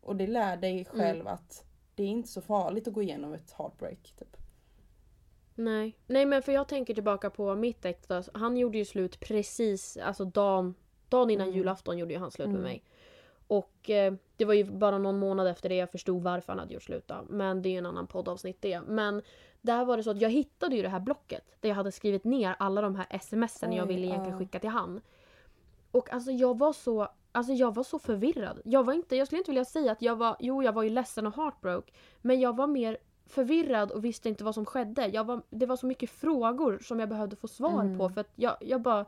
Och 0.00 0.16
det 0.16 0.26
lär 0.26 0.56
dig 0.56 0.72
Mm. 0.72 0.84
själv 0.84 1.28
att 1.28 1.64
det 1.94 2.02
är 2.02 2.06
inte 2.08 2.28
så 2.28 2.40
farligt 2.40 2.88
att 2.88 2.94
gå 2.94 3.02
igenom 3.02 3.32
ett 3.34 3.52
heartbreak. 3.58 4.14
Typ. 4.18 4.36
Nej. 5.54 5.96
Nej 6.06 6.26
men 6.26 6.42
för 6.42 6.52
jag 6.52 6.68
tänker 6.68 6.94
tillbaka 6.94 7.30
på 7.30 7.54
mitt 7.54 7.84
ex 7.84 8.06
då. 8.06 8.22
Han 8.34 8.56
gjorde 8.56 8.78
ju 8.78 8.84
slut 8.84 9.20
precis, 9.20 9.96
alltså 9.96 10.24
dagen, 10.24 10.74
dagen 11.08 11.30
innan 11.30 11.46
Mm. 11.46 11.58
julafton 11.58 11.98
gjorde 11.98 12.12
ju 12.14 12.18
han 12.20 12.30
slut 12.30 12.44
Mm. 12.46 12.56
med 12.56 12.62
mig. 12.70 12.82
Och 13.46 13.90
eh, 13.90 14.14
det 14.36 14.44
var 14.44 14.54
ju 14.54 14.64
bara 14.64 14.98
någon 14.98 15.18
månad 15.18 15.46
efter 15.46 15.68
det 15.68 15.74
jag 15.74 15.90
förstod 15.90 16.22
varför 16.22 16.52
han 16.52 16.58
hade 16.58 16.74
gjort 16.74 16.82
slut 16.82 17.08
då. 17.08 17.24
Men 17.28 17.62
det 17.62 17.68
är 17.68 17.70
ju 17.70 17.78
en 17.78 17.86
annan 17.86 18.06
poddavsnitt 18.06 18.62
det. 18.62 18.80
Men 18.80 19.22
där 19.60 19.84
var 19.84 19.96
det 19.96 20.02
så 20.02 20.10
att 20.10 20.20
jag 20.20 20.30
hittade 20.30 20.76
ju 20.76 20.82
det 20.82 20.88
här 20.88 21.00
blocket. 21.00 21.44
Där 21.60 21.68
jag 21.68 21.76
hade 21.76 21.92
skrivit 21.92 22.24
ner 22.24 22.56
alla 22.58 22.80
de 22.80 22.94
här 22.96 23.18
smsen 23.18 23.72
jag 23.72 23.88
Oj, 23.88 23.94
ville 23.94 24.06
egentligen 24.06 24.32
ja. 24.32 24.38
skicka 24.38 24.58
till 24.58 24.70
han. 24.70 25.00
Och 25.90 26.12
alltså 26.12 26.30
jag 26.30 26.58
var 26.58 26.72
så 26.72 27.08
Alltså 27.36 27.52
jag 27.52 27.74
var 27.74 27.82
så 27.82 27.98
förvirrad. 27.98 28.60
Jag 28.64 28.84
var 28.84 28.92
inte, 28.92 29.16
jag 29.16 29.26
skulle 29.26 29.38
inte 29.38 29.50
vilja 29.50 29.64
säga 29.64 29.92
att 29.92 30.02
jag 30.02 30.16
var, 30.16 30.36
jo 30.40 30.62
jag 30.62 30.72
var 30.72 30.82
ju 30.82 30.90
ledsen 30.90 31.26
och 31.26 31.36
heartbroke. 31.36 31.92
Men 32.20 32.40
jag 32.40 32.56
var 32.56 32.66
mer 32.66 32.98
förvirrad 33.26 33.90
och 33.90 34.04
visste 34.04 34.28
inte 34.28 34.44
vad 34.44 34.54
som 34.54 34.64
skedde. 34.66 35.06
Jag 35.06 35.24
var, 35.24 35.42
det 35.50 35.66
var 35.66 35.76
så 35.76 35.86
mycket 35.86 36.10
frågor 36.10 36.78
som 36.78 37.00
jag 37.00 37.08
behövde 37.08 37.36
få 37.36 37.48
svar 37.48 37.80
Mm. 37.84 37.98
på 37.98 38.08
för 38.10 38.20
att 38.20 38.30
jag, 38.34 38.56
jag 38.60 38.80
bara... 38.82 39.06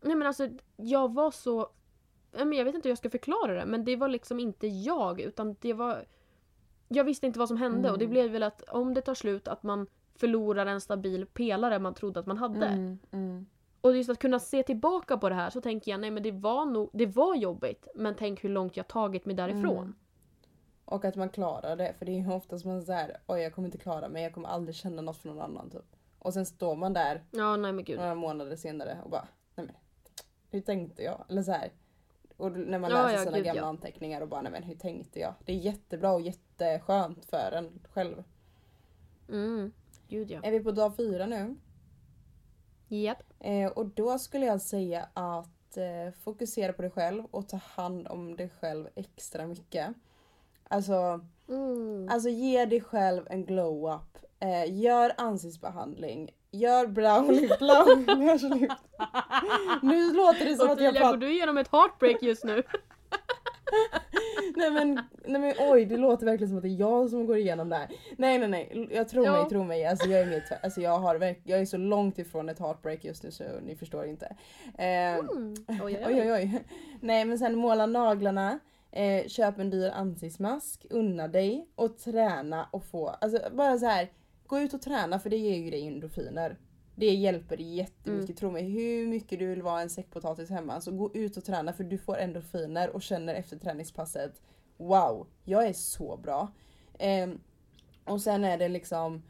Nej 0.00 0.16
men 0.16 0.26
alltså 0.26 0.48
jag 0.76 1.14
var 1.14 1.30
så... 1.30 1.68
Jag 2.32 2.64
vet 2.64 2.74
inte 2.74 2.88
hur 2.88 2.90
jag 2.90 2.98
ska 2.98 3.10
förklara 3.10 3.54
det 3.54 3.66
men 3.66 3.84
det 3.84 3.96
var 3.96 4.08
liksom 4.08 4.40
inte 4.40 4.66
jag 4.66 5.20
utan 5.20 5.56
det 5.60 5.72
var... 5.72 6.04
Jag 6.88 7.04
visste 7.04 7.26
inte 7.26 7.38
vad 7.38 7.48
som 7.48 7.56
hände 7.56 7.90
och 7.90 7.98
det 7.98 8.04
Mm. 8.04 8.12
blev 8.12 8.30
väl 8.30 8.42
att 8.42 8.62
om 8.62 8.94
det 8.94 9.00
tar 9.00 9.14
slut 9.14 9.48
att 9.48 9.62
man 9.62 9.86
förlorar 10.16 10.66
en 10.66 10.80
stabil 10.80 11.26
pelare 11.26 11.78
man 11.78 11.94
trodde 11.94 12.20
att 12.20 12.26
man 12.26 12.38
hade. 12.38 12.66
Mm, 12.66 12.98
mm. 13.10 13.46
Och 13.80 13.96
just 13.96 14.10
att 14.10 14.18
kunna 14.18 14.38
se 14.38 14.62
tillbaka 14.62 15.16
på 15.16 15.28
det 15.28 15.34
här 15.34 15.50
så 15.50 15.60
tänker 15.60 15.90
jag 15.90 16.00
nej 16.00 16.10
men 16.10 16.22
det 16.22 16.32
var 16.32 16.64
nog, 16.66 16.90
det 16.92 17.06
var 17.06 17.34
jobbigt 17.34 17.88
men 17.94 18.14
tänk 18.14 18.44
hur 18.44 18.48
långt 18.48 18.76
jag 18.76 18.88
tagit 18.88 19.24
mig 19.26 19.34
därifrån. 19.36 19.94
Och 20.84 21.04
att 21.04 21.16
man 21.16 21.28
klarar 21.28 21.76
det. 21.76 21.94
För 21.98 22.06
det 22.06 22.12
är 22.12 22.20
ju 22.20 22.32
oftast 22.32 22.64
man 22.64 22.82
säger 22.82 23.16
oj 23.26 23.40
jag 23.40 23.54
kommer 23.54 23.68
inte 23.68 23.78
klara 23.78 24.08
mig, 24.08 24.22
jag 24.22 24.34
kommer 24.34 24.48
aldrig 24.48 24.74
känna 24.76 25.02
något 25.02 25.16
för 25.16 25.28
någon 25.28 25.40
annan. 25.40 25.70
Typ. 25.70 25.96
Och 26.18 26.34
sen 26.34 26.46
står 26.46 26.76
man 26.76 26.92
där 26.92 27.24
Ja 27.30 27.56
nej 27.56 27.72
men 27.72 27.84
gud. 27.84 27.98
några 27.98 28.14
månader 28.14 28.56
senare 28.56 28.98
och 29.04 29.10
bara 29.10 29.28
nej 29.54 29.66
men 29.66 29.76
hur 30.50 30.60
tänkte 30.60 31.02
jag? 31.02 31.24
Eller 31.28 31.42
så 31.42 31.52
här. 31.52 31.72
Och 32.36 32.52
när 32.52 32.78
man 32.78 32.90
Ja, 32.90 33.02
läser 33.02 33.18
ja, 33.18 33.24
sina 33.24 33.36
gud, 33.36 33.46
gamla 33.46 33.62
ja. 33.62 33.66
anteckningar 33.66 34.20
och 34.20 34.28
bara 34.28 34.42
nej 34.42 34.52
men 34.52 34.62
hur 34.62 34.74
tänkte 34.74 35.20
jag? 35.20 35.34
Det 35.44 35.52
är 35.52 35.56
jättebra 35.56 36.12
och 36.12 36.20
jätteskönt 36.20 37.24
för 37.24 37.52
en 37.52 37.80
själv. 37.92 38.24
Mm. 39.28 39.72
Gud 40.08 40.30
ja. 40.30 40.40
Är 40.42 40.50
vi 40.50 40.60
på 40.60 40.70
dag 40.72 40.96
fyra 40.96 41.26
nu? 41.26 41.56
Japp. 42.88 43.22
Eh, 43.40 43.70
och 43.70 43.86
då 43.86 44.18
skulle 44.18 44.46
jag 44.46 44.60
säga 44.60 45.08
att 45.14 45.76
eh, 45.76 46.12
fokusera 46.20 46.72
på 46.72 46.82
dig 46.82 46.90
själv 46.90 47.24
och 47.30 47.48
ta 47.48 47.56
hand 47.56 48.08
om 48.08 48.36
dig 48.36 48.48
själv 48.60 48.88
extra 48.94 49.46
mycket. 49.46 49.94
Alltså, 50.68 51.20
Mm. 51.48 52.08
alltså 52.10 52.28
ge 52.28 52.64
dig 52.64 52.80
själv 52.80 53.22
en 53.30 53.44
glow-up. 53.46 54.18
Eh, 54.40 54.80
gör 54.80 55.12
ansiktsbehandling. 55.16 56.30
Gör 56.50 56.86
brow 56.86 57.30
lip 57.32 57.50
glow. 57.58 57.88
Gör 58.26 58.38
så 58.38 58.48
lip- 58.48 58.72
nu 59.82 60.12
låter 60.14 60.44
det 60.44 60.56
som 60.56 60.70
att 60.70 60.80
jag 60.80 60.88
Ottilia, 60.88 60.92
går 60.92 60.98
pratar... 61.00 61.16
du 61.16 61.32
igenom 61.32 61.58
ett 61.58 61.68
heartbreak 61.72 62.22
just 62.22 62.44
nu? 62.44 62.62
Nej 64.56 64.70
men, 64.70 64.94
nej 65.24 65.40
men 65.40 65.54
oj 65.58 65.84
det 65.84 65.96
låter 65.96 66.26
verkligen 66.26 66.48
som 66.48 66.56
att 66.56 66.62
det 66.62 66.68
är 66.68 66.80
jag 66.80 67.10
som 67.10 67.26
går 67.26 67.36
igenom 67.36 67.68
det 67.68 67.76
här. 67.76 67.88
Nej 68.18 68.38
nej 68.38 68.48
nej, 68.48 68.88
jag 68.92 69.08
tror 69.08 69.24
Ja. 69.26 69.32
mig, 69.32 69.48
tro 69.50 69.64
mig. 69.64 69.86
Alltså 69.86 70.08
jag 70.08 70.20
är, 70.20 70.26
med, 70.26 70.42
alltså, 70.62 70.80
jag, 70.80 70.98
har, 70.98 71.34
jag 71.44 71.60
är 71.60 71.66
så 71.66 71.76
långt 71.76 72.18
ifrån 72.18 72.48
ett 72.48 72.58
heartbreak 72.58 73.04
just 73.04 73.22
nu 73.22 73.30
så 73.30 73.44
ni 73.62 73.76
förstår 73.76 74.04
inte. 74.06 74.26
Eh, 74.78 75.14
Mm. 75.18 75.54
Oj, 75.68 75.78
oj, 75.84 76.04
Oj 76.06 76.20
oj 76.20 76.32
oj. 76.32 76.64
Nej 77.00 77.24
men 77.24 77.38
sen 77.38 77.56
måla 77.56 77.86
naglarna, 77.86 78.58
eh, 78.94 79.26
köp 79.28 79.58
en 79.58 79.70
dyr 79.70 79.90
ansiktsmask, 79.90 80.86
unna 80.90 81.28
dig 81.28 81.68
och 81.74 81.98
träna 81.98 82.68
och 82.72 82.84
få, 82.84 83.08
alltså 83.08 83.38
bara 83.52 83.78
så 83.78 83.86
här. 83.86 84.12
Gå 84.46 84.60
ut 84.60 84.74
och 84.74 84.82
träna 84.82 85.18
för 85.18 85.30
det 85.30 85.36
ger 85.36 85.56
ju 85.56 85.70
dig 85.70 85.86
endorfiner. 85.86 86.56
Det 86.96 87.14
hjälper 87.14 87.56
jättemycket, 87.56 88.28
Mm. 88.28 88.36
tro 88.36 88.50
mig. 88.50 88.62
Hur 88.62 89.06
mycket 89.06 89.38
du 89.38 89.46
vill 89.46 89.62
vara 89.62 89.80
en 89.82 89.90
säckpotatis 89.90 90.50
hemma 90.50 90.80
så 90.80 90.90
gå 90.90 91.10
ut 91.14 91.36
och 91.36 91.44
träna 91.44 91.72
för 91.72 91.84
du 91.84 91.98
får 91.98 92.16
endorfiner 92.18 92.90
och 92.90 93.02
känner 93.02 93.34
efter 93.34 93.56
träningspasset 93.58 94.42
Wow, 94.76 95.26
jag 95.44 95.66
är 95.66 95.72
så 95.72 96.16
bra. 96.16 96.48
Ehm, 96.98 97.40
och 98.04 98.20
sen 98.20 98.44
är 98.44 98.58
det 98.58 98.68
liksom 98.68 99.22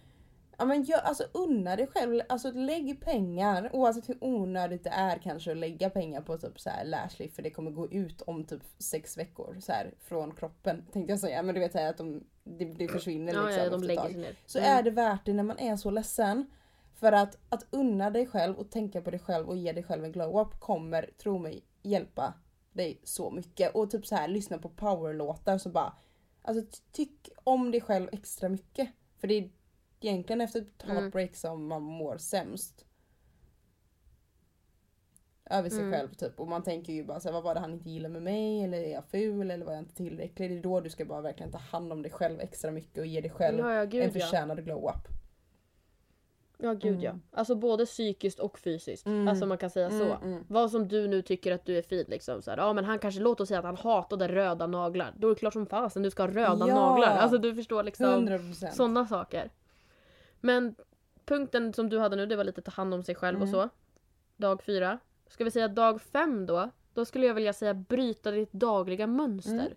Ja 0.59 0.65
men 0.65 0.83
gör, 0.83 0.99
alltså 0.99 1.25
unna 1.35 1.77
dig 1.77 1.87
själv, 1.87 2.21
alltså 2.29 2.51
lägg 2.51 3.01
pengar 3.01 3.71
oavsett 3.73 4.09
hur 4.09 4.19
onödigt 4.25 4.85
det 4.85 4.91
är 4.91 5.19
kanske 5.19 5.51
att 5.51 5.57
lägga 5.57 5.91
pengar 5.91 6.21
på 6.21 6.39
typ 6.39 6.61
så 6.61 6.71
här 6.71 6.85
Lashly 6.85 7.29
för 7.29 7.43
det 7.43 7.51
kommer 7.51 7.71
gå 7.71 7.91
ut 7.91 8.23
om 8.23 8.45
typ 8.45 8.63
sex 8.79 9.19
veckor 9.19 9.57
så 9.61 9.73
här 9.73 9.95
från 10.01 10.35
kroppen 10.35 10.87
tänkte 10.93 11.13
jag 11.13 11.21
säga 11.21 11.43
men 11.43 11.55
du 11.55 11.61
vet 11.61 11.73
så 11.73 11.79
här, 11.79 11.91
att 11.91 11.97
de, 11.99 12.25
det, 12.45 12.65
det 12.65 12.89
försvinner 12.89 13.33
Ja, 13.33 13.47
liksom 13.47 13.63
ja, 13.65 13.71
de 13.71 13.75
efter 13.75 13.79
ett 13.79 13.87
lägger 13.87 14.03
sig 14.13 14.21
ner. 14.21 14.37
Så 14.47 14.59
Mm. 14.59 14.71
är 14.79 14.83
det 14.83 14.91
värt 14.91 15.25
det 15.27 15.33
när 15.33 15.43
man 15.43 15.59
är 15.59 15.77
så 15.77 15.91
ledsen. 15.91 16.47
För 16.95 17.13
att, 17.13 17.39
att 17.49 17.67
unna 17.71 18.11
dig 18.11 18.27
själv 18.27 18.57
och 18.59 18.71
tänka 18.71 19.03
på 19.03 19.11
dig 19.11 19.21
själv 19.21 19.49
och 19.49 19.57
ge 19.57 19.73
dig 19.73 19.83
själv 19.83 20.05
en 20.05 20.13
glow-up 20.13 20.61
kommer, 20.61 21.11
tro 21.23 21.39
mig, 21.39 21.65
hjälpa 21.83 22.35
dig 22.73 23.01
så 23.05 23.31
mycket. 23.31 23.75
Och 23.75 23.91
typ 23.91 24.07
så 24.07 24.15
här 24.15 24.29
lyssna 24.29 24.59
på 24.59 24.69
powerlåtar 24.69 25.59
så 25.59 25.69
bara 25.69 25.93
Alltså 26.43 26.63
ty- 26.65 26.83
tyck 26.93 27.29
om 27.45 27.71
dig 27.71 27.81
själv 27.81 28.09
extra 28.13 28.49
mycket. 28.49 28.89
För 29.21 29.29
det 29.29 29.35
är 29.35 29.51
egentligen 30.05 30.41
efter 30.41 30.61
ett 30.61 30.85
Mm. 30.85 30.97
heartbreak 30.97 31.35
som 31.37 31.67
man 31.67 31.83
mår 31.83 32.17
sämst. 32.17 32.85
Över 35.51 35.71
sig 35.71 35.79
Mm. 35.81 35.93
själv 35.93 36.15
typ. 36.15 36.41
Och 36.41 36.49
man 36.49 36.63
tänker 36.63 36.93
ju 36.93 37.05
bara 37.05 37.21
så 37.21 37.29
här, 37.29 37.33
vad 37.33 37.43
var 37.43 37.55
det 37.55 37.61
han 37.61 37.73
inte 37.73 37.91
gillade 37.91 38.13
med 38.13 38.23
mig? 38.23 38.65
Eller 38.65 38.79
är 38.79 38.93
jag 38.93 39.05
ful? 39.05 39.51
Eller 39.51 39.67
var 39.67 39.73
jag 39.73 39.83
inte 39.83 39.95
tillräcklig? 39.95 40.51
Det 40.51 40.59
är 40.59 40.63
då 40.63 40.81
du 40.81 40.91
ska 40.91 41.05
bara 41.05 41.21
verkligen 41.21 41.53
ta 41.53 41.59
hand 41.59 41.93
om 41.93 42.03
dig 42.03 42.13
själv 42.13 42.41
extra 42.41 42.71
mycket 42.71 42.99
och 42.99 43.07
ge 43.07 43.21
dig 43.21 43.31
själv 43.31 43.59
Ja, 43.59 43.75
ja, 43.75 43.83
en 43.83 43.91
gud 43.91 44.05
ja. 44.05 44.11
förtjänad 44.11 44.65
glow-up. 44.65 45.09
Ja, 46.59 46.73
gud 46.73 47.03
ja. 47.03 47.11
Mm. 47.11 47.23
Alltså 47.31 47.55
både 47.55 47.87
psykiskt 47.87 48.39
och 48.39 48.59
fysiskt. 48.59 49.07
Mm. 49.07 49.29
Alltså 49.29 49.47
man 49.47 49.59
kan 49.59 49.71
säga 49.71 49.91
så. 49.91 50.05
Mm, 50.13 50.23
mm. 50.23 50.45
Vad 50.49 50.71
som 50.71 50.89
du 50.89 51.09
nu 51.09 51.23
tycker 51.23 51.53
att 51.53 51.65
du 51.67 51.79
är 51.79 51.83
fin 51.83 52.05
liksom. 52.09 52.43
Så 52.43 52.51
här, 52.51 52.59
ja 52.59 52.73
men 52.73 52.85
han 52.85 52.99
kanske, 52.99 53.21
låt 53.21 53.41
oss 53.41 53.49
säga 53.49 53.59
att 53.59 53.65
han 53.65 53.77
hatade 53.77 54.29
röda 54.29 54.67
naglar. 54.67 55.15
Då 55.19 55.29
är 55.29 55.35
det 55.35 55.39
klart 55.39 55.53
som 55.53 55.67
fasen 55.67 56.03
du 56.03 56.11
ska 56.11 56.23
ha 56.23 56.29
röda 56.31 56.69
Ja. 56.69 56.75
naglar. 56.75 57.17
Alltså 57.17 57.39
du 57.39 57.55
förstår 57.55 57.83
liksom. 57.83 58.07
100%. 58.29 58.71
Sådana 58.75 59.07
saker. 59.07 59.51
Men 60.45 60.75
punkten 61.25 61.73
som 61.73 61.89
du 61.89 61.99
hade 61.99 62.17
nu 62.17 62.27
det 62.27 62.37
var 62.37 62.45
lite 62.45 62.63
ta 62.63 62.71
hand 62.71 62.95
om 62.95 63.03
sig 63.03 63.15
själv 63.15 63.43
och 63.43 63.49
Mm. 63.49 63.61
så. 63.61 63.69
Dag 64.37 64.63
fyra. 64.63 64.99
Ska 65.27 65.45
vi 65.45 65.51
säga 65.51 65.69
dag 65.69 66.03
fem 66.03 66.47
då? 66.47 66.71
Då 66.95 67.05
skulle 67.05 67.27
jag 67.27 67.35
vilja 67.35 67.53
säga 67.53 67.75
bryta 67.75 68.31
ditt 68.31 68.53
dagliga 68.53 69.07
mönster. 69.07 69.53
Mm. 69.55 69.73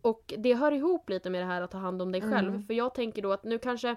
Och 0.00 0.34
det 0.38 0.54
hör 0.54 0.72
ihop 0.72 1.08
lite 1.10 1.30
med 1.30 1.40
det 1.42 1.46
här 1.46 1.62
att 1.62 1.70
ta 1.70 1.78
hand 1.78 2.02
om 2.02 2.12
dig 2.12 2.20
själv. 2.20 2.48
Mm. 2.48 2.62
För 2.62 2.74
jag 2.74 2.94
tänker 2.94 3.22
då 3.22 3.32
att 3.32 3.44
nu 3.44 3.58
kanske 3.58 3.96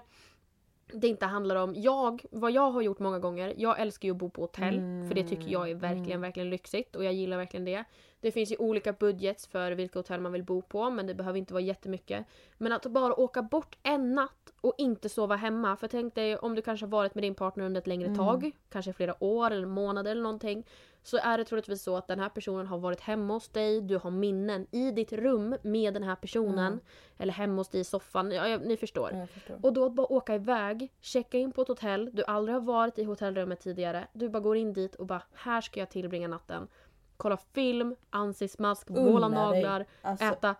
det 0.92 1.08
inte 1.08 1.26
handlar 1.26 1.56
om 1.56 1.74
jag, 1.76 2.24
vad 2.30 2.52
jag 2.52 2.70
har 2.70 2.82
gjort 2.82 2.98
många 2.98 3.18
gånger. 3.18 3.54
Jag 3.56 3.80
älskar 3.80 4.08
ju 4.08 4.12
att 4.12 4.18
bo 4.18 4.30
på 4.30 4.40
hotell. 4.40 4.74
Mm, 4.78 5.08
För 5.08 5.14
det 5.14 5.24
tycker 5.28 5.48
jag 5.48 5.70
är 5.70 5.74
verkligen, 5.74 6.10
mm. 6.10 6.20
verkligen 6.20 6.50
lyxigt. 6.50 6.96
Och 6.96 7.04
jag 7.04 7.12
gillar 7.12 7.36
verkligen 7.36 7.64
det. 7.64 7.84
Det 8.24 8.32
finns 8.32 8.52
ju 8.52 8.56
olika 8.56 8.92
budgets 8.92 9.46
för 9.46 9.72
vilka 9.72 9.98
hotell 9.98 10.20
man 10.20 10.32
vill 10.32 10.44
bo 10.44 10.62
på 10.62 10.90
men 10.90 11.06
det 11.06 11.14
behöver 11.14 11.38
inte 11.38 11.54
vara 11.54 11.62
jättemycket. 11.62 12.26
Men 12.58 12.72
att 12.72 12.86
bara 12.86 13.20
åka 13.20 13.42
bort 13.42 13.78
en 13.82 14.14
natt 14.14 14.52
och 14.60 14.74
inte 14.78 15.08
sova 15.08 15.36
hemma. 15.36 15.76
För 15.76 15.88
tänk 15.88 16.14
dig 16.14 16.36
om 16.36 16.54
du 16.54 16.62
kanske 16.62 16.86
har 16.86 16.90
varit 16.90 17.14
med 17.14 17.24
din 17.24 17.34
partner 17.34 17.64
under 17.64 17.80
ett 17.80 17.86
längre 17.86 18.06
Mm. 18.06 18.18
tag, 18.18 18.50
kanske 18.70 18.92
flera 18.92 19.24
år 19.24 19.50
eller 19.50 19.66
månader 19.66 20.10
eller 20.10 20.22
någonting. 20.22 20.66
Så 21.02 21.16
är 21.16 21.38
det 21.38 21.44
troligtvis 21.44 21.82
så 21.82 21.96
att 21.96 22.06
den 22.08 22.20
här 22.20 22.28
personen 22.28 22.66
har 22.66 22.78
varit 22.78 23.00
hemma 23.00 23.34
hos 23.34 23.48
dig, 23.48 23.80
du 23.80 23.96
har 23.96 24.10
minnen 24.10 24.66
i 24.70 24.90
ditt 24.90 25.12
rum 25.12 25.56
med 25.62 25.94
den 25.94 26.02
här 26.02 26.16
personen. 26.16 26.72
Mm. 26.72 26.80
Eller 27.18 27.32
hemma 27.32 27.56
hos 27.60 27.68
dig 27.68 27.80
i 27.80 27.84
soffan, 27.84 28.30
ja, 28.32 28.48
ja, 28.48 28.58
ni 28.58 28.76
förstår. 28.76 29.10
Ja, 29.12 29.18
jag 29.18 29.30
förstår. 29.30 29.58
Och 29.62 29.72
då 29.72 29.84
att 29.86 29.92
bara 29.92 30.12
åka 30.12 30.34
iväg, 30.34 30.92
checka 31.00 31.38
in 31.38 31.52
på 31.52 31.62
ett 31.62 31.68
hotell, 31.68 32.10
du 32.12 32.24
aldrig 32.24 32.54
har 32.54 32.60
varit 32.60 32.98
i 32.98 33.04
hotellrummet 33.04 33.60
tidigare. 33.60 34.08
Du 34.12 34.28
bara 34.28 34.40
går 34.40 34.56
in 34.56 34.72
dit 34.72 34.94
och 34.94 35.06
bara 35.06 35.22
här 35.34 35.60
ska 35.60 35.80
jag 35.80 35.90
tillbringa 35.90 36.28
natten. 36.28 36.68
Kolla 37.16 37.36
film, 37.36 37.96
ansiktsmask, 38.10 38.88
måla 38.88 39.28
naglar, 39.28 39.86
Alltså, 40.02 40.24
äta, 40.24 40.54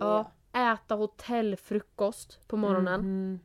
ja, 0.00 0.30
äta 0.52 0.94
hotellfrukost 0.94 2.48
på 2.48 2.56
morgonen. 2.56 3.00
Mhm. 3.00 3.40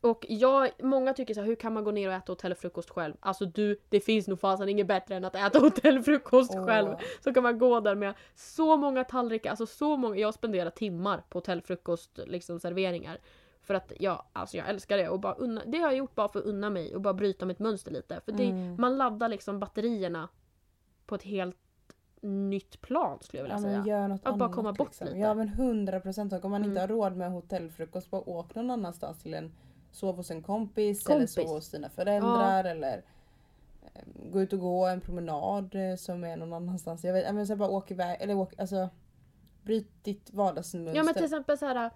Och 0.00 0.26
jag, 0.28 0.70
många 0.82 1.14
tycker 1.14 1.34
så 1.34 1.40
här, 1.40 1.46
hur 1.46 1.54
kan 1.54 1.72
man 1.72 1.84
gå 1.84 1.90
ner 1.90 2.08
och 2.08 2.14
äta 2.14 2.32
hotellfrukost 2.32 2.90
själv? 2.90 3.14
Alltså 3.20 3.44
du, 3.44 3.80
det 3.88 4.00
finns 4.00 4.28
nog 4.28 4.40
fasen 4.40 4.68
inget 4.68 4.86
bättre 4.86 5.16
än 5.16 5.24
att 5.24 5.34
äta 5.34 5.58
hotellfrukost 5.60 6.52
Åh. 6.54 6.66
själv. 6.66 6.94
Så 7.24 7.34
kan 7.34 7.42
man 7.42 7.58
gå 7.58 7.80
där 7.80 7.94
med 7.94 8.14
så 8.34 8.76
många 8.76 9.04
tallrikar, 9.04 9.50
alltså 9.50 9.66
så 9.66 9.96
många, 9.96 10.16
jag 10.16 10.34
spenderar 10.34 10.70
timmar 10.70 11.22
på 11.28 11.38
hotellfrukost 11.38 12.18
liksom 12.26 12.60
serveringar. 12.60 13.18
För 13.62 13.74
att 13.74 13.92
ja, 14.00 14.26
alltså 14.32 14.56
jag 14.56 14.68
älskar 14.68 14.96
det 14.96 15.08
och 15.08 15.20
bara 15.20 15.34
unna, 15.34 15.62
det 15.66 15.78
har 15.78 15.86
jag 15.88 15.96
gjort 15.96 16.14
bara 16.14 16.28
för 16.28 16.38
att 16.38 16.44
unna 16.44 16.70
mig 16.70 16.94
och 16.94 17.00
bara 17.00 17.14
bryta 17.14 17.46
mitt 17.46 17.58
mönster 17.58 17.90
lite. 17.90 18.20
För 18.24 18.32
det, 18.32 18.44
Mm. 18.44 18.76
man 18.80 18.96
laddar 18.98 19.28
liksom 19.28 19.60
batterierna 19.60 20.28
på 21.06 21.14
ett 21.14 21.22
helt 21.22 21.56
nytt 22.22 22.80
plan 22.80 23.18
skulle 23.20 23.38
jag 23.38 23.44
vilja 23.44 23.56
Ja, 23.56 23.82
säga. 23.82 23.96
gör 24.00 24.08
något 24.08 24.20
Att 24.24 24.38
bara 24.38 24.52
komma 24.52 24.72
bort 24.72 24.88
liksom. 24.88 25.06
lite. 25.06 25.18
Ja 25.18 25.34
men 25.34 25.48
hundra 25.48 26.00
procent. 26.00 26.32
Om 26.44 26.50
man 26.50 26.64
inte 26.64 26.80
Mm. 26.80 26.80
har 26.80 26.88
råd 26.88 27.16
med 27.16 27.30
hotellfrukost, 27.32 28.10
bara 28.10 28.28
åk 28.30 28.54
någon 28.54 28.70
annanstans 28.70 29.22
till 29.22 29.34
en 29.34 29.52
sov 29.92 30.16
hos 30.16 30.30
en 30.30 30.42
kompis, 30.42 31.02
Kompis. 31.04 31.36
eller 31.36 31.46
sov 31.46 31.54
hos 31.56 31.70
dina 31.70 31.88
föräldrar 31.88 32.64
eller 32.64 33.02
eh, 33.94 34.02
gå 34.32 34.40
ut 34.42 34.52
och 34.52 34.58
gå 34.60 34.86
en 34.86 35.00
promenad 35.00 35.74
eh, 35.74 35.96
som 35.96 36.24
är 36.24 36.36
någon 36.36 36.52
annanstans. 36.52 37.04
Jag 37.04 37.12
vet, 37.12 37.24
ja, 37.26 37.32
men 37.32 37.46
så 37.46 37.56
bara 37.56 37.70
åk 37.70 37.90
iväg, 37.90 38.16
eller 38.20 38.34
åk, 38.36 38.54
alltså 38.60 38.88
bryt 39.62 40.04
ditt 40.04 40.30
vardagsmönster. 40.32 40.96
Ja 40.96 41.02
men 41.02 41.14
till 41.14 41.24
exempel 41.24 41.58
så 41.58 41.66
här. 41.66 41.90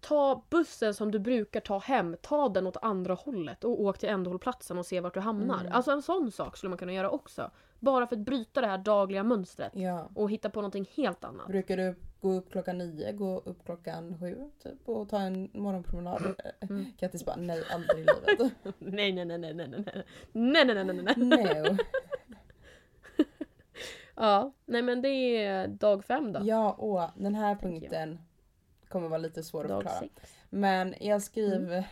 Ta 0.00 0.42
bussen 0.50 0.94
som 0.94 1.10
du 1.10 1.18
brukar 1.18 1.60
ta 1.60 1.78
hem, 1.78 2.16
ta 2.22 2.48
den 2.48 2.66
åt 2.66 2.76
andra 2.82 3.14
hållet 3.14 3.64
och 3.64 3.80
åk 3.82 3.98
till 3.98 4.08
ändhållplatsen 4.08 4.78
och 4.78 4.86
se 4.86 5.00
vart 5.00 5.14
du 5.14 5.20
hamnar. 5.20 5.60
Mm. 5.60 5.72
Alltså 5.72 5.90
en 5.90 6.02
sån 6.02 6.32
sak 6.32 6.56
skulle 6.56 6.68
man 6.68 6.78
kunna 6.78 6.92
göra 6.92 7.10
också. 7.10 7.50
Bara 7.80 8.06
för 8.06 8.16
att 8.16 8.22
bryta 8.22 8.60
det 8.60 8.66
här 8.66 8.78
dagliga 8.78 9.22
mönstret 9.22 9.72
Ja. 9.74 10.08
och 10.14 10.30
hitta 10.30 10.50
på 10.50 10.60
någonting 10.60 10.88
helt 10.96 11.24
annat. 11.24 11.48
Brukar 11.48 11.76
du 11.76 11.94
gå 12.20 12.32
upp 12.32 12.50
klockan 12.52 12.78
nio, 12.78 13.12
gå 13.12 13.38
upp 13.38 13.64
klockan 13.64 14.18
sju 14.18 14.50
typ 14.62 14.88
och 14.88 15.08
ta 15.08 15.18
en 15.20 15.50
morgonpromenad? 15.54 16.34
Mm. 16.60 16.86
Kattis 16.98 17.24
bara 17.24 17.36
nej, 17.36 17.62
aldrig 17.70 17.98
i 17.98 18.00
livet. 18.00 18.52
Nej 18.78 19.12
nej 19.12 19.24
nej 19.24 19.38
nej 19.38 19.54
nej 19.54 19.68
nej 19.68 19.84
nej 20.32 20.64
nej 20.64 20.74
nej 20.74 20.84
nej 20.84 20.94
nej 20.94 21.14
nej 21.16 21.62
Nej. 21.62 21.78
Ja, 24.16 24.52
nej 24.64 24.82
men 24.82 25.02
det 25.02 25.08
är 25.08 25.68
dag 25.68 26.04
fem 26.04 26.32
då. 26.32 26.40
Ja, 26.44 26.72
och 26.72 27.22
den 27.22 27.34
här 27.34 27.54
punkten 27.54 28.18
kommer 28.88 29.08
vara 29.08 29.18
lite 29.18 29.42
svår 29.42 29.62
att 29.62 29.68
dag 29.68 29.82
förklara. 29.82 30.00
sex. 30.00 30.34
Men 30.50 30.94
jag 31.00 31.22
skrev, 31.22 31.72
Mm. 31.72 31.84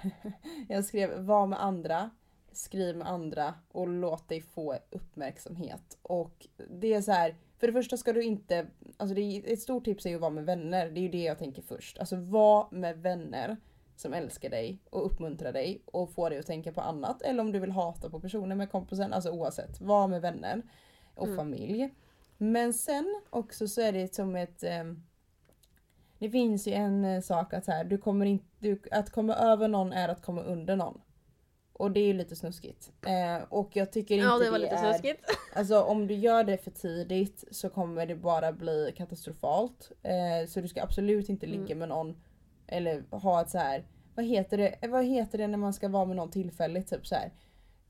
jag 0.68 0.84
skrev 0.84 1.20
var 1.24 1.47
med 1.47 1.62
andra, 1.62 2.11
skriv 2.59 2.96
med 2.96 3.09
andra 3.09 3.54
och 3.68 3.88
låt 3.88 4.28
dig 4.28 4.40
få 4.40 4.78
uppmärksamhet. 4.90 5.98
Och 6.02 6.46
det 6.70 6.94
är 6.94 7.00
så 7.00 7.12
här, 7.12 7.36
för 7.59 7.66
det 7.66 7.72
första 7.72 7.96
ska 7.96 8.12
du 8.12 8.22
inte, 8.22 8.66
alltså 8.96 9.14
det 9.14 9.20
är, 9.20 9.52
ett 9.52 9.61
stort 9.61 9.84
tips 9.84 10.06
är 10.06 10.11
ju 10.11 10.16
att 10.16 10.20
vara 10.20 10.30
med 10.30 10.44
vänner. 10.44 10.90
Det 10.90 11.00
är 11.00 11.02
ju 11.02 11.09
det 11.09 11.22
jag 11.22 11.38
tänker 11.38 11.62
först. 11.62 11.98
Alltså 11.98 12.16
var 12.16 12.68
med 12.70 12.98
vänner 12.98 13.56
som 13.96 14.14
älskar 14.14 14.50
dig 14.50 14.78
och 14.90 15.06
uppmuntrar 15.06 15.52
dig 15.52 15.82
och 15.84 16.11
får 16.11 16.30
dig 16.30 16.38
att 16.38 16.46
tänka 16.46 16.72
på 16.72 16.80
annat. 16.80 17.22
Eller 17.22 17.40
om 17.40 17.52
du 17.52 17.59
vill 17.59 17.70
hata 17.72 18.11
på 18.11 18.20
personen 18.20 18.59
med 18.59 18.70
kompisen, 18.70 19.12
alltså 19.12 19.30
oavsett. 19.30 19.80
Var 19.80 20.09
med 20.09 20.20
vänner 20.20 20.62
och 21.14 21.26
Mm. 21.26 21.36
familj. 21.36 21.94
Men 22.38 22.74
sen 22.74 23.20
också 23.30 23.68
så 23.68 23.80
är 23.80 23.92
det 23.92 24.14
som 24.14 24.36
ett 24.36 24.62
ehm, 24.62 25.02
det 26.18 26.30
finns 26.30 26.66
ju 26.66 26.72
en 26.72 27.04
eh, 27.04 27.20
sak 27.20 27.54
att 27.54 27.64
så 27.64 27.72
här, 27.72 27.84
du 27.84 27.98
kommer 27.98 28.26
inte, 28.26 28.44
du, 28.59 28.80
att 28.90 29.11
komma 29.11 29.34
över 29.34 29.68
någon 29.68 29.92
är 29.92 30.09
att 30.09 30.22
komma 30.22 30.42
under 30.42 30.76
någon. 30.76 31.00
Och 31.79 31.91
det 31.91 32.01
är 32.01 32.07
ju 32.07 32.12
lite 32.12 32.37
snuskigt. 32.37 32.93
Eh, 33.07 33.43
och 33.49 33.70
jag 33.76 33.93
tycker 33.93 34.14
inte 34.14 34.26
Ja 34.26 34.39
det 34.39 34.51
var 34.51 34.59
lite 34.59 34.74
är, 34.74 34.93
snuskigt. 34.93 35.24
Alltså 35.55 35.83
om 35.83 36.07
du 36.07 36.14
gör 36.14 36.45
det 36.45 36.59
för 36.59 36.70
tidigt 36.70 37.45
så 37.51 37.68
kommer 37.70 38.07
det 38.07 38.14
bara 38.14 38.53
bli 38.53 38.95
katastrofalt. 38.97 39.93
Eh, 40.03 40.49
så 40.49 40.61
du 40.61 40.68
ska 40.68 40.83
absolut 40.83 41.29
inte 41.29 41.47
ligga 41.47 41.64
Mm. 41.64 41.79
med 41.79 41.89
någon 41.89 42.16
eller 42.66 43.03
ha 43.11 43.41
ett 43.43 43.51
så 43.51 43.59
här. 43.59 43.85
vad 44.14 44.24
heter 44.24 44.57
det, 44.59 44.68
eh, 44.81 44.91
vad 44.91 45.05
heter 45.05 45.39
det 45.39 45.47
när 45.47 45.59
man 45.59 45.72
ska 45.72 45.89
vara 45.89 46.05
med 46.05 46.16
någon 46.16 46.31
tillfälligt? 46.31 46.91
Typ 46.91 47.07
så 47.07 47.14
här. 47.14 47.33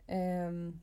Ehm, 0.06 0.80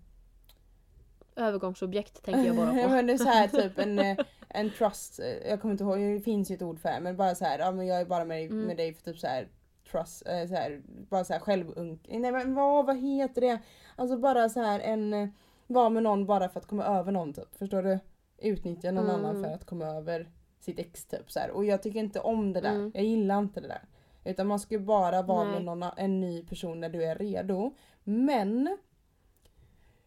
Övergångsobjekt 1.36 2.24
tänker 2.24 2.44
jag 2.46 2.56
bara 2.56 2.68
på. 2.84 2.90
men 2.90 3.08
det 3.08 3.14
är 3.14 3.18
så 3.18 3.24
här 3.30 3.48
typ 3.48 3.78
en, 3.80 4.00
eh, 4.06 4.18
en 4.50 4.72
trust, 4.72 5.20
eh, 5.20 5.50
jag 5.50 5.62
kommer 5.62 5.72
inte 5.72 5.84
ihåg, 5.84 6.00
det 6.00 6.20
finns 6.22 6.52
ju 6.52 6.56
ett 6.56 6.62
ord 6.62 6.80
för 6.80 6.90
det 6.92 7.00
men 7.00 7.18
bara 7.18 7.36
så 7.36 7.46
här, 7.46 7.60
ja 7.60 7.72
men 7.72 7.88
jag 7.88 8.02
är 8.02 8.06
bara 8.06 8.26
med, 8.26 8.42
Mm. 8.46 8.60
med 8.62 8.78
dig 8.78 8.94
för 8.94 9.04
typ 9.04 9.20
så 9.20 9.28
här 9.28 9.48
trust, 9.92 10.28
eh, 10.28 10.48
så 10.48 10.56
här, 10.56 10.82
bara 10.88 11.24
så 11.24 11.34
här 11.34 11.40
självunk, 11.40 12.06
nej 12.10 12.32
men 12.32 12.54
vad, 12.56 12.86
vad 12.86 12.98
heter 12.98 13.42
det? 13.42 13.60
Alltså 13.96 14.18
bara 14.18 14.50
så 14.50 14.60
här 14.60 14.80
en, 14.80 15.14
eh, 15.14 15.30
vara 15.68 15.90
med 15.90 16.04
någon 16.04 16.26
bara 16.26 16.50
för 16.50 16.60
att 16.60 16.68
komma 16.68 16.84
över 16.86 17.12
någon 17.12 17.34
typ, 17.34 17.56
förstår 17.56 17.84
du? 17.84 18.00
Utnyttja 18.38 18.92
någon 18.92 19.10
Mm. 19.10 19.16
annan 19.26 19.44
för 19.44 19.52
att 19.52 19.66
komma 19.66 19.86
över 19.86 20.30
sitt 20.60 20.80
ex 20.80 21.06
typ 21.06 21.32
så 21.32 21.40
här. 21.40 21.52
och 21.52 21.66
jag 21.66 21.84
tycker 21.84 22.00
inte 22.00 22.20
om 22.20 22.54
det 22.54 22.62
där, 22.62 22.76
Mm. 22.76 22.92
jag 22.94 23.04
gillar 23.04 23.40
inte 23.40 23.62
det 23.62 23.68
där. 23.68 23.82
Utan 24.24 24.48
man 24.48 24.60
ska 24.60 24.76
ju 24.76 24.80
bara 24.80 25.22
vara 25.22 25.44
Nej. 25.44 25.54
med 25.54 25.64
någon, 25.66 25.92
en 25.98 26.20
ny 26.20 26.44
person 26.46 26.80
när 26.82 26.90
du 26.90 27.04
är 27.04 27.16
redo. 27.16 27.76
Men 28.04 28.78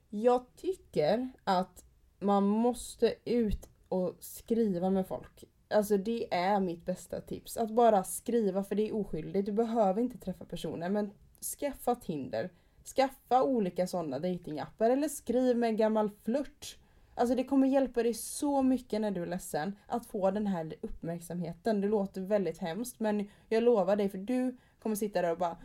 jag 0.09 0.45
tycker 0.57 1.29
att 1.45 1.85
man 2.19 2.45
måste 2.47 3.15
ut 3.25 3.69
och 3.89 4.15
skriva 4.21 4.91
med 4.91 5.07
folk. 5.07 5.45
Alltså 5.71 5.97
det 5.97 6.35
är 6.35 6.61
mitt 6.61 6.87
bästa 6.87 7.21
tips. 7.21 7.57
Att 7.57 7.71
bara 7.71 8.05
skriva 8.05 8.65
för 8.65 8.75
det 8.75 8.89
är 8.89 8.97
oskyldigt. 8.97 9.47
Du 9.47 9.53
behöver 9.53 10.03
inte 10.03 10.19
träffa 10.19 10.45
personer 10.45 10.89
men 10.89 11.11
skaffa 11.59 11.95
Tinder. 11.95 12.51
Skaffa 12.97 13.43
olika 13.43 13.87
sådana 13.87 14.19
datingappar 14.19 14.91
eller 14.91 15.09
skriv 15.09 15.57
med 15.57 15.69
en 15.69 15.77
gammal 15.77 16.11
flört. 16.25 16.79
Alltså 17.15 17.35
det 17.35 17.45
kommer 17.45 17.69
hjälpa 17.69 18.03
dig 18.03 18.15
så 18.15 18.63
mycket 18.63 19.01
när 19.01 19.11
du 19.11 19.23
är 19.23 19.27
ledsen 19.27 19.77
att 19.87 20.07
få 20.07 20.31
den 20.31 20.47
här 20.47 20.75
uppmärksamheten. 20.81 21.81
Det 21.81 21.89
låter 21.89 22.21
väldigt 22.21 22.59
hemskt 22.59 23.01
men 23.01 23.29
jag 23.49 23.63
lovar 23.63 23.97
dig 23.97 24.09
för 24.09 24.19
du 24.19 24.57
kommer 24.83 24.97
sitta 24.97 25.23
där 25.23 25.33
och 25.33 25.39
bara 25.39 25.57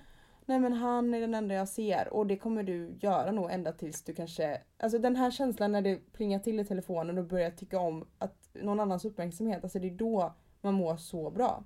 Nej 0.45 0.59
men 0.59 0.73
han 0.73 1.13
är 1.13 1.21
den 1.21 1.33
enda 1.33 1.55
jag 1.55 1.67
ser 1.67 2.13
och 2.13 2.27
det 2.27 2.37
kommer 2.37 2.63
du 2.63 2.97
göra 2.99 3.31
nog 3.31 3.51
ända 3.51 3.71
tills 3.71 4.03
du 4.03 4.13
kanske 4.13 4.61
Alltså 4.77 4.99
den 4.99 5.15
här 5.15 5.31
känslan 5.31 5.71
när 5.71 5.81
det 5.81 6.13
plingar 6.13 6.39
till 6.39 6.59
i 6.59 6.65
telefonen 6.65 7.17
och 7.17 7.25
börjar 7.25 7.51
tycka 7.51 7.79
om 7.79 8.07
att 8.17 8.49
någon 8.53 8.79
annans 8.79 9.05
uppmärksamhet, 9.05 9.63
alltså 9.63 9.79
det 9.79 9.87
är 9.87 9.91
då 9.95 10.33
man 10.61 10.73
mår 10.73 10.97
så 10.97 11.29
bra. 11.29 11.63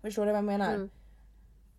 Förstår 0.00 0.26
du 0.26 0.32
vad 0.32 0.38
jag 0.38 0.44
menar? 0.44 0.74
Mm. 0.74 0.90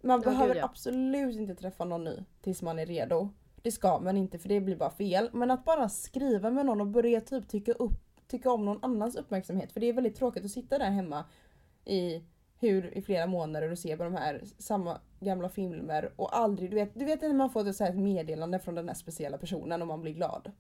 Man 0.02 0.22
Ja, 0.26 0.30
behöver 0.30 0.54
gud, 0.54 0.62
ja. 0.62 0.66
absolut 0.66 1.36
inte 1.36 1.56
träffa 1.56 1.86
någon 1.86 2.04
ny 2.04 2.26
tills 2.42 2.62
man 2.62 2.80
är 2.80 2.86
redo. 2.86 3.30
Det 3.62 3.72
ska 3.72 4.00
man 4.00 4.18
inte 4.18 4.40
för 4.40 4.50
det 4.50 4.62
blir 4.62 4.76
bara 4.76 4.90
fel. 4.92 5.30
Men 5.34 5.52
att 5.52 5.66
bara 5.66 5.90
skriva 5.90 6.50
med 6.52 6.66
någon 6.66 6.82
och 6.82 6.88
börja 6.88 7.22
typ 7.22 7.48
tycka, 7.48 7.72
upp, 7.72 8.28
tycka 8.28 8.52
om 8.52 8.66
någon 8.66 8.84
annans 8.84 9.16
uppmärksamhet. 9.16 9.72
För 9.72 9.80
det 9.80 9.90
är 9.90 9.94
väldigt 9.94 10.16
tråkigt 10.16 10.46
att 10.46 10.52
sitta 10.52 10.78
där 10.78 10.90
hemma 10.90 11.26
i, 11.86 12.24
hur, 12.60 12.98
i 12.98 13.02
flera 13.02 13.28
månader 13.28 13.72
och 13.72 13.80
se 13.80 13.98
på 13.98 14.04
de 14.04 14.16
här 14.16 14.42
samma 14.58 15.00
gamla 15.20 15.50
filmer 15.50 16.12
och 16.16 16.38
aldrig, 16.38 16.70
du 16.70 16.76
vet, 16.76 16.92
du 16.94 17.06
vet 17.06 17.22
när 17.22 17.34
man 17.34 17.50
får 17.50 17.68
ett, 17.68 17.76
så 17.76 17.84
här 17.84 17.92
ett 17.92 17.98
meddelande 18.00 18.60
från 18.60 18.76
den 18.76 18.88
här 18.88 18.96
speciella 18.96 19.38
personen 19.38 19.82
och 19.82 19.88
man 19.88 20.02
blir 20.02 20.14
glad. 20.14 20.52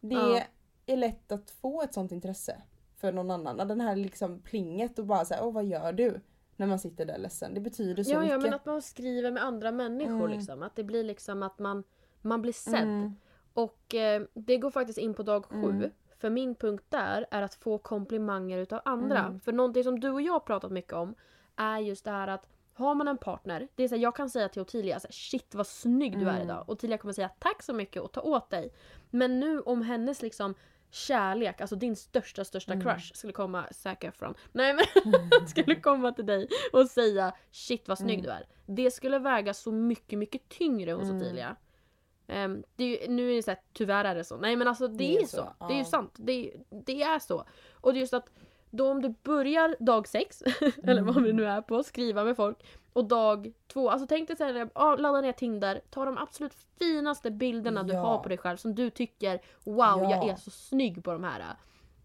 Det 0.00 0.14
Ja. 0.14 0.40
är 0.86 0.96
lätt 0.96 1.32
att 1.32 1.50
få 1.50 1.82
ett 1.82 1.94
sånt 1.94 2.12
intresse 2.12 2.62
för 2.96 3.12
någon 3.12 3.30
annan. 3.30 3.68
Den 3.68 3.80
här 3.80 3.96
liksom 3.96 4.40
plinget 4.40 4.98
och 4.98 5.06
bara 5.06 5.24
säga 5.24 5.44
åh 5.44 5.52
vad 5.52 5.64
gör 5.64 5.92
du? 5.92 6.20
När 6.56 6.66
man 6.66 6.78
sitter 6.78 7.04
där 7.04 7.18
ledsen. 7.18 7.54
Det 7.54 7.60
betyder 7.60 8.02
så 8.04 8.12
Ja, 8.12 8.18
mycket. 8.20 8.32
ja 8.32 8.38
men 8.38 8.54
att 8.54 8.66
man 8.66 8.82
skriver 8.82 9.30
med 9.30 9.42
andra 9.44 9.72
människor 9.72 10.14
Mm. 10.24 10.30
liksom. 10.30 10.62
Att 10.62 10.76
det 10.76 10.84
blir 10.84 11.04
liksom 11.04 11.42
att 11.42 11.58
man, 11.58 11.84
man 12.22 12.42
blir 12.42 12.52
sedd. 12.52 12.82
Mm. 12.82 13.14
Och 13.54 13.94
eh, 13.94 14.22
det 14.34 14.56
går 14.58 14.70
faktiskt 14.70 14.98
in 14.98 15.14
på 15.14 15.22
dag 15.22 15.44
sju. 15.44 15.70
Mm. 15.70 15.90
För 16.24 16.30
min 16.30 16.54
punkt 16.54 16.84
där 16.88 17.26
är 17.30 17.42
att 17.42 17.54
få 17.54 17.78
komplimanger 17.78 18.58
utav 18.58 18.80
andra. 18.84 19.18
Mm. 19.18 19.40
För 19.40 19.52
någonting 19.52 19.84
som 19.84 20.00
du 20.00 20.10
och 20.10 20.22
jag 20.22 20.32
har 20.32 20.40
pratat 20.40 20.72
mycket 20.72 20.92
om 20.92 21.14
är 21.56 21.78
just 21.78 22.04
det 22.04 22.10
här 22.10 22.28
att 22.28 22.46
har 22.74 22.94
man 22.94 23.08
en 23.08 23.18
partner, 23.18 23.68
det 23.74 23.84
är 23.84 23.88
så 23.88 23.94
här, 23.94 24.02
jag 24.02 24.16
kan 24.16 24.30
säga 24.30 24.48
till 24.48 24.62
Ottilia 24.62 25.00
så 25.00 25.06
här, 25.06 25.12
shit 25.12 25.54
vad 25.54 25.66
snygg 25.66 26.18
du 26.18 26.28
är 26.28 26.30
Mm. 26.34 26.42
idag. 26.42 26.64
Ottilia 26.68 26.98
kommer 26.98 27.12
säga 27.14 27.28
tack 27.38 27.62
så 27.62 27.72
mycket 27.72 28.02
och 28.02 28.12
ta 28.12 28.20
åt 28.20 28.50
dig. 28.50 28.72
Men 29.10 29.40
nu 29.40 29.60
om 29.60 29.82
hennes 29.82 30.22
liksom 30.22 30.54
kärlek, 30.90 31.60
alltså 31.60 31.76
din 31.76 31.96
största 31.96 32.44
största 32.44 32.72
Mm. 32.72 32.84
crush 32.84 33.14
skulle 33.14 33.32
komma, 33.32 33.64
Zac 33.70 33.96
Efron, 34.00 34.34
nej 34.52 34.74
men 34.74 34.84
skulle 35.48 35.74
komma 35.80 36.12
till 36.12 36.26
dig 36.26 36.48
och 36.72 36.86
säga 36.86 37.32
shit 37.50 37.88
vad 37.88 37.98
snygg 37.98 38.18
Mm. 38.18 38.22
du 38.24 38.30
är. 38.30 38.46
Det 38.66 38.90
skulle 38.90 39.18
väga 39.18 39.54
så 39.54 39.72
mycket 39.72 40.18
mycket 40.18 40.48
tyngre 40.48 40.92
hos 40.92 41.04
Mm. 41.10 41.16
Ottilia. 41.16 41.56
Ehm, 42.26 42.64
det 42.76 42.84
är 42.84 42.88
ju, 43.02 43.14
nu 43.14 43.30
är 43.30 43.36
det 43.36 43.42
såhär, 43.42 43.60
tyvärr 43.72 44.04
är 44.04 44.14
det 44.14 44.24
så. 44.24 44.36
Nej 44.36 44.56
men 44.56 44.68
alltså 44.68 44.88
det, 44.88 45.16
är, 45.16 45.26
så. 45.26 45.54
Det 45.68 45.74
är 45.74 45.78
ju 45.78 45.84
sant. 45.84 46.14
Det, 46.16 46.52
det 46.70 47.02
är 47.02 47.18
så. 47.18 47.44
Och 47.80 47.92
det 47.92 47.98
är 47.98 48.00
just 48.00 48.14
att 48.14 48.30
då 48.70 48.90
om 48.90 49.02
du 49.02 49.14
börjar 49.22 49.76
dag 49.80 50.08
sex, 50.08 50.42
eller 50.84 51.02
vad 51.02 51.22
vi 51.22 51.32
nu 51.32 51.46
är 51.46 51.60
på, 51.62 51.82
skriva 51.82 52.24
med 52.24 52.36
folk. 52.36 52.66
Och 52.92 53.04
dag 53.04 53.52
två, 53.72 53.90
alltså 53.90 54.06
tänk 54.06 54.28
dig 54.28 54.36
såhär, 54.36 54.68
ja, 54.74 54.96
ladda 54.96 55.20
ner 55.20 55.32
Tinder, 55.32 55.80
ta 55.90 56.04
de 56.04 56.18
absolut 56.18 56.54
finaste 56.78 57.30
bilderna 57.30 57.82
du 57.82 57.92
Ja. 57.94 58.00
har 58.00 58.18
på 58.18 58.28
dig 58.28 58.38
själv 58.38 58.56
som 58.56 58.74
du 58.74 58.90
tycker 58.90 59.40
wow 59.64 60.02
Ja. 60.02 60.10
jag 60.10 60.28
är 60.28 60.36
så 60.36 60.50
snygg 60.50 61.04
på 61.04 61.12
de 61.12 61.24
här. 61.24 61.42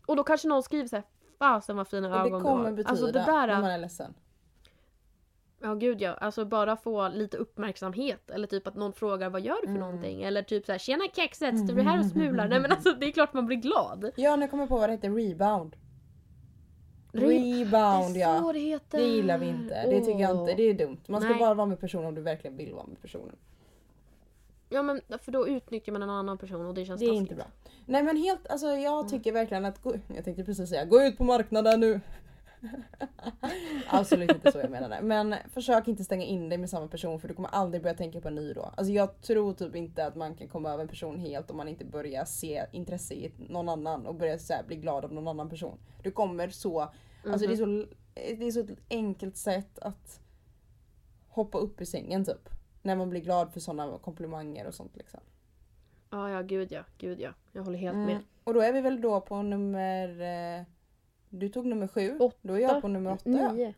Och 0.06 0.16
då 0.16 0.24
kanske 0.24 0.48
någon 0.48 0.64
skriver 0.64 0.88
såhär 0.88 1.04
fasen 1.40 1.78
vad 1.78 1.88
fina 1.88 2.08
Och 2.08 2.14
det 2.14 2.20
ögon 2.20 2.40
du 2.40 2.46
kommer 2.46 2.64
har. 2.64 2.72
betyda 2.72 2.90
Alltså 2.90 3.06
det 3.06 3.12
där, 3.12 3.48
när 3.48 3.62
man 3.62 3.72
är 3.72 3.78
ledsen. 3.78 4.14
Ja 5.62 5.74
gud 5.74 6.02
ja, 6.02 6.14
alltså 6.14 6.46
bara 6.46 6.78
få 6.78 7.08
lite 7.10 7.38
uppmärksamhet. 7.38 8.30
Eller 8.32 8.48
typ 8.48 8.68
att 8.68 8.76
någon 8.76 8.94
frågar 8.94 9.30
vad 9.30 9.42
gör 9.42 9.56
du 9.62 9.68
för 9.68 9.76
Mm. 9.76 9.80
någonting? 9.80 10.24
Eller 10.24 10.42
typ 10.44 10.66
såhär 10.66 10.80
tjena 10.80 11.04
kexet, 11.16 11.60
står 11.60 11.76
du 11.76 11.82
här 11.82 12.00
och 12.00 12.06
smular? 12.06 12.48
Nej 12.48 12.60
men 12.60 12.72
alltså 12.72 12.94
det 12.94 13.06
är 13.06 13.12
klart 13.12 13.34
man 13.34 13.46
blir 13.46 13.58
glad. 13.58 14.12
Ja, 14.16 14.36
nu 14.36 14.48
kommer 14.48 14.64
jag 14.64 14.70
på 14.70 14.78
vad 14.78 14.90
det 14.90 14.94
heter. 14.94 15.10
Rebound. 15.10 15.76
Re- 17.12 17.20
Rebound 17.60 18.14
det 18.16 18.22
är 18.22 18.34
ja. 18.34 18.40
så 18.40 18.52
det 18.54 18.60
heter. 18.60 18.98
Det 18.98 19.04
gillar 19.06 19.38
vi 19.38 19.46
inte. 19.48 19.84
Det 19.90 20.00
tycker 20.06 20.20
jag 20.20 20.32
inte. 20.42 20.54
Det 20.54 20.64
är 20.64 20.74
dumt. 20.74 20.98
Man 21.08 21.22
ska 21.22 21.30
Nej. 21.30 21.40
bara 21.40 21.54
vara 21.54 21.68
med 21.68 21.80
personen 21.80 22.06
om 22.06 22.16
du 22.16 22.22
verkligen 22.22 22.58
vill 22.58 22.74
vara 22.74 22.86
med 22.88 23.02
personen. 23.02 23.36
Ja 24.70 24.84
men 24.84 25.02
för 25.22 25.32
då 25.32 25.48
utnyttjar 25.48 25.94
man 25.94 26.04
en 26.04 26.10
annan 26.10 26.38
person 26.38 26.66
och 26.66 26.74
det 26.74 26.86
känns 26.86 27.00
Det 27.00 27.06
är 27.06 27.10
taskigt. 27.10 27.22
inte 27.22 27.36
bra. 27.36 27.46
Nej 27.86 28.04
men 28.04 28.18
helt, 28.18 28.48
alltså 28.48 28.68
jag 28.68 28.98
Mm. 29.00 29.10
tycker 29.10 29.32
verkligen 29.32 29.66
att 29.66 29.82
gå, 29.84 29.94
jag 30.16 30.24
tänkte 30.26 30.44
precis 30.44 30.70
säga 30.70 30.86
gå 30.86 31.02
ut 31.02 31.18
på 31.18 31.24
marknaden 31.24 31.80
nu. 31.80 32.02
Absolut 33.88 34.32
inte 34.32 34.52
så 34.52 34.60
jag 34.60 34.72
menade. 34.72 35.02
Men 35.02 35.36
försök 35.54 35.88
inte 35.88 36.04
stänga 36.04 36.26
in 36.26 36.50
dig 36.50 36.58
med 36.58 36.70
samma 36.70 36.88
person 36.88 37.20
för 37.20 37.28
du 37.28 37.34
kommer 37.34 37.50
aldrig 37.50 37.84
börja 37.84 37.96
tänka 37.96 38.22
på 38.22 38.28
en 38.28 38.36
ny 38.36 38.54
då. 38.54 38.62
Alltså 38.62 38.94
jag 38.94 39.22
tror 39.22 39.54
typ 39.54 39.76
inte 39.76 40.06
att 40.06 40.16
man 40.16 40.36
kan 40.36 40.48
komma 40.48 40.70
över 40.70 40.82
en 40.84 40.88
person 40.90 41.20
helt 41.20 41.52
om 41.52 41.58
man 41.58 41.68
inte 41.68 41.86
börjar 41.86 42.26
se 42.26 42.66
intresse 42.72 43.14
i 43.14 43.32
någon 43.50 43.70
annan 43.70 44.06
och 44.08 44.16
börja 44.16 44.40
så 44.40 44.54
bli 44.68 44.76
glad 44.76 45.06
av 45.06 45.14
någon 45.14 45.28
annan 45.28 45.50
person. 45.50 45.78
Du 46.04 46.12
kommer 46.12 46.50
så, 46.50 46.82
alltså 47.26 47.48
det 47.48 47.54
är 47.54 47.58
så, 47.58 47.86
det 48.14 48.48
är 48.48 48.52
så 48.52 48.60
ett 48.60 48.80
enkelt 48.90 49.38
sätt 49.38 49.80
att 49.80 50.22
hoppa 51.28 51.58
upp 51.58 51.82
i 51.82 51.86
sängen 51.86 52.26
typ. 52.26 52.50
När 52.82 52.96
man 52.96 53.10
blir 53.10 53.22
glad 53.22 53.54
för 53.54 53.60
sådana 53.60 53.98
komplimanger 53.98 54.68
och 54.68 54.74
sånt 54.74 54.98
liksom. 54.98 55.20
Ja 56.12 56.30
ja 56.30 56.42
gud 56.42 56.72
ja, 56.72 56.84
gud 56.98 57.20
ja. 57.20 57.30
Jag 57.52 57.64
håller 57.64 57.78
helt 57.78 57.96
Mm. 57.96 58.06
med. 58.06 58.20
Och 58.44 58.54
då 58.54 58.62
är 58.62 58.74
vi 58.74 58.82
väl 58.82 59.02
då 59.02 59.22
på 59.22 59.42
nummer... 59.42 60.22
Eh, 60.22 60.64
du 61.30 61.50
tog 61.50 61.66
nummer 61.66 61.88
sju. 61.88 62.18
Åtta. 62.20 62.38
Då 62.42 62.54
är 62.54 62.60
jag 62.60 62.82
på 62.82 62.88
nummer 62.88 63.12
åtta. 63.12 63.30
ja. 63.30 63.52
Nio. 63.52 63.74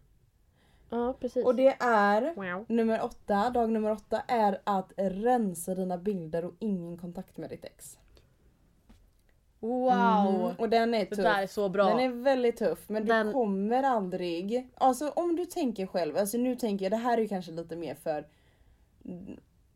Ja 0.89 1.13
precis. 1.19 1.45
Och 1.45 1.55
det 1.55 1.77
är... 1.79 2.33
Wow. 2.35 2.65
Nummer 2.69 3.03
åtta, 3.03 3.49
dag 3.49 3.69
nummer 3.69 3.91
åtta 3.91 4.21
är 4.27 4.61
att 4.63 4.93
rensa 4.97 5.75
dina 5.75 5.97
bilder 5.97 6.45
och 6.45 6.53
ingen 6.59 6.97
kontakt 6.97 7.37
med 7.37 7.49
ditt 7.49 7.65
ex. 7.65 7.97
Wow! 9.59 10.45
Mm. 10.45 10.55
Och 10.57 10.69
den 10.69 10.93
är 10.93 10.99
Det 10.99 11.05
tuff. 11.05 11.17
där 11.17 11.43
är 11.43 11.47
så 11.47 11.69
bra. 11.69 11.85
Den 11.89 11.99
är 11.99 12.09
väldigt 12.09 12.57
tuff 12.57 12.89
men 12.89 13.05
Den- 13.05 13.25
du 13.27 13.33
kommer 13.33 13.83
aldrig... 13.83 14.69
Alltså 14.75 15.09
om 15.09 15.35
du 15.35 15.45
tänker 15.45 15.85
själv, 15.87 16.17
alltså 16.17 16.37
nu 16.37 16.55
tänker 16.55 16.85
jag 16.85 16.91
det 16.91 16.97
här 16.97 17.17
är 17.17 17.21
ju 17.21 17.27
kanske 17.27 17.51
lite 17.51 17.75
mer 17.75 17.95
för... 17.95 18.27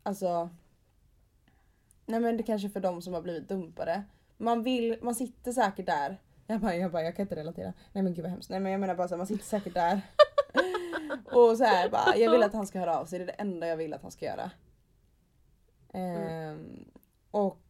Alltså... 0.02 0.48
Nej 2.06 2.20
men 2.20 2.36
det 2.36 2.42
kanske 2.42 2.68
är 2.68 2.70
för 2.70 2.80
de 2.80 3.02
som 3.02 3.14
har 3.14 3.22
blivit 3.22 3.48
dumpade. 3.48 4.02
Man 4.36 4.62
vill, 4.62 4.98
man 5.02 5.14
sitter 5.14 5.52
säkert 5.52 5.86
där. 5.86 6.18
Jag 6.46 6.60
bara, 6.60 6.76
jag 6.76 6.92
bara, 6.92 7.02
jag 7.02 7.16
kan 7.16 7.22
inte 7.22 7.36
relatera. 7.36 7.72
Nej 7.92 8.04
men 8.04 8.14
gud 8.14 8.22
vad 8.22 8.30
hemskt. 8.30 8.50
Nej 8.50 8.60
men 8.60 8.72
jag 8.72 8.80
menar 8.80 8.94
bara 8.94 9.08
så 9.08 9.14
här, 9.14 9.18
man 9.18 9.26
sitter 9.26 9.44
säkert 9.44 9.74
där. 9.74 10.00
och 11.24 11.56
så 11.56 11.64
här 11.64 11.88
bara, 11.90 12.16
jag 12.16 12.30
vill 12.30 12.42
att 12.42 12.52
han 12.52 12.66
ska 12.66 12.78
höra 12.78 12.98
av 12.98 13.04
sig. 13.06 13.18
Det 13.18 13.24
är 13.24 13.26
det 13.26 13.32
enda 13.32 13.66
jag 13.66 13.76
vill 13.76 13.94
att 13.94 14.02
han 14.02 14.10
ska 14.10 14.24
göra. 14.24 14.50
Ehm, 15.92 16.84
och 17.30 17.62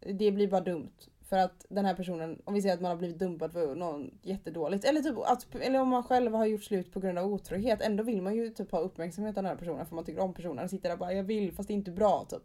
det 0.00 0.32
blir 0.32 0.48
bara 0.48 0.60
dumt. 0.60 0.92
För 1.28 1.36
att 1.36 1.66
den 1.68 1.84
här 1.84 1.94
personen, 1.94 2.42
om 2.44 2.54
vi 2.54 2.62
säger 2.62 2.74
att 2.74 2.80
man 2.80 2.90
har 2.90 2.96
blivit 2.98 3.18
dumpad 3.18 3.52
för 3.52 3.74
något 3.74 4.10
jättedåligt. 4.22 4.84
Eller, 4.84 5.00
typ 5.00 5.18
att, 5.18 5.54
eller 5.54 5.80
om 5.80 5.88
man 5.88 6.02
själv 6.02 6.34
har 6.34 6.46
gjort 6.46 6.62
slut 6.64 6.92
på 6.92 7.00
grund 7.00 7.18
av 7.18 7.26
otrohet. 7.32 7.80
Ändå 7.80 8.02
vill 8.04 8.22
man 8.22 8.34
ju 8.34 8.50
typ 8.50 8.72
ha 8.72 8.78
uppmärksamhet 8.78 9.36
av 9.36 9.42
den 9.42 9.50
här 9.50 9.58
personen 9.58 9.86
för 9.86 9.94
man 9.94 10.04
tycker 10.04 10.20
om 10.20 10.34
personen. 10.34 10.64
Och 10.64 10.70
sitter 10.70 10.88
där 10.88 10.94
och 10.94 10.98
bara 10.98 11.12
jag 11.12 11.24
vill 11.24 11.52
fast 11.52 11.66
det 11.68 11.72
är 11.72 11.76
inte 11.76 11.90
bra 11.90 12.26
typ. 12.30 12.42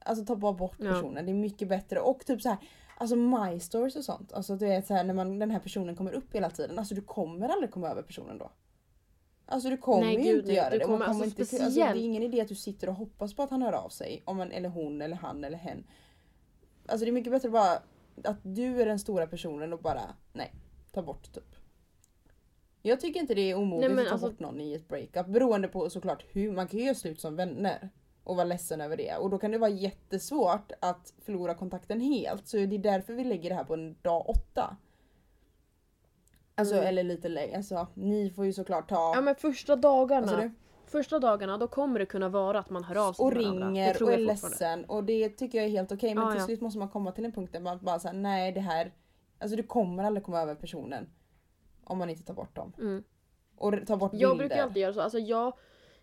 Alltså 0.00 0.24
ta 0.24 0.36
bara 0.36 0.52
bort 0.52 0.76
Ja. 0.78 0.92
personen. 0.92 1.26
Det 1.26 1.32
är 1.32 1.34
mycket 1.34 1.68
bättre. 1.68 2.00
Och 2.00 2.26
typ 2.26 2.42
så 2.42 2.48
här, 2.48 2.58
alltså 2.96 3.16
my 3.16 3.60
stories 3.60 3.96
och 3.96 4.04
sånt. 4.04 4.32
Alltså 4.32 4.56
du 4.56 4.66
vet 4.66 4.86
så 4.86 4.94
här 4.94 5.04
när 5.04 5.14
man, 5.14 5.38
den 5.38 5.50
här 5.50 5.58
personen 5.60 5.96
kommer 5.96 6.12
upp 6.12 6.34
hela 6.34 6.50
tiden. 6.50 6.78
Alltså 6.78 6.94
du 6.94 7.00
kommer 7.02 7.48
aldrig 7.48 7.70
komma 7.70 7.88
över 7.88 8.02
personen 8.02 8.38
då. 8.38 8.50
Alltså 9.46 9.70
du 9.70 9.76
kommer 9.76 10.00
Nej, 10.00 10.16
ju 10.16 10.22
gud, 10.22 10.34
inte 10.36 10.46
nej. 10.46 10.56
göra 10.56 10.70
det. 10.70 10.78
Kommer- 10.78 10.96
kommer 10.98 11.06
alltså, 11.06 11.24
inte, 11.24 11.42
alltså, 11.64 11.80
det 11.80 11.86
är 11.86 11.94
ingen 11.94 12.22
idé 12.22 12.40
att 12.40 12.48
du 12.48 12.54
sitter 12.54 12.88
och 12.88 12.94
hoppas 12.94 13.34
på 13.34 13.42
att 13.42 13.50
han 13.50 13.62
hör 13.62 13.72
av 13.72 13.88
sig. 13.88 14.22
Om 14.24 14.36
man, 14.36 14.52
eller 14.52 14.68
hon 14.68 15.02
eller 15.02 15.16
han 15.16 15.44
eller 15.44 15.58
hen. 15.58 15.86
Alltså 16.86 17.04
det 17.04 17.10
är 17.10 17.12
mycket 17.12 17.32
bättre 17.32 17.50
bara 17.50 17.78
att 18.24 18.38
du 18.42 18.82
är 18.82 18.86
den 18.86 18.98
stora 18.98 19.26
personen 19.26 19.72
och 19.72 19.78
bara 19.78 20.02
nej, 20.32 20.54
ta 20.92 21.02
bort 21.02 21.32
typ. 21.34 21.54
Jag 22.82 23.00
tycker 23.00 23.20
inte 23.20 23.34
det 23.34 23.50
är 23.50 23.54
omodigt 23.56 23.90
Nej, 23.90 24.00
att 24.00 24.06
ta 24.06 24.12
alltså- 24.12 24.30
bort 24.30 24.40
någon 24.40 24.60
i 24.60 24.74
ett 24.74 24.88
breakup 24.88 25.26
beroende 25.26 25.68
på 25.68 25.90
såklart 25.90 26.24
hur, 26.32 26.52
man 26.52 26.68
kan 26.68 26.78
ju 26.80 26.84
göra 26.86 26.94
slut 26.94 27.20
som 27.20 27.36
vänner 27.36 27.90
och 28.26 28.36
vara 28.36 28.44
ledsen 28.44 28.80
över 28.80 28.96
det 28.96 29.16
och 29.16 29.30
då 29.30 29.38
kan 29.38 29.50
det 29.50 29.58
vara 29.58 29.70
jättesvårt 29.70 30.72
att 30.80 31.14
förlora 31.24 31.54
kontakten 31.54 32.00
helt 32.00 32.46
så 32.48 32.56
det 32.56 32.62
är 32.76 32.78
därför 32.78 33.12
vi 33.12 33.24
lägger 33.24 33.50
det 33.50 33.56
här 33.56 33.64
på 33.64 33.74
en 33.74 33.96
dag 34.02 34.28
åtta. 34.28 34.76
Alltså 36.54 36.74
Mm. 36.74 36.86
eller 36.86 37.02
lite 37.02 37.28
längre, 37.28 37.56
alltså 37.56 37.86
ni 37.94 38.30
får 38.30 38.44
ju 38.46 38.52
såklart 38.52 38.88
ta 38.88 39.12
Ja 39.14 39.20
men 39.20 39.34
första 39.34 39.76
dagarna. 39.76 40.50
Första 40.86 41.18
dagarna 41.18 41.58
då 41.58 41.68
kommer 41.68 41.98
det 41.98 42.06
kunna 42.06 42.28
vara 42.28 42.58
att 42.58 42.70
man 42.70 42.84
hör 42.84 43.08
av 43.08 43.12
sig 43.12 43.24
och 43.24 43.32
till 43.32 43.40
ringer 43.40 44.02
och 44.02 44.08
är 44.12 44.18
jag 44.18 44.20
ledsen 44.20 44.84
och 44.84 45.04
det 45.04 45.28
tycker 45.28 45.58
jag 45.58 45.64
är 45.66 45.70
helt 45.70 45.92
okej 45.92 46.14
men 46.14 46.24
Ja, 46.24 46.30
till 46.30 46.40
ja. 46.40 46.46
slut 46.46 46.60
måste 46.60 46.78
man 46.78 46.88
komma 46.88 47.12
till 47.12 47.24
en 47.24 47.32
punkt 47.32 47.52
där 47.52 47.60
man 47.60 47.78
bara 47.82 47.98
säger 47.98 48.14
nej 48.14 48.52
det 48.52 48.60
här, 48.60 48.92
alltså 49.38 49.56
du 49.56 49.62
kommer 49.62 50.04
aldrig 50.04 50.24
komma 50.24 50.40
över 50.40 50.54
personen 50.54 51.08
om 51.84 51.98
man 51.98 52.10
inte 52.10 52.22
tar 52.22 52.34
bort 52.34 52.56
dem. 52.56 52.72
Mm. 52.78 53.04
Och 53.56 53.74
ta 53.86 53.96
bort 53.96 54.10
Jag 54.14 54.30
bilder. 54.30 54.48
brukar 54.48 54.62
alltid 54.62 54.82
göra 54.82 54.92
så. 54.92 55.00
Alltså 55.00 55.18
jag, 55.18 55.52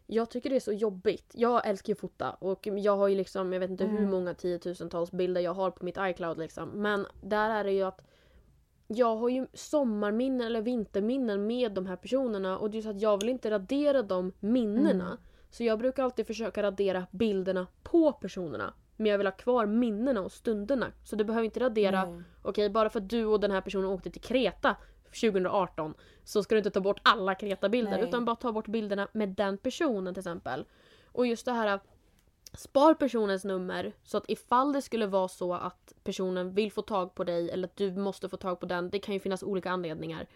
jag 0.07 0.29
tycker 0.29 0.49
det 0.49 0.55
är 0.55 0.59
så 0.59 0.71
jobbigt. 0.73 1.31
Jag 1.33 1.67
älskar 1.67 1.87
ju 1.89 1.93
att 1.93 1.99
fota 1.99 2.31
och 2.31 2.67
jag 2.67 2.97
har 2.97 3.07
ju 3.07 3.15
liksom, 3.15 3.53
jag 3.53 3.59
vet 3.59 3.69
inte 3.69 3.85
hur 3.85 3.97
Mm. 3.97 4.09
många 4.11 4.33
tiotusentals 4.33 5.11
bilder 5.11 5.41
jag 5.41 5.53
har 5.53 5.71
på 5.71 5.85
mitt 5.85 5.97
iCloud 5.99 6.37
liksom. 6.37 6.69
Men 6.69 7.05
där 7.21 7.49
är 7.49 7.63
det 7.63 7.71
ju 7.71 7.83
att 7.83 8.01
jag 8.87 9.15
har 9.15 9.29
ju 9.29 9.47
sommarminnen 9.53 10.47
eller 10.47 10.61
vinterminnen 10.61 11.47
med 11.47 11.71
de 11.71 11.85
här 11.85 11.95
personerna 11.95 12.57
och 12.57 12.69
det 12.69 12.77
är 12.77 12.81
så 12.81 12.89
att 12.89 13.01
jag 13.01 13.17
vill 13.19 13.29
inte 13.29 13.51
radera 13.51 14.01
de 14.01 14.31
minnena. 14.39 15.05
Mm. 15.05 15.17
Så 15.49 15.63
jag 15.63 15.79
brukar 15.79 16.03
alltid 16.03 16.27
försöka 16.27 16.63
radera 16.63 17.05
bilderna 17.11 17.67
på 17.83 18.11
personerna. 18.11 18.73
Men 18.97 19.11
jag 19.11 19.17
vill 19.17 19.27
ha 19.27 19.31
kvar 19.31 19.65
minnena 19.65 20.21
och 20.21 20.31
stunderna. 20.31 20.91
Så 21.03 21.15
du 21.15 21.23
behöver 21.23 21.45
inte 21.45 21.59
radera 21.59 22.05
Nej. 22.05 22.21
Okej, 22.41 22.69
bara 22.69 22.89
för 22.89 22.99
att 22.99 23.09
du 23.09 23.25
och 23.25 23.39
den 23.39 23.51
här 23.51 23.61
personen 23.61 23.85
åkte 23.89 24.09
till 24.11 24.21
Kreta 24.21 24.75
2018 25.21 25.93
så 26.23 26.43
ska 26.43 26.55
du 26.55 26.59
inte 26.59 26.71
ta 26.71 26.79
bort 26.81 26.99
alla 27.03 27.35
Kreta-bilder 27.35 27.99
utan 28.03 28.25
bara 28.25 28.35
ta 28.35 28.51
bort 28.51 28.67
bilderna 28.67 29.07
med 29.13 29.29
den 29.29 29.57
personen 29.57 30.13
till 30.13 30.21
exempel. 30.21 30.65
Och 31.11 31.27
just 31.27 31.45
det 31.45 31.51
här 31.51 31.79
Spar 32.57 32.93
personens 32.93 33.43
nummer 33.45 33.93
så 34.03 34.17
att 34.17 34.25
ifall 34.27 34.73
det 34.73 34.81
skulle 34.81 35.07
vara 35.07 35.27
så 35.27 35.53
att 35.53 35.93
personen 36.03 36.53
vill 36.53 36.71
få 36.71 36.81
tag 36.81 37.15
på 37.15 37.23
dig 37.23 37.49
eller 37.51 37.67
att 37.67 37.75
du 37.75 37.91
måste 37.91 38.29
få 38.29 38.37
tag 38.37 38.59
på 38.59 38.65
den, 38.65 38.89
det 38.89 38.99
kan 38.99 39.13
ju 39.13 39.19
finnas 39.19 39.43
olika 39.43 39.71
anledningar. 39.71 40.27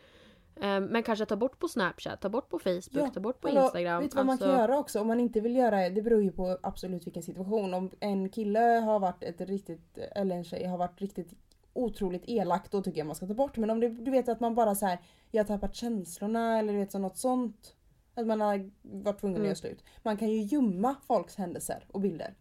Eh, 0.56 0.80
Men 0.80 1.04
kanske 1.04 1.26
ta 1.26 1.36
bort 1.36 1.60
på 1.60 1.68
Snapchat, 1.68 2.22
ta 2.22 2.30
bort 2.30 2.50
på 2.50 2.60
Facebook, 2.60 2.84
Ja, 3.08 3.10
ta 3.14 3.20
bort 3.20 3.42
på 3.42 3.48
Hallå, 3.48 3.62
Instagram. 3.64 4.02
Vet 4.04 4.12
du 4.12 4.16
vad 4.18 4.26
man 4.26 4.38
kan 4.38 4.48
Alltså- 4.50 4.62
göra 4.62 4.80
också 4.80 5.00
om 5.02 5.08
man 5.08 5.20
inte 5.20 5.40
vill 5.40 5.56
göra 5.56 5.90
det 5.90 6.02
beror 6.02 6.22
ju 6.24 6.32
på 6.32 6.58
absolut 6.64 7.06
vilken 7.08 7.24
situation. 7.24 7.74
Om 7.74 7.90
en 8.00 8.30
kille 8.30 8.60
har 8.60 9.00
varit 9.00 9.24
ett 9.24 9.42
riktigt, 9.42 9.98
eller 9.98 10.36
en 10.36 10.44
tjej 10.44 10.66
har 10.66 10.78
varit 10.78 11.02
riktigt 11.02 11.34
otroligt 11.78 12.24
elak 12.28 12.72
då 12.72 12.82
tycker 12.84 12.98
jag 12.98 13.08
man 13.08 13.16
ska 13.16 13.28
ta 13.28 13.34
bort. 13.34 13.58
Men 13.58 13.70
om 13.70 13.80
det, 13.80 13.90
du 13.90 14.12
vet 14.12 14.30
att 14.30 14.40
man 14.40 14.56
bara 14.56 14.76
så 14.76 14.86
här, 14.86 15.00
jag 15.32 15.44
har 15.44 15.48
tappat 15.48 15.76
känslorna 15.76 16.60
eller 16.60 16.74
du 16.74 16.80
vet 16.80 16.92
så 16.92 17.00
något 17.00 17.18
sånt. 17.18 17.74
Att 18.16 18.28
man 18.28 18.42
har 18.42 18.72
varit 18.82 19.20
tvungen 19.20 19.36
att 19.36 19.40
Mm. 19.40 19.46
göra 19.46 19.56
slut. 19.56 19.84
Man 20.04 20.18
kan 20.18 20.30
ju 20.30 20.42
gömma 20.42 20.96
folks 21.08 21.36
händelser 21.36 21.86
och 21.92 22.02
bilder 22.02 22.34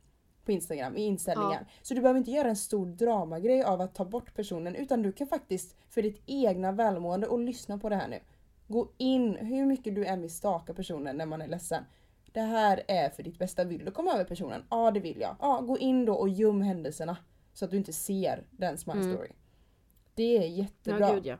på 0.44 0.52
Instagram 0.52 0.96
i 0.96 1.02
inställningar. 1.04 1.66
Så 1.82 1.94
du 1.94 2.00
behöver 2.00 2.18
inte 2.18 2.30
göra 2.30 2.48
en 2.48 2.56
stor 2.56 2.86
dramagrej 2.86 3.62
av 3.62 3.80
att 3.80 3.94
ta 3.94 4.04
bort 4.04 4.34
personen 4.34 4.74
utan 4.74 5.02
du 5.02 5.12
kan 5.12 5.26
faktiskt 5.26 5.76
för 5.90 6.02
ditt 6.02 6.22
egna 6.26 6.72
välmående 6.72 7.26
och 7.26 7.38
lyssna 7.38 7.78
på 7.78 7.88
det 7.88 7.96
här 7.96 8.08
nu. 8.08 8.18
Gå 8.68 8.88
in 8.96 9.36
hur 9.36 9.66
mycket 9.66 9.94
du 9.94 10.06
än 10.06 10.20
vill 10.20 10.30
staka 10.34 10.74
personen 10.74 11.16
när 11.16 11.26
man 11.26 11.42
är 11.42 11.48
ledsen. 11.48 11.84
Det 12.32 12.40
här 12.40 12.82
är 12.88 13.10
för 13.10 13.22
ditt 13.22 13.38
bästa. 13.38 13.64
Vill 13.64 13.84
du 13.84 13.90
komma 13.90 14.12
över 14.12 14.24
personen? 14.24 14.62
Ja 14.70 14.90
det 14.90 15.00
vill 15.00 15.20
jag. 15.20 15.36
Ja, 15.40 15.60
gå 15.60 15.78
in 15.78 16.04
då 16.04 16.14
och 16.14 16.28
göm 16.28 16.62
händelserna. 16.62 17.16
Så 17.56 17.64
att 17.64 17.70
du 17.70 17.76
inte 17.76 17.92
ser 17.92 18.46
den 18.50 18.78
smile 18.78 19.00
Mm. 19.00 19.14
story. 19.14 19.28
Det 20.14 20.36
är 20.36 20.48
jättebra. 20.48 21.00
Ja, 21.08 21.14
gud 21.14 21.26
ja. 21.26 21.36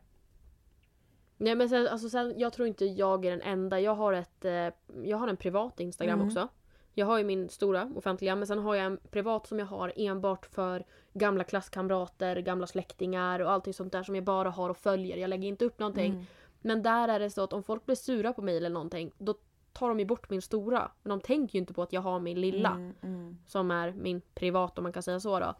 Nej 1.36 1.54
men 1.54 1.68
sen, 1.68 1.88
alltså 1.88 2.08
sen, 2.08 2.34
jag 2.36 2.52
tror 2.52 2.68
inte 2.68 2.84
jag 2.84 3.24
är 3.24 3.30
den 3.30 3.42
enda. 3.42 3.80
Jag 3.80 3.94
har, 3.94 4.12
ett, 4.12 4.44
eh, 4.44 4.68
jag 5.02 5.16
har 5.16 5.28
en 5.28 5.36
privat 5.36 5.80
Instagram 5.80 6.14
Mm. 6.20 6.26
också. 6.26 6.48
Jag 6.94 7.06
har 7.06 7.18
ju 7.18 7.24
min 7.24 7.48
stora 7.48 7.92
offentliga 7.96 8.36
men 8.36 8.46
sen 8.46 8.58
har 8.58 8.74
jag 8.74 8.86
en 8.86 8.98
privat 9.10 9.46
som 9.46 9.58
jag 9.58 9.66
har 9.66 9.92
enbart 9.96 10.46
för 10.46 10.84
gamla 11.12 11.44
klasskamrater, 11.44 12.36
gamla 12.36 12.66
släktingar 12.66 13.40
och 13.40 13.50
allting 13.50 13.74
sånt 13.74 13.92
där 13.92 14.02
som 14.02 14.14
jag 14.14 14.24
bara 14.24 14.50
har 14.50 14.70
och 14.70 14.76
följer. 14.76 15.16
Jag 15.16 15.30
lägger 15.30 15.48
inte 15.48 15.64
upp 15.64 15.78
någonting. 15.78 16.12
Mm. 16.12 16.24
Men 16.60 16.82
där 16.82 17.08
är 17.08 17.18
det 17.20 17.30
så 17.30 17.42
att 17.42 17.52
om 17.52 17.62
folk 17.62 17.86
blir 17.86 17.96
sura 17.96 18.32
på 18.32 18.42
mig 18.42 18.56
eller 18.56 18.70
någonting 18.70 19.12
då 19.18 19.34
tar 19.72 19.88
de 19.88 19.98
ju 19.98 20.04
bort 20.06 20.30
min 20.30 20.42
stora. 20.42 20.90
Men 21.02 21.10
de 21.10 21.20
tänker 21.20 21.54
ju 21.54 21.60
inte 21.60 21.74
på 21.74 21.82
att 21.82 21.92
jag 21.92 22.00
har 22.00 22.20
min 22.20 22.40
lilla. 22.40 22.70
Mm, 22.70 22.94
mm. 23.02 23.38
Som 23.46 23.70
är 23.70 23.92
min 23.92 24.20
privat 24.34 24.78
om 24.78 24.82
man 24.82 24.92
kan 24.92 25.02
säga 25.02 25.20
så 25.20 25.40
då. 25.40 25.54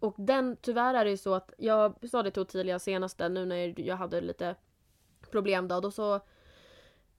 Och 0.00 0.14
den, 0.16 0.56
tyvärr 0.60 0.94
är 0.94 1.04
det 1.04 1.10
ju 1.10 1.16
så 1.16 1.34
att 1.34 1.52
jag 1.58 2.08
sa 2.10 2.22
det 2.22 2.30
till 2.30 2.42
Ottilia 2.42 2.78
senaste 2.78 3.28
nu 3.28 3.46
när 3.46 3.80
jag 3.80 3.96
hade 3.96 4.20
lite 4.20 4.54
problem 5.30 5.68
då. 5.68 5.80
Då 5.80 5.90
så 5.90 6.20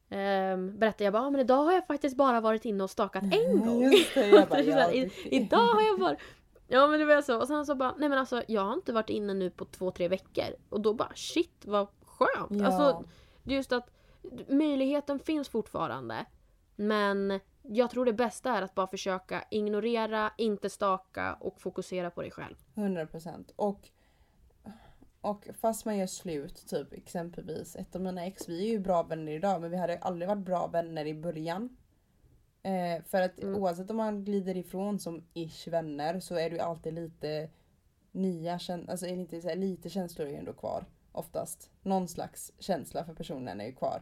ehm, 0.09 0.80
berättade 0.80 1.03
jag 1.03 1.13
bara 1.13 1.23
ah, 1.23 1.30
men 1.30 1.41
idag 1.41 1.63
har 1.63 1.73
jag 1.73 1.88
faktiskt 1.88 2.17
bara 2.17 2.41
varit 2.41 2.65
inne 2.65 2.84
och 2.84 2.89
stakat 2.89 3.23
en 3.23 3.59
gång. 3.59 3.91
Det, 4.15 4.49
bara, 4.49 4.61
ja, 4.61 4.91
i, 4.91 5.11
idag 5.25 5.67
har 5.67 5.82
jag 5.82 5.99
bara... 5.99 6.15
Ja 6.67 6.88
men 6.88 6.99
det 6.99 7.05
var 7.05 7.21
så. 7.21 7.39
Och 7.39 7.47
sen 7.47 7.65
så 7.65 7.75
bara, 7.75 7.95
nej 7.97 8.09
men 8.09 8.17
alltså 8.17 8.43
jag 8.47 8.61
har 8.61 8.73
inte 8.73 8.93
varit 8.93 9.09
inne 9.09 9.34
nu 9.34 9.49
på 9.49 9.65
två, 9.65 9.91
tre 9.91 10.07
veckor. 10.07 10.55
Och 10.69 10.82
då 10.82 10.93
bara 10.93 11.11
shit 11.15 11.65
vad 11.65 11.88
skönt. 12.05 12.61
Ja. 12.61 12.65
Alltså 12.65 13.03
det 13.43 13.53
är 13.53 13.57
just 13.57 13.71
att 13.71 13.89
möjligheten 14.47 15.19
finns 15.19 15.49
fortfarande. 15.49 16.25
Men 16.75 17.39
jag 17.64 17.89
tror 17.91 18.05
det 18.05 18.14
bästa 18.14 18.51
är 18.57 18.62
att 18.62 18.76
bara 18.76 18.88
försöka 18.88 19.43
ignorera, 19.51 20.32
inte 20.38 20.70
staka 20.70 21.34
och 21.34 21.62
fokusera 21.62 22.10
på 22.12 22.22
dig 22.22 22.32
själv. 22.32 22.55
100% 22.76 23.51
och, 23.55 23.89
och 25.22 25.47
fast 25.62 25.86
man 25.86 25.97
gör 25.97 26.07
slut, 26.07 26.68
typ 26.68 26.93
exempelvis 26.93 27.76
ett 27.76 27.95
av 27.95 28.01
mina 28.01 28.26
ex, 28.26 28.49
vi 28.49 28.68
är 28.68 28.72
ju 28.72 28.80
bra 28.80 29.03
vänner 29.03 29.32
idag 29.32 29.62
men 29.62 29.72
vi 29.72 29.78
hade 29.78 29.97
aldrig 29.97 30.30
varit 30.30 30.45
bra 30.45 30.68
vänner 30.68 31.05
i 31.05 31.14
början. 31.14 31.78
Eh, 32.64 33.03
för 33.05 33.22
att 33.22 33.39
Mm. 33.39 33.55
oavsett 33.62 33.89
om 33.89 33.97
man 33.97 34.26
glider 34.26 34.57
ifrån 34.57 34.99
som 34.99 35.24
ish 35.34 35.68
vänner 35.68 36.20
så 36.20 36.36
är 36.36 36.49
det 36.49 36.55
ju 36.55 36.62
alltid 36.62 36.93
lite 36.93 37.49
nya 38.12 38.53
alltså 38.70 39.05
är 39.05 39.10
inte 39.10 39.41
så 39.41 39.55
lite 39.55 39.89
känslor 39.89 40.28
är 40.28 40.32
ju 40.32 40.38
ändå 40.38 40.53
kvar 40.53 40.86
oftast. 41.12 41.72
Någon 41.82 42.07
slags 42.07 42.51
känsla 42.60 43.05
för 43.05 43.14
personen 43.14 43.62
är 43.62 43.66
ju 43.66 43.74
kvar. 43.74 44.01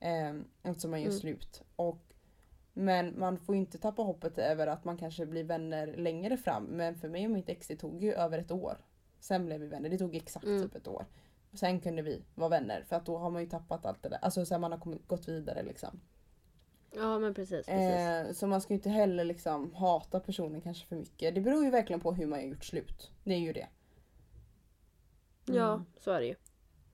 Eh, 0.00 0.34
eftersom 0.62 0.90
man 0.90 1.00
gör 1.00 1.08
Mm. 1.08 1.20
slut. 1.20 1.62
Och 1.76 2.09
men 2.72 3.18
man 3.18 3.38
får 3.38 3.54
inte 3.54 3.78
tappa 3.78 4.02
hoppet 4.02 4.38
över 4.38 4.66
att 4.66 4.84
man 4.84 4.96
kanske 4.96 5.26
blir 5.26 5.44
vänner 5.44 5.96
längre 5.96 6.36
fram. 6.36 6.64
Men 6.64 6.94
för 6.96 7.08
mig 7.08 7.24
och 7.24 7.30
mitt 7.30 7.48
ex 7.48 7.66
det 7.66 7.76
tog 7.76 8.02
ju 8.02 8.12
över 8.12 8.38
ett 8.38 8.50
år. 8.50 8.78
Sen 9.20 9.46
blev 9.46 9.60
vi 9.60 9.66
vänner. 9.66 9.88
Det 9.88 9.98
tog 9.98 10.16
exakt 10.16 10.44
Mm. 10.44 10.62
typ 10.62 10.74
ett 10.74 10.88
år. 10.88 11.06
Sen 11.52 11.80
kunde 11.80 12.02
vi 12.02 12.22
vara 12.34 12.48
vänner 12.48 12.84
för 12.88 12.96
att 12.96 13.06
då 13.06 13.16
har 13.18 13.30
man 13.30 13.42
ju 13.42 13.48
tappat 13.48 13.86
allt 13.86 14.02
det 14.02 14.08
där. 14.08 14.18
Alltså 14.22 14.46
så 14.46 14.54
här, 14.54 14.58
man 14.60 14.72
har 14.72 14.78
kommit, 14.78 15.06
gått 15.08 15.28
vidare 15.28 15.62
liksom. 15.62 16.00
Ja 16.94 17.18
men 17.18 17.34
precis. 17.34 17.66
precis. 17.66 18.28
Eh, 18.28 18.32
så 18.32 18.46
man 18.46 18.60
ska 18.60 18.72
ju 18.72 18.76
inte 18.78 18.90
heller 18.90 19.24
liksom 19.24 19.74
hata 19.74 20.20
personen 20.20 20.60
kanske 20.60 20.86
för 20.86 20.96
mycket. 20.96 21.34
Det 21.34 21.40
beror 21.40 21.64
ju 21.64 21.70
verkligen 21.70 22.00
på 22.00 22.12
hur 22.12 22.26
man 22.26 22.38
har 22.38 22.46
gjort 22.46 22.64
slut. 22.64 23.10
Det 23.24 23.34
är 23.34 23.38
ju 23.38 23.52
det. 23.52 23.66
Ja, 25.44 25.72
Mm. 25.72 25.84
så 26.00 26.10
är 26.10 26.20
det 26.20 26.26
ju. 26.26 26.34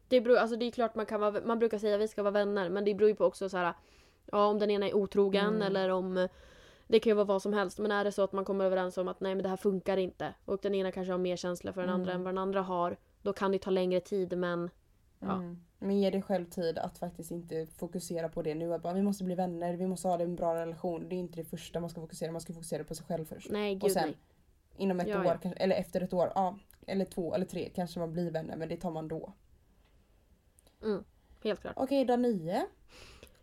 Det, 0.08 0.20
beror, 0.20 0.36
alltså 0.36 0.56
det 0.56 0.64
är 0.66 0.70
klart 0.70 0.94
man 0.94 1.06
kan 1.06 1.20
vara, 1.20 1.40
man 1.44 1.58
brukar 1.58 1.78
säga 1.78 1.94
att 1.94 2.00
vi 2.00 2.08
ska 2.08 2.22
vara 2.22 2.30
vänner 2.32 2.68
men 2.70 2.84
det 2.84 2.94
beror 2.94 3.10
ju 3.10 3.16
på 3.16 3.24
också 3.24 3.48
så 3.48 3.56
här, 3.56 3.74
ja, 4.32 4.46
om 4.46 4.58
den 4.58 4.70
ena 4.70 4.86
är 4.88 4.94
otrogen 4.94 5.46
Mm. 5.54 5.62
eller 5.62 5.88
om 5.88 6.28
det 6.86 7.00
kan 7.00 7.10
ju 7.10 7.14
vara 7.14 7.24
vad 7.24 7.42
som 7.42 7.52
helst 7.52 7.78
men 7.78 7.90
är 7.90 8.04
det 8.04 8.12
så 8.12 8.22
att 8.22 8.32
man 8.32 8.44
kommer 8.44 8.64
överens 8.64 8.98
om 8.98 9.08
att 9.08 9.20
nej 9.20 9.34
men 9.34 9.42
det 9.42 9.48
här 9.48 9.56
funkar 9.56 9.96
inte 9.96 10.34
och 10.44 10.58
den 10.62 10.74
ena 10.74 10.92
kanske 10.92 11.12
har 11.12 11.18
mer 11.18 11.36
känsla 11.36 11.72
för 11.72 11.80
den 11.80 11.90
andra 11.90 12.10
Mm. 12.12 12.20
än 12.20 12.24
vad 12.24 12.34
den 12.34 12.38
andra 12.42 12.62
har 12.62 12.96
då 13.22 13.32
kan 13.32 13.52
det 13.52 13.58
ta 13.58 13.70
längre 13.70 14.00
tid 14.00 14.38
men 14.38 14.70
Ja. 15.18 15.32
Mm. 15.34 15.58
Men 15.78 16.00
ge 16.00 16.10
dig 16.10 16.22
själv 16.22 16.44
tid 16.44 16.78
att 16.78 16.98
faktiskt 16.98 17.30
inte 17.30 17.66
fokusera 17.66 18.28
på 18.28 18.42
det 18.42 18.54
nu. 18.54 18.74
Att 18.74 18.82
bara, 18.82 18.92
vi 18.92 19.02
måste 19.02 19.24
bli 19.24 19.34
vänner, 19.34 19.74
vi 19.74 19.86
måste 19.86 20.08
ha 20.08 20.20
en 20.20 20.36
bra 20.36 20.54
relation. 20.54 21.08
Det 21.08 21.14
är 21.14 21.18
inte 21.18 21.36
det 21.36 21.44
första 21.44 21.80
man 21.80 21.90
ska 21.90 22.00
fokusera 22.00 22.32
Man 22.32 22.40
ska 22.40 22.52
fokusera 22.52 22.84
på 22.84 22.94
sig 22.94 23.06
själv 23.06 23.24
först. 23.24 23.50
nej 23.50 23.74
gud 23.74 23.84
Och 23.84 23.90
sen 23.90 24.08
nej. 24.08 24.16
inom 24.76 25.00
ett 25.00 25.08
Ja, 25.08 25.20
år, 25.20 25.38
ja. 25.42 25.50
eller 25.56 25.76
efter 25.76 26.00
ett 26.00 26.12
år, 26.12 26.32
ja, 26.34 26.58
eller 26.86 27.04
två 27.04 27.34
eller 27.34 27.46
tre 27.46 27.70
kanske 27.74 27.98
man 27.98 28.12
blir 28.12 28.30
vänner 28.30 28.56
men 28.56 28.68
det 28.68 28.76
tar 28.76 28.90
man 28.90 29.08
då. 29.08 29.32
Helt 31.44 31.60
klart. 31.60 31.74
Okej, 31.76 32.04
dag 32.04 32.20
nio. 32.20 32.66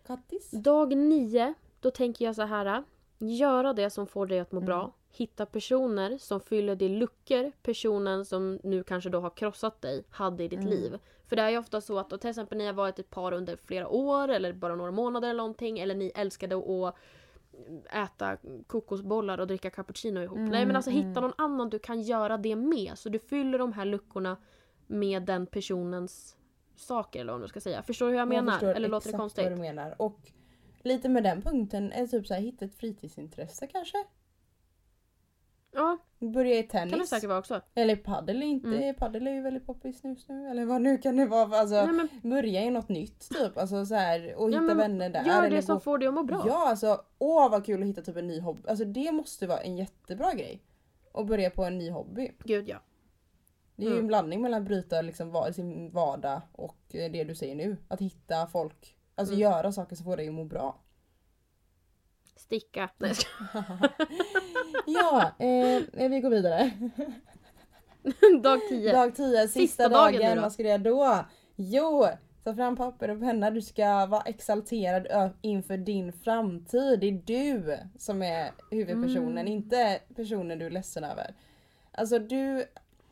Kattis. 0.07 0.51
Dag 0.51 0.97
nio, 0.97 1.53
då 1.79 1.91
tänker 1.91 2.25
jag 2.25 2.35
så 2.35 2.41
här. 2.41 2.83
Göra 3.17 3.73
det 3.73 3.89
som 3.89 4.07
får 4.07 4.25
dig 4.27 4.39
att 4.39 4.51
må 4.51 4.59
Mm. 4.59 4.65
bra. 4.65 4.93
Hitta 5.11 5.45
personer 5.45 6.17
som 6.17 6.39
fyller 6.39 6.75
de 6.75 6.89
luckor 6.89 7.51
personen 7.63 8.25
som 8.25 8.59
nu 8.63 8.83
kanske 8.83 9.09
då 9.09 9.19
har 9.19 9.29
krossat 9.29 9.81
dig 9.81 10.03
hade 10.09 10.43
i 10.43 10.47
ditt 10.47 10.59
Mm. 10.59 10.69
liv. 10.71 10.99
För 11.27 11.35
det 11.35 11.41
är 11.41 11.49
ju 11.49 11.57
ofta 11.57 11.81
så 11.81 11.99
att 11.99 12.13
och 12.13 12.21
till 12.21 12.29
exempel 12.29 12.57
ni 12.57 12.65
har 12.65 12.73
varit 12.73 12.99
ett 12.99 13.09
par 13.09 13.31
under 13.31 13.55
flera 13.55 13.87
år 13.87 14.27
eller 14.27 14.53
bara 14.53 14.75
några 14.75 14.91
månader 14.91 15.29
eller 15.29 15.37
någonting 15.37 15.79
eller 15.79 15.95
ni 15.95 16.11
älskade 16.15 16.55
att 16.55 16.95
äta 17.91 18.37
kokosbollar 18.67 19.39
och 19.39 19.47
dricka 19.47 19.69
cappuccino 19.69 20.19
ihop. 20.21 20.37
Mm, 20.37 20.49
Nej 20.49 20.65
men 20.65 20.75
alltså 20.75 20.91
hitta 20.91 21.07
mm. 21.07 21.21
någon 21.23 21.33
annan 21.37 21.69
du 21.69 21.79
kan 21.79 22.01
göra 22.01 22.37
det 22.37 22.55
med. 22.55 22.91
Så 22.95 23.09
du 23.09 23.19
fyller 23.19 23.59
de 23.59 23.73
här 23.73 23.85
luckorna 23.85 24.37
med 24.87 25.23
den 25.23 25.45
personens 25.45 26.35
saker 26.87 27.19
eller 27.19 27.31
vad 27.31 27.39
man 27.41 27.49
ska 27.49 27.59
säga. 27.61 27.83
Förstår 27.83 28.05
du 28.05 28.11
hur 28.11 28.19
jag 28.19 28.27
menar? 28.27 28.51
förstår 28.51 28.73
eller 28.75 28.87
låter 28.89 29.05
det 29.05 29.09
exakt 29.09 29.19
konstigt? 29.21 29.43
vad 29.43 29.51
du 29.53 29.57
menar. 29.61 29.95
Och 30.01 30.19
lite 30.83 31.09
med 31.09 31.23
den 31.23 31.41
punkten 31.41 31.91
är 31.91 32.07
typ 32.07 32.27
så 32.27 32.33
här, 32.33 32.41
hitta 32.41 32.65
ett 32.65 32.75
fritidsintresse 32.75 33.67
kanske. 33.67 33.97
Ja, 35.75 35.97
Börja 36.19 36.59
i 36.59 36.63
kan 36.63 36.87
det 36.87 36.91
tennis. 36.93 37.09
säkert 37.09 37.29
vara 37.29 37.39
också. 37.39 37.61
Eller 37.75 37.95
paddel 37.95 38.41
är 38.43 38.47
inte. 38.47 38.67
Mm. 38.67 38.95
Paddel 38.95 39.27
är 39.27 39.31
ju 39.31 39.41
väldigt 39.41 39.65
poppis 39.65 40.03
just 40.03 40.29
nu. 40.29 40.47
Eller 40.49 40.65
vad 40.65 40.81
nu 40.81 40.97
kan 40.97 41.17
det 41.17 41.25
vara. 41.25 41.59
Alltså, 41.59 41.75
Nej, 41.85 41.93
men 42.21 42.31
Börja 42.31 42.61
i 42.61 42.69
något 42.69 42.89
nytt 42.89 43.29
typ. 43.29 43.57
Alltså 43.57 43.85
så 43.85 43.95
här, 43.95 44.35
och 44.35 44.51
Ja, 44.51 44.61
hitta 44.61 44.61
men 44.61 44.77
vänner 44.77 45.09
där. 45.09 45.23
Gör 45.25 45.37
eller 45.43 45.55
det 45.55 45.61
som 45.61 45.75
gå- 45.75 45.79
får 45.79 45.97
dig 45.97 46.07
att 46.07 46.13
må 46.13 46.23
bra. 46.23 46.43
Ja 46.47 46.69
alltså, 46.69 47.01
åh 47.19 47.51
vad 47.51 47.65
kul 47.65 47.81
att 47.81 47.87
hitta 47.87 48.01
typ 48.01 48.17
en 48.17 48.27
ny 48.27 48.39
hobby. 48.39 48.61
Alltså 48.67 48.85
det 48.85 49.11
måste 49.11 49.47
vara 49.47 49.59
en 49.61 49.77
jättebra 49.77 50.33
grej. 50.33 50.63
Och 51.11 51.25
börja 51.25 51.49
på 51.49 51.63
en 51.63 51.77
ny 51.77 51.91
hobby. 51.91 52.31
Gud 52.43 52.69
ja. 52.69 52.77
Det 53.75 53.83
är 53.83 53.87
ju 53.87 53.91
Mm. 53.91 53.99
en 54.03 54.07
blandning 54.07 54.41
mellan 54.41 54.61
att 54.61 54.67
bryta 54.67 55.01
liksom 55.01 55.51
sin 55.53 55.91
vardag 55.91 56.41
och 56.51 56.77
eh, 56.93 57.11
det 57.11 57.23
du 57.23 57.35
säger 57.35 57.55
nu. 57.55 57.77
Att 57.87 58.01
hitta 58.01 58.47
folk. 58.47 58.95
Alltså 59.15 59.33
Mm. 59.33 59.41
göra 59.41 59.71
saker 59.71 59.95
som 59.95 60.03
får 60.05 60.17
dig 60.17 60.27
att 60.27 60.33
må 60.33 60.43
bra. 60.43 60.79
Sticka. 62.35 62.89
Nej. 62.97 63.13
Ja, 64.85 65.31
eh, 65.39 66.09
vi 66.09 66.19
går 66.19 66.29
vidare. 66.29 66.71
Dag 68.43 68.59
10. 68.69 68.91
Dag 68.93 69.15
10, 69.15 69.47
sista, 69.47 69.59
Sista 69.59 69.89
dagen 69.89 70.21
dagen. 70.21 70.41
Vad 70.41 70.51
ska 70.53 70.63
du 70.63 70.69
göra 70.69 70.77
då? 70.77 71.25
Jo, 71.55 72.07
ta 72.43 72.55
fram 72.55 72.75
papper 72.75 73.09
och 73.09 73.19
penna. 73.19 73.51
Du 73.51 73.61
ska 73.61 74.05
vara 74.05 74.21
exalterad 74.21 75.33
inför 75.41 75.77
din 75.77 76.13
framtid. 76.13 76.99
Det 76.99 77.07
är 77.07 77.21
du 77.25 77.77
som 77.97 78.21
är 78.21 78.51
huvudpersonen, 78.71 79.37
Mm. 79.37 79.47
inte 79.47 79.99
personen 80.15 80.59
du 80.59 80.65
är 80.65 80.69
ledsen 80.69 81.03
över. 81.03 81.35
Alltså 81.91 82.19
du 82.19 82.65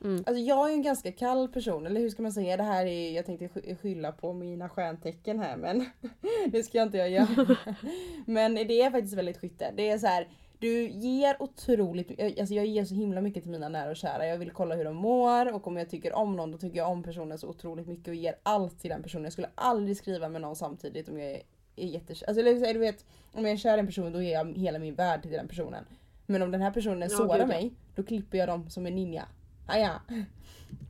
Mm. 0.04 0.24
Alltså 0.28 0.43
jag 0.43 0.66
är 0.66 0.70
ju 0.70 0.74
en 0.76 0.82
ganska 0.82 1.12
kall 1.12 1.47
person, 1.47 1.86
eller 1.86 2.02
hur 2.02 2.10
ska 2.10 2.22
man 2.24 2.32
säga? 2.32 2.58
Det 2.58 2.64
här 2.64 2.86
är, 2.86 3.12
jag 3.12 3.26
tänkte 3.26 3.47
sky- 3.47 3.76
skylla 3.76 4.12
på 4.12 4.34
mina 4.34 4.70
stjärntecken 4.70 5.39
här 5.39 5.58
men 5.58 5.86
det 6.52 6.64
ska 6.64 6.78
jag 6.78 6.88
inte 6.88 6.97
jag 6.97 7.10
göra. 7.10 7.56
men 8.26 8.56
det 8.56 8.82
är 8.82 8.91
faktiskt 8.91 9.14
väldigt 9.14 9.38
skytte. 9.38 9.74
Det 9.76 9.89
är 9.89 9.97
så 9.97 10.08
här, 10.08 10.28
du 10.60 10.89
ger 10.89 11.41
otroligt 11.41 12.22
alltså 12.39 12.54
jag 12.56 12.66
ger 12.66 12.86
så 12.86 12.95
himla 12.95 13.22
mycket 13.22 13.43
till 13.43 13.52
mina 13.52 13.70
nära 13.70 13.89
och 13.89 13.95
kära. 13.95 14.28
Jag 14.28 14.38
vill 14.38 14.52
kolla 14.52 14.76
hur 14.76 14.86
de 14.86 14.95
mår 14.95 15.54
och 15.54 15.68
om 15.68 15.78
jag 15.78 15.89
tycker 15.89 16.14
om 16.14 16.36
någon 16.36 16.52
då 16.52 16.58
tycker 16.58 16.78
jag 16.78 16.89
om 16.89 17.04
personen 17.04 17.38
så 17.38 17.47
otroligt 17.47 17.88
mycket 17.88 18.08
och 18.08 18.16
ger 18.16 18.36
allt 18.43 18.80
till 18.80 18.89
den 18.89 19.04
personen. 19.04 19.24
Jag 19.24 19.34
skulle 19.34 19.49
aldrig 19.56 19.97
skriva 19.97 20.30
med 20.30 20.41
någon 20.41 20.56
samtidigt 20.56 21.10
om 21.10 21.20
jag 21.20 21.32
är, 21.32 21.41
är 21.76 21.88
jättekär. 21.88 22.28
Alltså 22.28 22.43
du 22.74 22.80
vet, 22.80 23.06
om 23.32 23.43
jag 23.45 23.52
är 23.54 23.58
kär 23.58 23.78
i 23.78 23.80
en 23.80 23.88
person 23.88 24.14
då 24.14 24.22
ger 24.22 24.34
jag 24.34 24.58
hela 24.58 24.80
min 24.80 24.95
värld 24.95 25.22
till 25.22 25.32
den 25.32 25.47
personen. 25.47 25.84
Men 26.26 26.41
om 26.41 26.52
den 26.52 26.62
här 26.62 26.72
personen 26.72 27.02
Ja, 27.12 27.18
sårar 27.18 27.45
mig, 27.45 27.72
då 27.95 28.04
klipper 28.04 28.38
jag 28.38 28.47
dem 28.47 28.70
som 28.70 28.86
en 28.86 28.95
ninja. 28.95 29.26
Aja. 29.72 30.01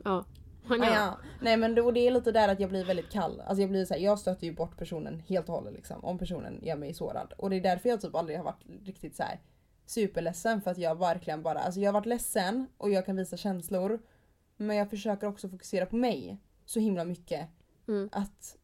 Ja. 0.03 0.25
Ah, 0.67 0.75
ja. 0.75 0.93
ja. 0.93 1.17
Nej 1.41 1.57
men 1.57 1.75
då, 1.75 1.91
det 1.91 2.07
är 2.07 2.11
lite 2.11 2.31
där 2.31 2.49
att 2.49 2.59
jag 2.59 2.69
blir 2.69 2.85
väldigt 2.85 3.11
kall. 3.11 3.41
Alltså 3.41 3.61
jag 3.61 3.69
blir 3.69 3.85
så 3.85 3.93
här, 3.93 4.01
jag 4.01 4.19
stöter 4.19 4.47
ju 4.47 4.53
bort 4.53 4.77
personen 4.77 5.19
helt 5.19 5.49
och 5.49 5.55
hållet 5.55 5.73
liksom. 5.73 6.05
Om 6.05 6.17
personen 6.17 6.59
gör 6.63 6.75
mig 6.75 6.93
sårad. 6.93 7.33
Och 7.37 7.49
det 7.49 7.55
är 7.55 7.61
därför 7.61 7.89
jag 7.89 8.01
typ 8.01 8.15
aldrig 8.15 8.37
har 8.37 8.45
varit 8.45 8.63
riktigt 8.85 9.15
så 9.15 9.23
här 9.23 9.39
superledsen. 9.85 10.61
För 10.61 10.71
att 10.71 10.77
jag 10.77 10.99
verkligen 10.99 11.41
bara, 11.41 11.59
alltså 11.59 11.79
jag 11.79 11.87
har 11.87 11.93
varit 11.93 12.05
ledsen 12.05 12.67
och 12.77 12.89
jag 12.89 13.05
kan 13.05 13.15
visa 13.15 13.37
känslor. 13.37 13.99
Men 14.57 14.75
jag 14.75 14.89
försöker 14.89 15.27
också 15.27 15.49
fokusera 15.49 15.85
på 15.85 15.95
mig 15.95 16.37
så 16.65 16.79
himla 16.79 17.05
mycket. 17.05 17.47
Mm. 17.87 18.09
Att 18.11 18.57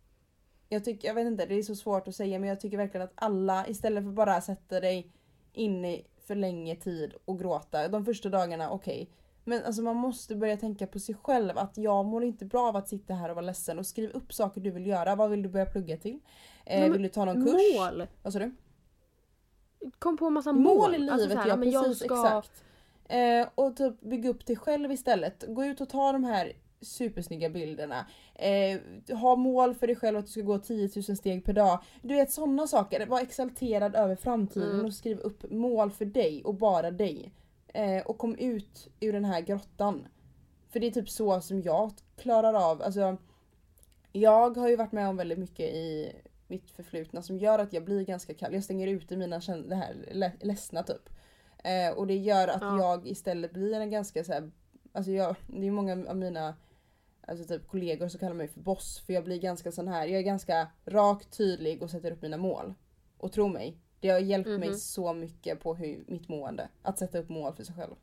jag 0.69 0.85
tycker, 0.85 1.07
jag 1.07 1.15
vet 1.15 1.27
inte, 1.27 1.45
det 1.45 1.55
är 1.55 1.63
så 1.63 1.75
svårt 1.75 2.07
att 2.07 2.15
säga 2.15 2.39
men 2.39 2.49
jag 2.49 2.59
tycker 2.59 2.77
verkligen 2.77 3.07
att 3.07 3.13
alla 3.15 3.67
istället 3.67 4.03
för 4.03 4.11
bara 4.11 4.41
sätta 4.41 4.79
dig 4.79 5.11
inne 5.53 6.01
för 6.27 6.35
länge 6.35 6.75
tid 6.75 7.13
och 7.25 7.39
gråta. 7.39 7.87
De 7.87 8.05
första 8.05 8.29
dagarna, 8.29 8.69
okej. 8.69 9.09
Men 9.47 9.63
alltså 9.63 9.81
man 9.81 9.95
måste 9.95 10.35
börja 10.35 10.57
tänka 10.57 10.87
på 10.87 10.99
sig 10.99 11.15
själv 11.15 11.57
att 11.57 11.77
jag 11.77 12.05
mår 12.05 12.23
inte 12.23 12.45
bra 12.45 12.67
av 12.67 12.75
att 12.75 12.87
sitta 12.89 13.13
här 13.13 13.29
och 13.29 13.35
vara 13.35 13.45
ledsen 13.45 13.79
och 13.79 13.85
skriv 13.85 14.09
upp 14.09 14.33
saker 14.33 14.61
du 14.61 14.71
vill 14.71 14.87
göra. 14.87 15.15
Vad 15.15 15.29
vill 15.29 15.43
du 15.43 15.49
börja 15.49 15.65
plugga 15.65 15.97
till? 15.97 16.19
Eh, 16.65 16.81
men 16.81 16.91
vill 16.91 17.01
du 17.01 17.09
ta 17.09 17.25
någon 17.25 17.45
kurs? 17.45 17.53
Mål. 17.77 18.07
Vad 18.23 18.33
sa 18.33 18.39
du? 18.39 18.51
Kom 19.99 20.17
på 20.17 20.25
en 20.25 20.33
massa 20.33 20.53
mål. 20.53 20.77
Mål 20.77 20.95
i 20.95 20.97
livet 20.97 21.13
Alltså 21.13 21.29
så 21.29 21.35
här, 21.37 21.47
ja, 21.47 21.55
men 21.55 21.71
jag 21.71 21.83
precis 21.85 22.05
ska... 22.05 22.25
exakt. 22.25 22.63
Eh, 23.09 23.47
och 23.55 23.75
typ 23.75 24.01
bygga 24.01 24.29
upp 24.29 24.45
dig 24.45 24.55
själv 24.55 24.91
istället. 24.91 25.43
Gå 25.47 25.65
ut 25.65 25.81
och 25.81 25.89
ta 25.89 26.11
de 26.11 26.23
här 26.23 26.53
supersnygga 26.81 27.49
bilderna. 27.49 28.05
Eh, 28.35 28.79
ha 29.17 29.35
mål 29.35 29.75
för 29.75 29.87
dig 29.87 29.95
själv 29.95 30.17
att 30.17 30.25
du 30.25 30.31
ska 30.31 30.41
gå 30.41 30.57
10 30.59 30.89
000 30.95 31.17
steg 31.17 31.45
per 31.45 31.53
dag. 31.53 31.79
Du 32.01 32.13
vet 32.13 32.31
sådana 32.31 32.67
saker. 32.67 33.05
Var 33.05 33.21
exalterad 33.21 33.95
över 33.95 34.15
framtiden 34.15 34.71
Mm. 34.71 34.85
och 34.85 34.93
skriv 34.93 35.19
upp 35.19 35.51
mål 35.51 35.91
för 35.91 36.05
dig 36.05 36.43
och 36.43 36.55
bara 36.55 36.91
dig. 36.91 37.31
Eh, 37.77 38.01
och 38.05 38.17
kom 38.17 38.35
ut 38.35 38.87
ur 38.99 39.13
den 39.13 39.25
här 39.25 39.41
grottan. 39.41 40.07
För 40.69 40.79
det 40.79 40.87
är 40.87 40.91
typ 40.91 41.09
så 41.09 41.41
som 41.41 41.61
jag 41.61 41.91
klarar 42.17 42.53
av, 42.71 42.81
alltså 42.81 43.17
jag 44.11 44.57
har 44.57 44.69
ju 44.69 44.75
varit 44.75 44.91
med 44.91 45.09
om 45.09 45.17
väldigt 45.17 45.39
mycket 45.39 45.69
i 45.69 46.15
mitt 46.47 46.71
förflutna 46.71 47.21
som 47.21 47.37
gör 47.37 47.59
att 47.59 47.73
jag 47.73 47.85
blir 47.85 48.05
ganska 48.05 48.33
kall. 48.33 48.53
Jag 48.53 48.63
stänger 48.63 48.87
ute 48.87 49.17
mina 49.17 49.39
det 49.39 49.75
här 49.75 49.95
le- 50.11 50.31
ledsna 50.41 50.83
typ. 50.83 51.09
Eh, 51.63 51.97
och 51.97 52.07
det 52.07 52.17
gör 52.17 52.47
att 52.47 52.61
Ja. 52.61 52.77
jag 52.79 53.07
istället 53.07 53.53
blir 53.53 53.73
en 53.79 53.91
ganska 53.91 54.23
så 54.23 54.33
här, 54.33 54.51
alltså 54.91 55.11
jag, 55.11 55.35
det 55.47 55.67
är 55.67 55.71
många 55.71 56.05
av 56.09 56.17
mina 56.17 56.55
alltså 57.27 57.45
typ 57.45 57.67
kollegor 57.67 58.07
som 58.07 58.19
kallar 58.19 58.33
mig 58.35 58.47
för 58.47 58.59
boss 58.59 58.99
för 59.05 59.13
jag 59.13 59.23
blir 59.23 59.39
ganska 59.39 59.71
sån 59.71 59.87
här, 59.87 60.07
jag 60.07 60.19
är 60.19 60.23
ganska 60.23 60.67
rak, 60.85 61.25
tydlig 61.25 61.83
och 61.83 61.91
sätter 61.91 62.11
upp 62.11 62.21
mina 62.21 62.37
mål. 62.37 62.73
Och 63.17 63.31
tro 63.31 63.47
mig, 63.47 63.77
det 63.99 64.09
har 64.09 64.19
hjälpt 64.19 64.49
mig 64.49 64.69
Mhm. 64.69 64.77
så 64.77 65.13
mycket 65.13 65.59
på 65.59 65.75
hur, 65.75 66.03
mitt 66.07 66.27
mående. 66.29 66.69
Att 66.81 66.99
sätta 66.99 67.17
upp 67.19 67.29
mål 67.29 67.53
för 67.53 67.63
sig 67.63 67.75
själv. 67.75 67.95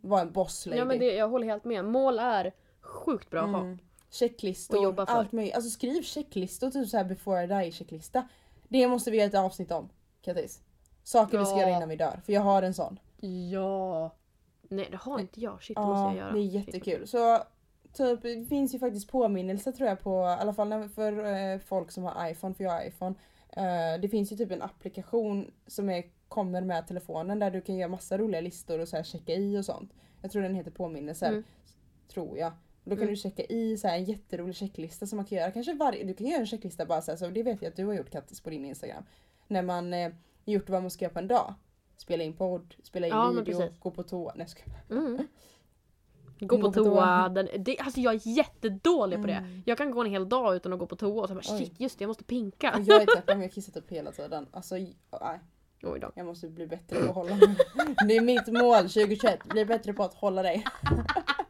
Var 0.00 0.20
en 0.20 0.32
boss 0.32 0.66
lady. 0.66 0.78
Ja 0.78 0.84
men 0.84 0.98
det, 0.98 1.14
jag 1.14 1.28
håller 1.28 1.46
helt 1.46 1.64
med. 1.64 1.84
Mål 1.84 2.18
är 2.18 2.52
sjukt 2.80 3.30
bra 3.30 3.42
att 3.42 3.50
ha. 3.50 3.60
Mm. 3.60 3.78
Checklistor, 4.10 4.82
jobba 4.82 5.06
för. 5.06 5.12
allt 5.12 5.32
möjligt. 5.32 5.54
Alltså 5.54 5.70
skriv 5.70 6.02
checklistor, 6.02 6.70
typ 6.70 6.88
såhär 6.88 7.04
before 7.04 7.44
I 7.44 7.46
die 7.46 7.72
checklista. 7.72 8.28
Det 8.68 8.86
måste 8.88 9.10
vi 9.10 9.16
göra 9.16 9.26
ett 9.26 9.34
avsnitt 9.34 9.70
om, 9.70 9.88
Kattis. 10.22 10.60
Saker 11.02 11.38
vi 11.38 11.44
ska 11.44 11.54
Ja. 11.54 11.60
göra 11.60 11.76
innan 11.76 11.88
vi 11.88 11.96
dör, 11.96 12.20
för 12.24 12.32
jag 12.32 12.40
har 12.40 12.62
en 12.62 12.74
sån. 12.74 12.98
Ja. 13.52 14.10
Nej 14.68 14.88
det 14.90 14.96
har 14.96 15.18
inte 15.20 15.40
jag. 15.40 15.62
Shit 15.62 15.76
det 15.76 15.80
måste 15.82 16.00
Ja, 16.00 16.06
jag 16.08 16.16
göra. 16.16 16.32
det 16.32 16.38
är 16.38 16.42
jättekul. 16.42 17.06
Så 17.06 17.38
typ, 17.92 18.22
det 18.22 18.44
finns 18.48 18.74
ju 18.74 18.78
faktiskt 18.78 19.10
påminnelse 19.10 19.72
tror 19.72 19.88
jag 19.88 20.00
på, 20.00 20.10
i 20.22 20.40
alla 20.42 20.54
fall 20.54 20.88
för 20.88 21.24
eh, 21.52 21.58
folk 21.58 21.90
som 21.90 22.04
har 22.04 22.28
iPhone, 22.30 22.54
för 22.54 22.64
jag 22.64 22.70
har 22.70 22.84
iPhone. 22.86 23.14
Eh, 23.56 24.00
det 24.00 24.08
finns 24.08 24.32
ju 24.32 24.36
typ 24.36 24.50
en 24.50 24.62
applikation 24.62 25.50
som 25.66 25.90
är, 25.90 26.04
kommer 26.28 26.60
med 26.60 26.86
telefonen 26.86 27.38
där 27.38 27.50
du 27.50 27.60
kan 27.60 27.76
göra 27.76 27.88
massa 27.88 28.18
roliga 28.18 28.40
listor 28.40 28.78
och 28.78 28.88
så 28.88 29.02
checka 29.02 29.34
i 29.34 29.58
och 29.58 29.64
sånt. 29.64 29.92
Jag 30.22 30.30
tror 30.30 30.42
den 30.42 30.54
heter 30.54 30.70
påminnelser. 30.70 31.28
Mm. 31.28 31.44
Tror 32.08 32.38
jag. 32.38 32.52
Då 32.84 32.90
kan 32.90 33.02
Mm. 33.02 33.14
du 33.14 33.16
checka 33.16 33.44
i 33.44 33.76
så 33.76 33.88
en 33.88 34.04
jätterolig 34.04 34.56
checklista 34.56 35.06
som 35.06 35.16
man 35.16 35.26
kan 35.26 35.38
göra. 35.38 35.50
Kanske 35.50 35.74
varje, 35.74 36.04
du 36.04 36.14
kan 36.14 36.26
göra 36.26 36.40
en 36.40 36.46
checklista 36.46 36.86
bara 36.86 37.02
så, 37.02 37.10
här, 37.10 37.16
så 37.18 37.26
det 37.28 37.42
vet 37.42 37.62
jag 37.62 37.70
att 37.70 37.76
du 37.76 37.84
har 37.86 37.94
gjort 37.94 38.10
Kattis 38.10 38.40
på 38.40 38.50
din 38.50 38.64
Instagram. 38.64 39.04
När 39.48 39.62
man 39.62 39.94
eh, 39.94 40.12
gjort 40.44 40.68
vad 40.70 40.82
man 40.82 40.90
ska 40.90 41.04
göra 41.04 41.12
på 41.12 41.18
en 41.18 41.28
dag. 41.28 41.54
Spela 41.96 42.24
in 42.24 42.32
podd, 42.32 42.74
spela 42.82 43.06
in 43.06 43.12
Ja, 43.12 43.30
video, 43.30 43.62
gå 43.80 43.90
på 43.90 44.02
toa. 44.02 44.32
Nej, 44.36 44.46
skojar. 44.48 44.80
Mm. 44.90 45.26
Gå 46.40 46.58
på 46.60 46.72
toa. 46.72 47.28
Den, 47.28 47.48
det, 47.58 47.78
alltså 47.78 48.00
jag 48.00 48.14
är 48.14 48.20
jättedålig 48.28 49.20
på 49.20 49.26
det. 49.26 49.32
Mm. 49.32 49.62
Jag 49.66 49.78
kan 49.78 49.90
gå 49.90 50.00
en 50.00 50.10
hel 50.10 50.28
dag 50.28 50.56
utan 50.56 50.72
att 50.72 50.78
gå 50.78 50.86
på 50.86 50.96
toa 50.96 51.22
och 51.22 51.28
så 51.28 51.34
bara 51.34 51.40
Oj. 51.52 51.58
shit 51.58 51.80
just 51.80 51.98
det 51.98 52.02
jag 52.02 52.08
måste 52.08 52.24
pinka. 52.24 52.82
Jag 52.86 53.02
är 53.02 53.06
tvärtom, 53.06 53.42
jag 53.42 53.52
kissar 53.52 53.72
typ 53.72 53.90
hela 53.90 54.12
tiden. 54.12 54.46
Alltså, 54.50 54.76
j- 54.78 54.96
nej, 55.20 55.40
Oj 55.82 56.00
då. 56.00 56.10
jag 56.14 56.26
måste 56.26 56.48
bli 56.48 56.66
bättre 56.66 56.96
på 57.02 57.08
att 57.08 57.14
hålla 57.14 57.34
mig. 57.36 57.56
Det 58.08 58.16
är 58.16 58.20
mitt 58.20 58.46
mål 58.46 58.76
2021, 58.82 59.44
bli 59.44 59.64
bättre 59.64 59.92
på 59.92 60.02
att 60.02 60.14
hålla 60.14 60.42
dig. 60.42 60.64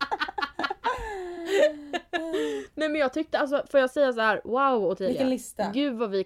Nej 2.75 2.89
men 2.89 2.95
jag 2.95 3.13
tyckte 3.13 3.39
alltså, 3.39 3.63
får 3.71 3.81
jag 3.81 3.91
säga 3.91 4.13
så 4.13 4.21
här, 4.21 4.41
wow 4.45 4.85
Ottilia. 4.85 5.09
Vilken 5.09 5.31
lista. 5.31 5.71
Gud 5.75 5.95
vad 5.95 6.11
vi 6.11 6.25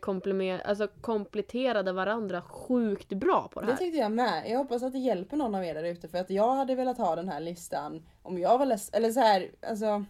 alltså, 0.65 0.89
kompletterade 1.01 1.93
varandra 1.93 2.43
sjukt 2.43 3.09
bra 3.09 3.49
på 3.49 3.61
det 3.61 3.67
Det 3.67 3.73
här. 3.73 3.79
tyckte 3.79 3.99
jag 3.99 4.13
med. 4.13 4.43
Jag 4.51 4.59
hoppas 4.59 4.83
att 4.83 4.93
det 4.93 4.99
hjälper 4.99 5.37
någon 5.37 5.55
av 5.55 5.65
er 5.65 5.75
där 5.75 5.85
ute 5.85 6.09
för 6.09 6.19
att 6.19 6.31
jag 6.31 6.55
hade 6.55 6.75
velat 6.75 6.99
ha 6.99 7.17
den 7.17 7.29
här 7.29 7.41
listan 7.41 8.07
om 8.23 8.39
jag 8.39 8.59
var 8.59 8.67
ledsen. 8.67 8.95
Eller 8.99 9.11
så 9.13 9.21
här, 9.21 9.51
alltså. 9.69 10.05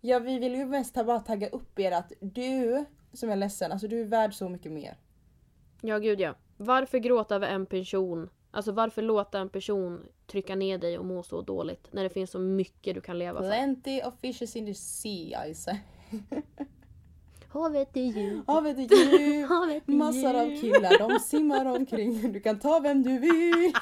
Ja, 0.00 0.18
vi 0.18 0.38
vill 0.38 0.54
ju 0.54 0.66
mest 0.66 0.94
bara 0.94 1.20
tagga 1.20 1.48
upp 1.48 1.78
er 1.78 1.92
att 1.92 2.12
du 2.20 2.84
som 3.12 3.30
är 3.30 3.36
ledsen, 3.36 3.72
alltså 3.72 3.88
du 3.88 4.00
är 4.00 4.04
värd 4.04 4.34
så 4.34 4.48
mycket 4.48 4.72
mer. 4.72 4.96
Ja 5.80 5.98
gud 5.98 6.20
ja. 6.20 6.34
Varför 6.56 6.98
gråta 6.98 7.34
över 7.34 7.48
en 7.48 7.66
person? 7.66 8.30
Alltså 8.50 8.72
varför 8.72 9.02
låta 9.02 9.38
en 9.38 9.48
person 9.48 10.06
trycka 10.26 10.54
ner 10.54 10.78
dig 10.78 10.98
och 10.98 11.04
må 11.04 11.22
så 11.22 11.42
dåligt 11.42 11.88
när 11.92 12.02
det 12.02 12.10
finns 12.10 12.30
så 12.30 12.38
mycket 12.38 12.94
du 12.94 13.00
kan 13.00 13.18
leva 13.18 13.40
för? 13.40 13.48
Plenty 13.48 14.02
of 14.02 14.14
fishes 14.20 14.56
in 14.56 14.66
the 14.66 14.74
sea 14.74 15.46
I 15.46 15.54
say. 15.54 15.76
Havet 17.48 17.96
är 17.96 18.00
djupt. 18.00 18.48
Havet 18.48 18.76
är 18.78 18.80
djupt. 18.80 19.48
Havet 19.48 19.88
är 19.88 19.92
Massor 19.92 20.34
av 20.34 20.48
djupt. 20.48 20.60
killar, 20.60 21.08
de 21.08 21.20
simmar 21.20 21.64
omkring. 21.66 22.32
Du 22.32 22.40
kan 22.40 22.58
ta 22.58 22.80
vem 22.80 23.02
du 23.02 23.18
vill. 23.18 23.72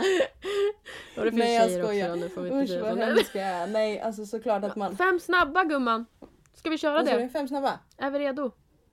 Och 1.16 1.24
det 1.24 1.30
finns 1.30 1.44
Nej, 1.44 1.54
jag 1.54 1.70
skojar. 1.70 2.10
också 2.10 2.20
nu 2.20 2.28
får 2.28 2.42
vi 2.42 2.48
inte 2.48 2.74
Usch 2.74 2.80
vad 2.82 2.98
är. 3.42 3.66
Nej, 3.66 4.00
alltså 4.00 4.26
såklart 4.26 4.64
att 4.64 4.76
man... 4.76 4.96
Fem 4.96 5.20
snabba 5.20 5.64
gumman! 5.64 6.06
Ska 6.54 6.70
vi 6.70 6.78
köra 6.78 7.02
det? 7.02 7.28
Fem 7.28 7.48
snabba? 7.48 7.78
Är 7.96 8.10
vi 8.10 8.18
redo? 8.18 8.50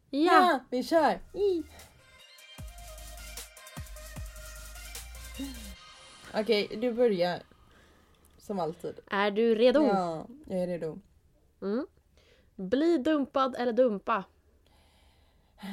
Ja! 0.09 0.20
Ja, 0.20 0.59
vi 0.70 0.84
kör! 0.84 1.20
I. 1.34 1.63
Okej, 6.34 6.78
du 6.82 6.91
börjar. 6.93 7.39
Som 8.38 8.59
alltid. 8.59 8.99
Är 9.11 9.32
du 9.32 9.55
redo? 9.55 9.84
Ja, 9.84 10.25
jag 10.47 10.59
är 10.59 10.67
redo. 10.67 10.99
Mm. 11.61 11.88
Bli 12.55 12.97
dumpad 12.97 13.55
eller 13.59 13.73
dumpa? 13.73 14.23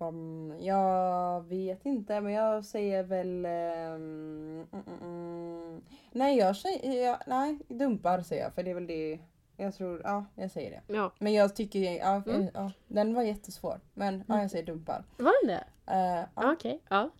Mm, 0.00 0.54
Jag 0.60 1.40
vet 1.48 1.86
inte, 1.86 2.20
men 2.20 2.32
jag 2.32 2.64
säger 2.64 3.02
väl... 3.02 3.44
ehm, 3.46 4.66
mm, 4.72 4.82
mm, 4.86 4.98
mm. 5.02 5.82
Nej, 6.12 6.38
jag 6.38 6.56
säger... 6.56 7.02
Jag, 7.06 7.18
nej, 7.26 7.58
dumpar 7.68 8.22
säger 8.22 8.42
jag, 8.42 8.52
för 8.54 8.62
det 8.62 8.70
är 8.70 8.74
väl 8.74 8.86
det... 8.86 9.18
Jag 9.56 9.74
tror... 9.74 10.00
Ja, 10.04 10.24
jag 10.34 10.50
säger 10.50 10.70
det. 10.70 10.94
Ja, 10.94 11.10
Men 11.18 11.32
jag 11.32 11.56
tycker... 11.56 11.78
Ja, 11.80 12.22
Mm. 12.26 12.48
ja, 12.54 12.72
den 12.88 13.14
var 13.14 13.22
jättesvår. 13.22 13.80
Men 13.94 14.24
ja, 14.28 14.40
jag 14.40 14.50
säger 14.50 14.66
dumpar. 14.66 15.04
var 15.16 15.46
det 15.46 15.52
det? 15.52 15.92
Eh, 15.92 16.26
ja. 16.36 16.52
Okej, 16.52 16.80
ja. 16.88 17.10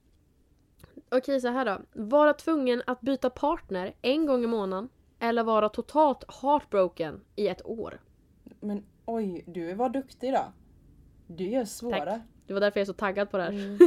Okej, 1.10 1.40
så 1.40 1.48
här 1.48 1.64
då. 1.64 1.78
Vara 1.92 2.32
tvungen 2.32 2.82
att 2.86 3.00
byta 3.00 3.30
partner 3.30 3.94
en 4.02 4.26
gång 4.26 4.44
i 4.44 4.46
månaden 4.46 4.88
eller 5.18 5.44
vara 5.44 5.68
totalt 5.68 6.24
heartbroken 6.42 7.24
i 7.36 7.48
ett 7.48 7.66
år. 7.66 8.00
Men 8.60 8.84
oj, 9.04 9.44
du 9.46 9.74
var 9.74 9.88
duktig 9.88 10.32
då. 10.32 10.44
Du 11.26 11.44
gör 11.44 11.64
svåra. 11.64 12.20
Det 12.46 12.52
var 12.54 12.60
därför 12.60 12.80
jag 12.80 12.82
är 12.82 12.86
så 12.86 12.92
taggad 12.92 13.30
på 13.30 13.36
det 13.36 13.42
här. 13.42 13.50
Mm. 13.50 13.78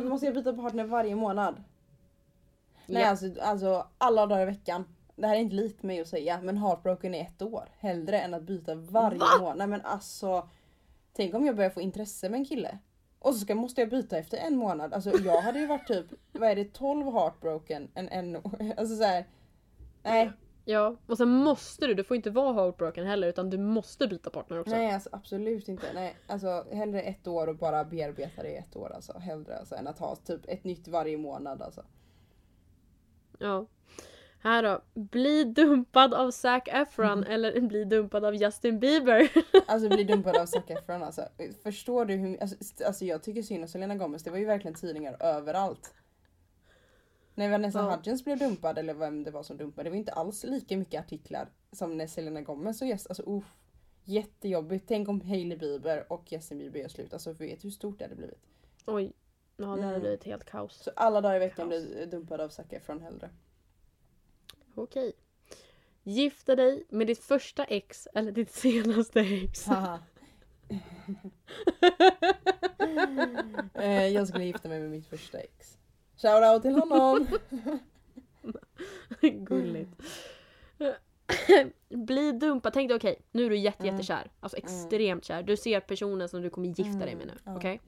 Måste 0.08 0.26
jag 0.26 0.34
byta 0.34 0.52
partner 0.52 0.84
varje 0.84 1.14
månad? 1.16 1.62
Nej 2.86 3.02
Ja. 3.02 3.08
alltså, 3.08 3.26
alltså 3.42 3.86
alla 3.98 4.26
dagar 4.26 4.42
i 4.42 4.46
veckan. 4.46 4.84
Det 5.16 5.26
här 5.26 5.34
är 5.36 5.40
inte 5.40 5.54
likt 5.56 5.82
mig 5.82 6.00
att 6.00 6.08
säga 6.08 6.40
men 6.42 6.58
heartbroken 6.58 7.14
i 7.14 7.18
ett 7.18 7.42
år. 7.42 7.68
Hellre 7.78 8.20
än 8.20 8.34
att 8.34 8.42
byta 8.42 8.74
varje 8.74 9.18
Va? 9.18 9.26
månad. 9.40 9.58
Nej 9.58 9.66
men 9.66 9.80
alltså. 9.80 10.48
Tänk 11.12 11.34
om 11.34 11.46
jag 11.46 11.56
börjar 11.56 11.70
få 11.70 11.80
intresse 11.80 12.28
med 12.28 12.38
en 12.38 12.44
kille. 12.44 12.78
Och 13.22 13.34
så 13.34 13.40
ska, 13.40 13.54
måste 13.54 13.80
jag 13.80 13.90
byta 13.90 14.18
efter 14.18 14.38
en 14.38 14.56
månad. 14.56 14.94
Alltså 14.94 15.10
jag 15.24 15.40
hade 15.40 15.58
ju 15.58 15.66
varit 15.66 15.88
typ, 15.88 16.06
vad 16.32 16.50
är 16.50 16.56
det, 16.56 16.72
12 16.72 17.12
heartbroken 17.12 17.88
en, 17.94 18.08
en 18.08 18.36
Alltså 18.76 18.96
så 18.96 19.04
här. 19.04 19.24
Nej, 20.02 20.30
Ja, 20.64 20.96
och 21.06 21.16
sen 21.18 21.28
måste 21.28 21.86
du, 21.86 21.94
du 21.94 22.04
får 22.04 22.16
inte 22.16 22.30
vara 22.30 22.52
heartbroken 22.52 23.06
heller 23.06 23.28
utan 23.28 23.50
du 23.50 23.58
måste 23.58 24.08
byta 24.08 24.30
partner 24.30 24.60
också. 24.60 24.76
nej 24.76 24.94
alltså 24.94 25.08
absolut 25.12 25.68
inte. 25.68 25.86
Nej, 25.94 26.16
alltså 26.26 26.66
hellre 26.72 27.02
ett 27.02 27.26
år 27.26 27.46
och 27.46 27.56
bara 27.56 27.84
bearbeta 27.84 28.42
det 28.42 28.48
i 28.48 28.56
ett 28.56 28.76
år 28.76 28.92
alltså. 28.94 29.18
Hellre 29.18 29.58
alltså, 29.58 29.74
än 29.74 29.86
att 29.86 29.98
ha 29.98 30.16
typ 30.16 30.40
ett 30.48 30.64
nytt 30.64 30.88
varje 30.88 31.18
månad 31.18 31.62
alltså. 31.62 31.84
Ja. 33.38 33.66
Här 34.42 34.62
då. 34.62 34.80
Bli 34.94 35.44
dumpad 35.44 36.14
av 36.14 36.30
Zac 36.30 36.62
Efron 36.66 37.24
eller 37.24 37.60
bli 37.60 37.84
dumpad 37.84 38.24
av 38.24 38.34
Justin 38.34 38.78
Bieber. 38.80 39.28
Alltså 39.66 39.88
bli 39.88 40.04
dumpad 40.04 40.36
av 40.36 40.46
Zac 40.46 40.64
Efron 40.70 41.02
alltså. 41.02 41.28
Förstår 41.62 42.04
du 42.04 42.14
hur, 42.14 42.40
alltså, 42.42 42.84
alltså 42.84 43.04
jag 43.04 43.22
tycker 43.22 43.42
synd 43.42 43.62
om 43.62 43.68
Selena 43.68 43.96
Gomez, 43.96 44.22
det 44.22 44.30
var 44.30 44.38
ju 44.38 44.44
verkligen 44.44 44.74
tidningar 44.74 45.16
överallt. 45.20 45.94
När 47.34 47.50
Vanessa 47.50 47.78
Ja. 47.78 47.94
Hudgens 47.96 48.24
blev 48.24 48.38
dumpad 48.38 48.78
eller 48.78 48.94
vem 48.94 49.24
det 49.24 49.30
var 49.30 49.42
som 49.42 49.56
dumpade, 49.56 49.86
det 49.86 49.90
var 49.90 49.96
inte 49.96 50.12
alls 50.12 50.44
lika 50.44 50.76
mycket 50.76 51.00
artiklar 51.00 51.48
som 51.72 51.96
när 51.96 52.06
Selena 52.06 52.40
Gomez 52.40 52.82
och 52.82 52.88
Yes, 52.88 53.06
alltså 53.06 53.22
uff. 53.26 53.44
Jättejobbigt. 54.04 54.84
Tänk 54.88 55.08
om 55.08 55.20
Hailey 55.20 55.58
Bieber 55.58 56.12
och 56.12 56.32
Justin 56.32 56.58
Bieber 56.58 56.80
gör 56.80 56.88
slut. 56.88 57.12
Alltså 57.12 57.32
vet 57.32 57.60
du 57.60 57.66
hur 57.66 57.70
stort 57.70 57.98
det 57.98 58.04
hade 58.04 58.16
blivit? 58.16 58.42
Oj. 58.86 59.12
Ja, 59.56 59.64
det 59.64 59.70
hade 59.70 59.82
Mm. 59.88 60.00
blivit 60.00 60.24
helt 60.24 60.44
kaos. 60.44 60.82
Så 60.84 60.90
alla 60.96 61.20
dagar 61.20 61.36
i 61.36 61.38
veckan 61.38 61.70
Kaos. 61.70 61.86
blir 61.86 62.06
dumpad 62.06 62.40
av 62.40 62.48
Zac 62.48 62.66
Efron 62.70 63.00
hellre. 63.02 63.30
Okej. 64.74 65.12
Gifta 66.02 66.56
dig 66.56 66.84
med 66.88 67.06
ditt 67.06 67.24
första 67.24 67.64
ex 67.64 68.08
eller 68.14 68.32
ditt 68.32 68.50
senaste 68.52 69.20
ex. 69.20 69.66
Eh, 73.74 74.06
jag 74.08 74.28
skulle 74.28 74.44
gifta 74.44 74.68
mig 74.68 74.80
med 74.80 74.90
mitt 74.90 75.06
första 75.06 75.38
ex. 75.38 75.78
Shoutout 76.16 76.62
till 76.62 76.74
honom! 76.74 77.26
Gulligt. 79.44 79.90
Bli 81.88 82.32
dumpad. 82.32 82.72
Tänk 82.72 82.88
dig 82.88 82.96
okej, 82.96 83.22
nu 83.32 83.46
är 83.46 83.50
du 83.50 83.56
jätte, 83.56 83.82
Mm. 83.82 83.94
jättekär. 83.94 84.30
Alltså 84.40 84.56
extremt 84.56 85.24
kär. 85.24 85.42
Du 85.42 85.56
ser 85.56 85.80
personen 85.80 86.28
som 86.28 86.42
du 86.42 86.50
kommer 86.50 86.68
gifta 86.68 86.98
dig 86.98 87.14
med 87.16 87.26
nu. 87.26 87.32
Mm. 87.46 87.56
Okej? 87.56 87.80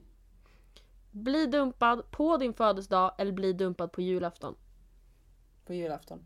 Bli 1.11 1.45
dumpad 1.45 2.11
på 2.11 2.37
din 2.37 2.53
födelsedag 2.53 3.15
eller 3.17 3.31
bli 3.31 3.53
dumpad 3.53 3.91
på 3.91 4.01
julafton. 4.01 4.55
På 5.65 5.73
julafton. 5.73 6.23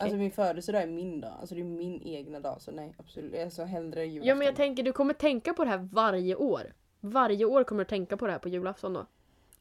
Alltså 0.00 0.16
min 0.16 0.30
födelsedag 0.30 0.82
är 0.82 0.86
min 0.86 1.20
dag. 1.20 1.32
Alltså 1.40 1.54
det 1.54 1.60
är 1.60 1.64
min 1.64 2.02
egna 2.02 2.40
dag. 2.40 2.62
Så 2.62 2.70
nej 2.70 2.94
absolut. 2.98 3.34
Alltså 3.44 3.64
hellre 3.64 4.06
julafton. 4.06 4.28
Ja 4.28 4.34
men 4.34 4.46
jag 4.46 4.56
tänker 4.56 4.82
du 4.82 4.92
kommer 4.92 5.14
tänka 5.14 5.54
på 5.54 5.64
det 5.64 5.70
här 5.70 5.88
varje 5.92 6.34
år. 6.34 6.72
Varje 7.00 7.44
år 7.44 7.64
kommer 7.64 7.84
du 7.84 7.88
tänka 7.88 8.16
på 8.16 8.26
det 8.26 8.32
här 8.32 8.38
på 8.38 8.48
julafton 8.48 8.92
då. 8.92 9.06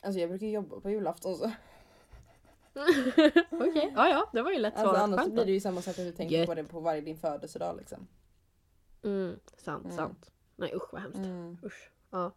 Alltså 0.01 0.19
jag 0.19 0.29
brukar 0.29 0.47
jobba 0.47 0.79
på 0.79 0.89
julafton 0.89 1.35
så. 1.35 1.43
Okej, 3.51 3.91
ja 3.95 4.09
ja 4.09 4.29
det 4.33 4.41
var 4.41 4.51
ju 4.51 4.59
lätt 4.59 4.73
Alltså 4.73 4.83
svarat. 4.89 5.01
annars 5.03 5.17
så 5.19 5.23
Skönt 5.23 5.33
blir 5.33 5.45
det 5.45 5.51
ju 5.51 5.59
samma 5.59 5.81
sak 5.81 5.99
att 5.99 6.05
du 6.05 6.11
tänker 6.11 6.37
Gött. 6.37 6.47
på 6.47 6.55
det 6.55 6.63
på 6.63 6.79
varje 6.79 7.01
din 7.01 7.17
födelsedag 7.17 7.77
liksom. 7.77 8.07
Mm, 9.03 9.39
sant, 9.57 9.83
Mm. 9.85 9.97
sant. 9.97 10.31
Nej 10.55 10.71
usch 10.75 10.93
vad 10.93 11.01
hemskt. 11.01 11.17
Mm. 11.19 11.57
Usch. 11.63 11.91
Ja. 12.11 12.31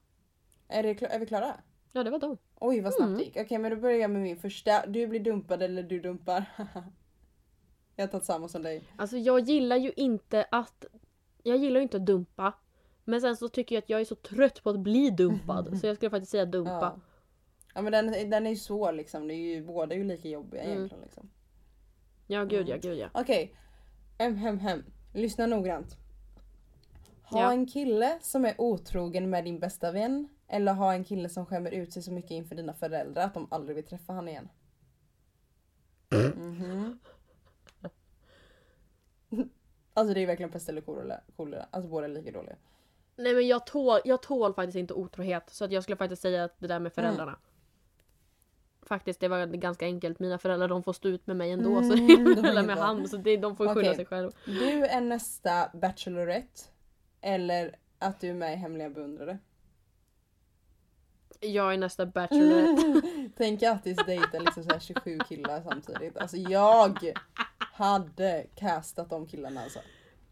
Är, 0.68 0.82
det, 0.82 1.02
är 1.02 1.18
vi 1.18 1.26
klara? 1.26 1.54
ja, 1.92 2.04
det 2.04 2.10
var 2.10 2.18
dem. 2.18 2.36
Oj 2.54 2.80
vad 2.80 2.94
snabbt 2.94 3.06
Mm. 3.08 3.18
det 3.18 3.24
gick. 3.24 3.36
Okej 3.36 3.58
men 3.58 3.70
då 3.70 3.76
börjar 3.76 3.98
jag 3.98 4.10
med 4.10 4.22
min 4.22 4.36
första. 4.36 4.86
Du 4.86 5.06
blir 5.06 5.20
dumpad 5.20 5.62
eller 5.62 5.82
du 5.82 6.00
dumpar. 6.00 6.44
jag 7.96 8.02
har 8.06 8.08
tagit 8.10 8.24
samma 8.24 8.48
som 8.48 8.62
dig. 8.62 8.82
Alltså 8.96 9.16
jag 9.16 9.40
gillar 9.40 9.76
ju 9.76 9.92
inte 9.96 10.46
att... 10.50 10.84
Jag 11.42 11.56
gillar 11.56 11.76
ju 11.76 11.82
inte 11.82 11.96
att 11.96 12.06
dumpa. 12.06 12.52
Men 13.04 13.20
sen 13.20 13.36
så 13.36 13.48
tycker 13.48 13.74
jag 13.76 13.82
att 13.82 13.90
jag 13.90 14.00
är 14.00 14.04
så 14.04 14.14
trött 14.14 14.62
på 14.62 14.70
att 14.70 14.80
bli 14.80 15.10
dumpad. 15.10 15.80
så 15.80 15.86
jag 15.86 15.96
skulle 15.96 16.10
faktiskt 16.10 16.32
säga 16.32 16.44
dumpa. 16.46 16.70
Ja. 16.72 17.00
ja 17.74 17.82
men 17.82 17.92
den, 17.92 18.30
den 18.30 18.46
är 18.46 18.50
ju 18.50 18.56
svår 18.56 18.92
liksom. 18.92 19.28
Det 19.28 19.34
är 19.34 19.54
ju, 19.54 19.64
båda 19.64 19.94
är 19.94 19.98
ju 19.98 20.04
lika 20.04 20.28
jobbiga 20.28 20.62
Mm. 20.62 20.76
egentligen. 20.76 21.02
Liksom. 21.04 21.30
Ja, 22.26 22.44
gud 22.44 22.60
Mm. 22.60 22.68
ja, 22.70 22.76
gud 22.76 22.98
ja. 22.98 23.08
Okej. 23.14 23.54
Hem, 24.18 24.36
hem, 24.36 24.58
hem. 24.58 24.84
Lyssna 25.14 25.46
noggrant. 25.46 25.96
Ha 27.22 27.40
Ja. 27.40 27.52
en 27.52 27.66
kille 27.66 28.18
som 28.22 28.44
är 28.44 28.54
otrogen 28.60 29.30
med 29.30 29.44
din 29.44 29.58
bästa 29.58 29.92
vän. 29.92 30.28
Eller 30.48 30.72
ha 30.72 30.92
en 30.94 31.04
kille 31.04 31.28
som 31.28 31.46
skämmer 31.46 31.70
ut 31.70 31.92
sig 31.92 32.02
så 32.02 32.12
mycket 32.12 32.30
inför 32.30 32.54
dina 32.54 32.74
föräldrar 32.74 33.22
att 33.24 33.34
de 33.34 33.46
aldrig 33.50 33.76
vill 33.76 33.84
träffa 33.86 34.12
han 34.12 34.28
igen. 34.28 34.48
Mhm. 36.36 36.98
Alltså 39.94 40.14
det 40.14 40.20
är 40.20 40.26
verkligen 40.26 40.50
pest 40.50 40.68
eller 40.68 40.80
kolera. 41.36 41.66
Alltså 41.70 41.90
båda 41.90 42.06
är 42.06 42.08
lika 42.10 42.30
dåliga. 42.32 42.56
Nej 43.16 43.34
men 43.34 43.46
jag 43.48 43.66
tål, 43.66 44.00
jag 44.04 44.22
tål 44.22 44.54
faktiskt 44.54 44.76
inte 44.76 44.94
otrohet. 44.94 45.50
Så 45.50 45.64
att 45.64 45.72
jag 45.72 45.82
skulle 45.82 45.96
faktiskt 45.96 46.22
säga 46.22 46.44
att 46.44 46.54
det 46.58 46.66
där 46.66 46.78
med 46.78 46.92
föräldrarna. 46.92 47.38
Faktiskt, 48.82 49.20
det 49.20 49.28
var 49.28 49.46
ganska 49.46 49.84
enkelt. 49.84 50.18
Mina 50.18 50.38
föräldrar 50.38 50.68
de 50.68 50.82
får 50.82 50.92
stå 50.92 51.08
ut 51.08 51.26
med 51.26 51.36
mig 51.36 51.50
ändå. 51.50 51.82
så 51.82 51.92
Mm, 51.92 52.24
det 52.24 52.34
de 52.34 52.46
är 52.46 52.66
med 52.66 52.76
han. 52.76 53.08
Så 53.08 53.16
det, 53.16 53.36
de 53.36 53.56
får 53.56 53.68
skylla 53.68 53.80
Okej. 53.80 53.96
sig 53.96 54.06
själva. 54.06 54.32
Du 54.44 54.84
är 54.86 55.00
nästa 55.00 55.70
Bachelorette. 55.74 56.60
Eller 57.20 57.76
att 57.98 58.20
du 58.20 58.28
är 58.28 58.34
med 58.34 58.52
i 58.52 58.56
Hemliga 58.56 58.90
beundrare. 58.90 59.38
Jag 61.40 61.72
är 61.74 61.78
nästa 61.78 62.06
bachelorette. 62.06 63.02
Tänk 63.36 63.62
att 63.62 63.76
Attis 63.76 63.98
dejtar 64.06 64.40
liksom 64.40 64.64
så 64.64 64.70
här 64.70 64.78
27 64.78 65.18
killar 65.28 65.62
samtidigt. 65.62 66.16
Alltså 66.16 66.36
jag 66.36 67.14
hade 67.72 68.46
castat 68.54 69.10
de 69.10 69.26
killarna 69.26 69.62
alltså. 69.62 69.78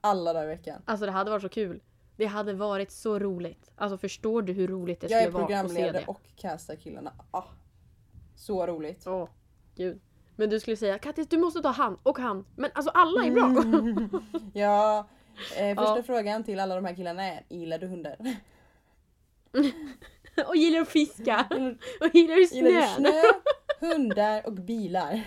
Alla 0.00 0.32
dagar 0.32 0.44
i 0.44 0.48
veckan. 0.48 0.82
Alltså 0.84 1.06
det 1.06 1.12
hade 1.12 1.30
varit 1.30 1.42
så 1.42 1.48
kul. 1.48 1.82
Det 2.16 2.26
hade 2.26 2.52
varit 2.52 2.90
så 2.90 3.18
roligt. 3.18 3.70
Alltså 3.76 3.98
förstår 3.98 4.42
du 4.42 4.52
hur 4.52 4.68
roligt 4.68 5.00
det 5.00 5.10
Jag 5.10 5.22
skulle 5.22 5.28
är 5.28 5.30
vara 5.30 5.44
att 5.44 5.48
se 5.50 5.54
programledare 5.68 6.00
det? 6.00 6.06
och 6.06 6.20
castar 6.36 6.76
killarna. 6.76 7.12
Ah, 7.30 7.44
så 8.36 8.66
roligt. 8.66 9.06
Åh, 9.06 9.28
gud. 9.76 10.00
Men 10.36 10.50
du 10.50 10.60
skulle 10.60 10.76
säga 10.76 10.98
Kattis 10.98 11.28
du 11.28 11.38
måste 11.38 11.62
ta 11.62 11.68
han 11.68 11.98
och 12.02 12.18
han. 12.18 12.44
Men 12.56 12.70
alltså 12.74 12.90
alla 12.94 13.24
är 13.24 13.30
bra. 13.30 14.20
Ja, 14.54 15.08
eh, 15.56 15.76
första 15.76 15.96
Ja. 15.96 16.02
frågan 16.02 16.44
till 16.44 16.60
alla 16.60 16.74
de 16.74 16.84
här 16.84 16.94
killarna 16.94 17.24
är, 17.24 17.44
gillar 17.48 17.78
du 17.78 17.86
hundar? 17.86 18.16
och 20.48 20.56
gillar 20.56 20.80
att 20.80 20.88
fiska. 20.88 21.46
och 22.00 22.14
gillar 22.14 22.46
snö. 22.46 22.58
Gillar 22.68 22.80
du 22.80 22.94
snö, 22.96 23.22
hundar 23.88 24.46
och 24.46 24.52
bilar? 24.52 25.22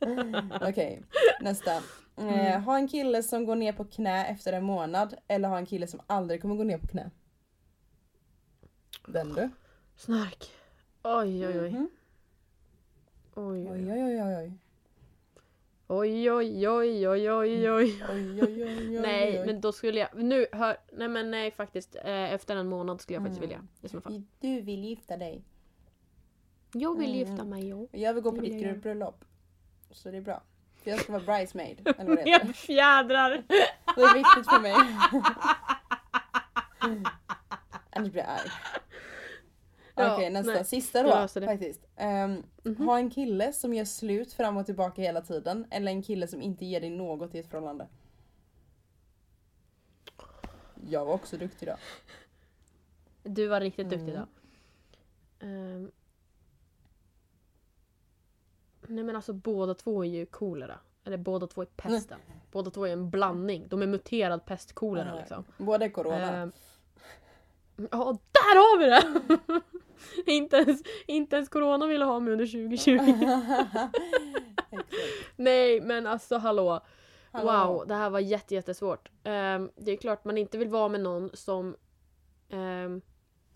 Okej, 0.68 1.02
nästa. 1.40 1.70
Eh, 1.76 1.82
Mm. 2.16 2.62
ha 2.62 2.76
en 2.78 2.88
kille 2.88 3.22
som 3.22 3.44
går 3.46 3.54
ner 3.56 3.72
på 3.72 3.84
knä 3.84 4.26
efter 4.26 4.52
en 4.52 4.64
månad 4.64 5.14
eller 5.28 5.48
ha 5.48 5.58
en 5.58 5.66
kille 5.66 5.86
som 5.86 6.00
aldrig 6.06 6.42
kommer 6.42 6.54
gå 6.56 6.64
ner 6.64 6.78
på 6.78 6.86
knä. 6.86 7.10
Den 9.06 9.28
du. 9.34 9.50
Snark. 9.96 10.50
Oj 11.02 11.46
oj 11.46 11.60
oj. 11.60 11.70
Mhm. 11.70 11.88
Oj 13.34 13.68
Oj 13.70 13.92
oj 13.92 13.92
oj 13.92 14.22
oj 14.22 14.36
oj. 14.36 14.52
oj 15.88 16.30
oj 16.30 16.68
oj 16.68 17.08
oj 17.08 17.30
oj 17.30 17.70
oj. 17.70 18.02
Oj, 18.10 18.42
oj, 18.42 18.42
oj, 18.42 18.64
oj, 18.64 19.00
Nej 19.00 19.46
men 19.46 19.60
då 19.60 19.72
skulle 19.72 20.00
jag, 20.00 20.08
nu 20.24 20.46
hör, 20.52 20.76
nej 20.92 21.08
men 21.08 21.30
nej 21.30 21.50
faktiskt 21.50 21.94
eh, 21.96 22.32
efter 22.32 22.56
en 22.56 22.66
månad 22.68 23.00
skulle 23.00 23.14
jag 23.16 23.22
faktiskt 23.22 23.38
Mm. 23.42 23.48
vilja. 23.48 23.66
I 23.82 23.88
så 23.88 24.00
fall. 24.00 24.22
Du 24.40 24.60
vill 24.60 24.84
gifta 24.84 25.16
dig. 25.16 25.44
Jag 26.74 26.98
vill 26.98 27.08
Mm. 27.14 27.18
gifta 27.18 27.44
mig 27.44 27.68
jo. 27.68 27.88
Jag 27.92 28.14
vill 28.14 28.22
gå 28.22 28.32
på 28.32 28.40
ditt 28.40 28.82
bröllop. 28.82 29.24
Så 29.90 30.10
det 30.10 30.16
är 30.16 30.20
bra. 30.20 30.42
För 30.82 30.90
jag 30.90 31.00
ska 31.00 31.12
vara 31.12 31.22
bridesmaid. 31.22 31.88
Eller 31.98 32.08
vad 32.08 32.16
det 32.24 32.30
heter. 32.30 32.46
Jag 32.46 32.56
fjädrar. 32.56 33.30
Det 33.96 34.02
är 34.02 34.14
viktigt 34.14 34.48
för 34.50 34.60
mig. 34.60 34.74
Annars 37.90 38.12
blir 38.12 38.22
jag 38.22 38.30
arg. 38.30 38.50
Okej 40.14 40.30
nästa, 40.30 40.52
nej. 40.52 40.64
sista 40.64 41.02
då 41.02 41.28
faktiskt. 41.28 41.86
Ehm, 41.96 42.42
Mhm. 42.64 42.86
Ha 42.86 42.98
en 42.98 43.10
kille 43.10 43.52
som 43.52 43.74
gör 43.74 43.84
slut 43.84 44.32
fram 44.32 44.56
och 44.56 44.66
tillbaka 44.66 45.02
hela 45.02 45.20
tiden 45.22 45.66
eller 45.70 45.92
en 45.92 46.02
kille 46.02 46.26
som 46.26 46.42
inte 46.42 46.64
ger 46.64 46.80
dig 46.80 46.90
något 46.90 47.34
i 47.34 47.38
ett 47.38 47.50
förhållande. 47.50 47.88
Jag 50.88 51.04
var 51.04 51.12
också 51.14 51.36
duktig 51.36 51.68
då. 51.68 51.76
Du 53.22 53.46
var 53.46 53.60
riktigt 53.60 53.90
duktig 53.90 54.14
Mm. 54.14 54.26
då. 55.40 55.90
Nej 58.90 59.04
men 59.04 59.16
alltså 59.16 59.32
båda 59.32 59.74
två 59.74 60.04
är 60.04 60.08
ju 60.08 60.26
kolera. 60.26 60.78
Eller 61.04 61.16
båda 61.16 61.46
två 61.46 61.62
är 61.62 61.66
pesten. 61.66 62.18
Båda 62.52 62.70
två 62.70 62.86
är 62.86 62.92
en 62.92 63.10
blandning. 63.10 63.68
De 63.68 63.82
är 63.82 63.86
muterad 63.86 64.44
pestkolera 64.44 65.14
liksom. 65.14 65.44
Båda 65.58 65.84
är 65.84 65.88
corona. 65.88 66.36
Ehm. 66.36 66.52
Ja, 67.90 68.18
där 68.32 68.56
har 68.56 68.78
vi 68.78 68.86
det! 68.86 69.30
inte, 70.32 70.56
ens, 70.56 70.82
inte 71.06 71.36
ens 71.36 71.48
corona 71.48 71.86
ville 71.86 72.04
ha 72.04 72.20
mig 72.20 72.32
under 72.32 72.46
2020. 72.46 72.92
Exakt. 74.70 74.94
Nej 75.36 75.80
men 75.80 76.06
alltså 76.06 76.36
hallå. 76.36 76.80
Hallå. 77.32 77.74
Wow, 77.74 77.86
det 77.86 77.94
här 77.94 78.10
var 78.10 78.20
jätte, 78.20 78.54
jättesvårt. 78.54 79.10
Ehm, 79.24 79.70
det 79.76 79.92
är 79.92 79.96
klart 79.96 80.24
man 80.24 80.38
inte 80.38 80.58
vill 80.58 80.68
vara 80.68 80.88
med 80.88 81.00
någon 81.00 81.30
som 81.34 81.76
ehm, 82.48 83.02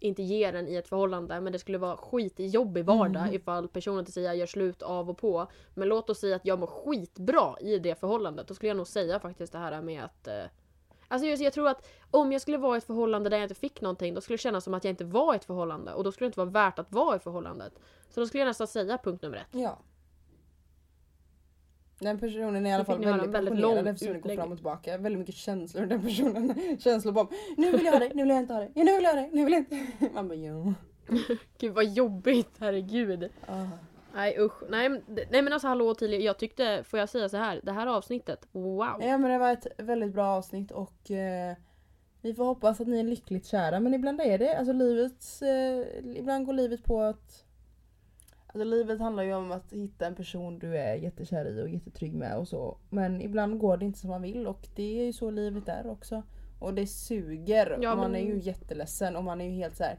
inte 0.05 0.23
ger 0.23 0.55
en 0.55 0.69
i 0.69 0.75
ett 0.75 0.89
förhållande 0.89 1.41
men 1.41 1.53
det 1.53 1.59
skulle 1.59 1.79
vara 1.79 1.97
skitjobbig 1.97 2.85
vardag 2.85 3.23
Mm. 3.23 3.35
ifall 3.35 3.69
personen 3.69 4.05
till 4.05 4.15
säga 4.15 4.35
gör 4.35 4.47
slut 4.47 4.83
av 4.83 5.11
och 5.11 5.19
på. 5.19 5.47
Men 5.75 5.89
låt 5.89 6.11
oss 6.11 6.19
säga 6.21 6.37
att 6.37 6.47
jag 6.47 6.59
mår 6.59 6.67
skitbra 6.67 7.55
i 7.61 7.79
det 7.79 8.01
förhållandet. 8.01 8.49
Då 8.49 8.55
skulle 8.55 8.69
jag 8.69 8.77
nog 8.77 8.87
säga 8.87 9.21
faktiskt 9.21 9.53
det 9.53 9.59
här 9.59 9.83
med 9.83 10.05
att 10.05 10.29
eh, 10.29 10.45
Alltså 11.09 11.29
just, 11.29 11.43
jag 11.43 11.53
tror 11.53 11.69
att 11.69 11.89
om 12.11 12.33
jag 12.33 12.41
skulle 12.41 12.59
vara 12.59 12.75
i 12.75 12.79
ett 12.79 12.85
förhållande 12.85 13.31
där 13.31 13.37
jag 13.37 13.45
inte 13.45 13.55
fick 13.55 13.81
någonting 13.81 14.15
då 14.15 14.21
skulle 14.21 14.35
det 14.37 14.43
kännas 14.43 14.65
som 14.65 14.75
att 14.75 14.85
jag 14.85 14.91
inte 14.93 15.05
var 15.05 15.35
i 15.35 15.37
ett 15.37 15.45
förhållande 15.45 15.95
och 15.95 16.05
då 16.05 16.13
skulle 16.13 16.27
det 16.27 16.29
inte 16.29 16.41
vara 16.41 16.51
värt 16.51 16.79
att 16.79 16.93
vara 16.93 17.17
i 17.17 17.19
förhållandet. 17.19 17.73
Så 18.11 18.21
då 18.21 18.27
skulle 18.27 18.41
jag 18.41 18.47
nästan 18.49 18.67
säga 18.67 18.99
punkt 19.05 19.23
nummer 19.23 19.37
ett. 19.37 19.47
Ja. 19.61 19.79
Den 21.99 22.19
personen 22.19 22.67
är 22.67 22.71
i 22.71 22.73
alla 22.73 22.85
fall 22.85 23.05
väldigt 23.05 23.31
väldigt 23.31 23.55
passionerad 23.55 23.89
eftersom 23.89 24.13
det 24.13 24.21
går 24.21 24.35
fram 24.35 24.53
och 24.53 24.59
tillbaka. 24.59 24.99
Väldigt 24.99 25.19
mycket 25.19 25.35
känslor 25.35 25.87
den 25.87 26.03
personen. 26.03 26.79
Känslobomb. 26.81 27.29
Nu 27.57 27.71
vill 27.71 27.85
jag 27.85 27.93
ha 27.93 27.99
det, 27.99 28.11
nu 28.15 28.23
vill 28.23 28.31
jag 28.31 28.39
inte 28.39 28.55
ha 28.55 28.61
det. 28.61 28.71
Ja, 28.75 28.85
nu 28.85 28.95
vill 28.95 29.05
jag 29.05 29.15
ha 29.15 29.21
det, 29.21 29.31
nu 29.33 29.45
vill 29.45 29.53
jag 29.53 29.61
inte. 29.61 29.87
Man 30.15 30.29
bara 30.29 30.35
jo. 30.35 30.75
Gud 31.59 31.75
vad 31.75 31.85
jobbigt, 31.85 32.51
herregud. 32.59 33.29
Ah. 33.47 33.67
Nej 34.15 34.37
usch. 34.39 34.63
Nej, 34.69 34.89
nej 35.31 35.43
men 35.43 35.53
alltså 35.53 35.69
hallå 35.69 35.95
Tilly, 35.95 36.25
jag 36.25 36.39
tyckte, 36.39 36.85
får 36.85 36.99
jag 36.99 37.09
säga 37.09 37.29
så 37.29 37.37
här, 37.37 37.61
det 37.63 37.73
här 37.73 37.87
avsnittet, 37.87 38.49
wow. 38.53 38.97
Ja 39.01 39.19
men 39.19 39.31
det 39.31 39.39
var 39.39 39.53
ett 39.53 39.67
väldigt 39.79 40.13
bra 40.13 40.27
avsnitt 40.27 40.71
och 40.71 41.11
eh, 41.11 41.57
vi 42.21 42.35
får 42.35 42.45
hoppas 42.45 42.81
att 42.81 42.87
ni 42.87 43.01
är 43.01 43.05
lyckligt 43.05 43.47
kära 43.47 43.81
men 43.81 43.95
ibland 43.95 44.21
är 44.21 44.39
det, 44.39 44.59
alltså 44.59 44.73
livets, 44.73 45.43
eh, 45.43 45.87
ibland 46.17 46.47
går 46.47 46.53
livet 46.53 46.85
på 46.85 47.01
att 47.01 47.44
Alltså 48.55 48.65
livet 48.65 49.01
handlar 49.01 49.23
ju 49.23 49.35
om 49.35 49.53
att 49.53 49.73
hitta 49.73 50.07
en 50.07 50.15
person 50.15 50.59
du 50.59 50.77
är 50.79 50.95
jättekär 50.95 51.47
i 51.59 51.63
och 51.63 51.69
jättetrygg 51.69 52.15
med 52.15 52.37
och 52.39 52.49
så. 52.49 52.79
Men 52.91 53.21
ibland 53.23 53.59
går 53.59 53.77
det 53.77 53.85
inte 53.85 53.99
som 53.99 54.11
man 54.11 54.23
vill 54.23 54.47
och 54.47 54.69
det 54.75 55.01
är 55.01 55.05
ju 55.05 55.13
så 55.13 55.31
livet 55.31 55.69
är 55.69 55.87
också. 55.87 56.23
Och 56.59 56.75
det 56.75 56.87
suger 56.87 57.79
Ja, 57.83 57.93
och 57.93 57.99
man 57.99 58.13
men- 58.13 58.21
är 58.21 58.25
ju 58.27 58.39
jätteledsen 58.41 59.17
och 59.17 59.25
man 59.25 59.41
är 59.41 59.45
ju 59.45 59.51
helt 59.51 59.77
så 59.77 59.85
här. 59.85 59.99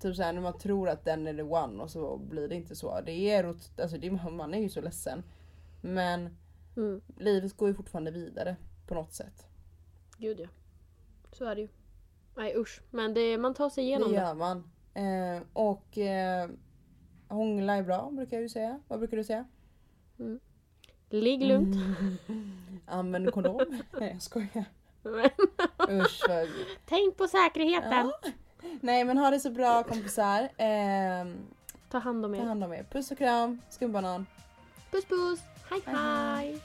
Typ 0.00 0.16
såhär 0.16 0.32
när 0.32 0.40
man 0.40 0.58
tror 0.58 0.88
att 0.88 1.04
den 1.04 1.26
är 1.26 1.34
the 1.34 1.42
one 1.42 1.82
och 1.82 1.90
så 1.90 2.16
blir 2.16 2.48
det 2.48 2.54
inte 2.54 2.76
så. 2.76 3.00
Det 3.00 3.30
är, 3.30 3.44
alltså 3.82 3.98
det, 3.98 4.10
man 4.30 4.54
är 4.54 4.58
ju 4.58 4.68
så 4.68 4.80
ledsen. 4.80 5.22
Men 5.80 6.36
Mm, 6.76 7.00
livet 7.18 7.56
går 7.56 7.68
ju 7.68 7.74
fortfarande 7.74 8.10
vidare 8.10 8.56
på 8.86 8.94
något 8.94 9.12
sätt. 9.12 9.46
gud 10.18 10.40
ja. 10.40 10.48
Så 11.32 11.44
är 11.44 11.54
det 11.54 11.60
ju. 11.60 11.68
Nej 12.36 12.54
usch. 12.56 12.82
Men 12.90 13.14
det, 13.14 13.38
man 13.38 13.54
tar 13.54 13.70
sig 13.70 13.84
igenom 13.84 14.12
det 14.12 14.16
det. 14.18 14.22
gör 14.22 14.34
man. 14.34 14.70
Eh, 14.94 15.42
och 15.52 15.98
eh, 15.98 16.48
hångla 17.32 17.74
är 17.74 17.82
bra 17.82 18.10
brukar 18.12 18.36
jag 18.36 18.42
ju 18.42 18.48
säga. 18.48 18.80
Vad 18.88 18.98
brukar 18.98 19.16
du 19.16 19.24
säga? 19.24 19.44
Ligg 21.10 21.42
lugnt. 21.42 21.76
Använd 22.86 23.32
kondom. 23.32 23.60
Nej 24.00 24.10
jag 24.12 24.22
skojar. 24.22 24.64
Usch 25.90 26.24
vad... 26.28 26.48
Tänk 26.84 27.16
på 27.16 27.28
säkerheten. 27.28 27.92
Ja. 28.22 28.30
Nej 28.80 29.04
men 29.04 29.18
ha 29.18 29.30
det 29.30 29.40
så 29.40 29.50
bra 29.50 29.82
kompisar. 29.82 30.42
Eh, 30.56 31.24
Ta 31.90 31.98
hand 31.98 32.24
om 32.24 32.34
ta 32.34 32.40
er. 32.40 32.44
hand 32.44 32.64
om 32.64 32.72
er. 32.72 32.82
Puss 32.82 33.10
och 33.10 33.18
kram. 33.18 33.60
Skumbanan. 33.70 34.26
Puss 34.90 35.04
puss. 35.04 35.40
Hej, 35.70 35.80
hej. 35.84 35.94
hej. 35.96 36.60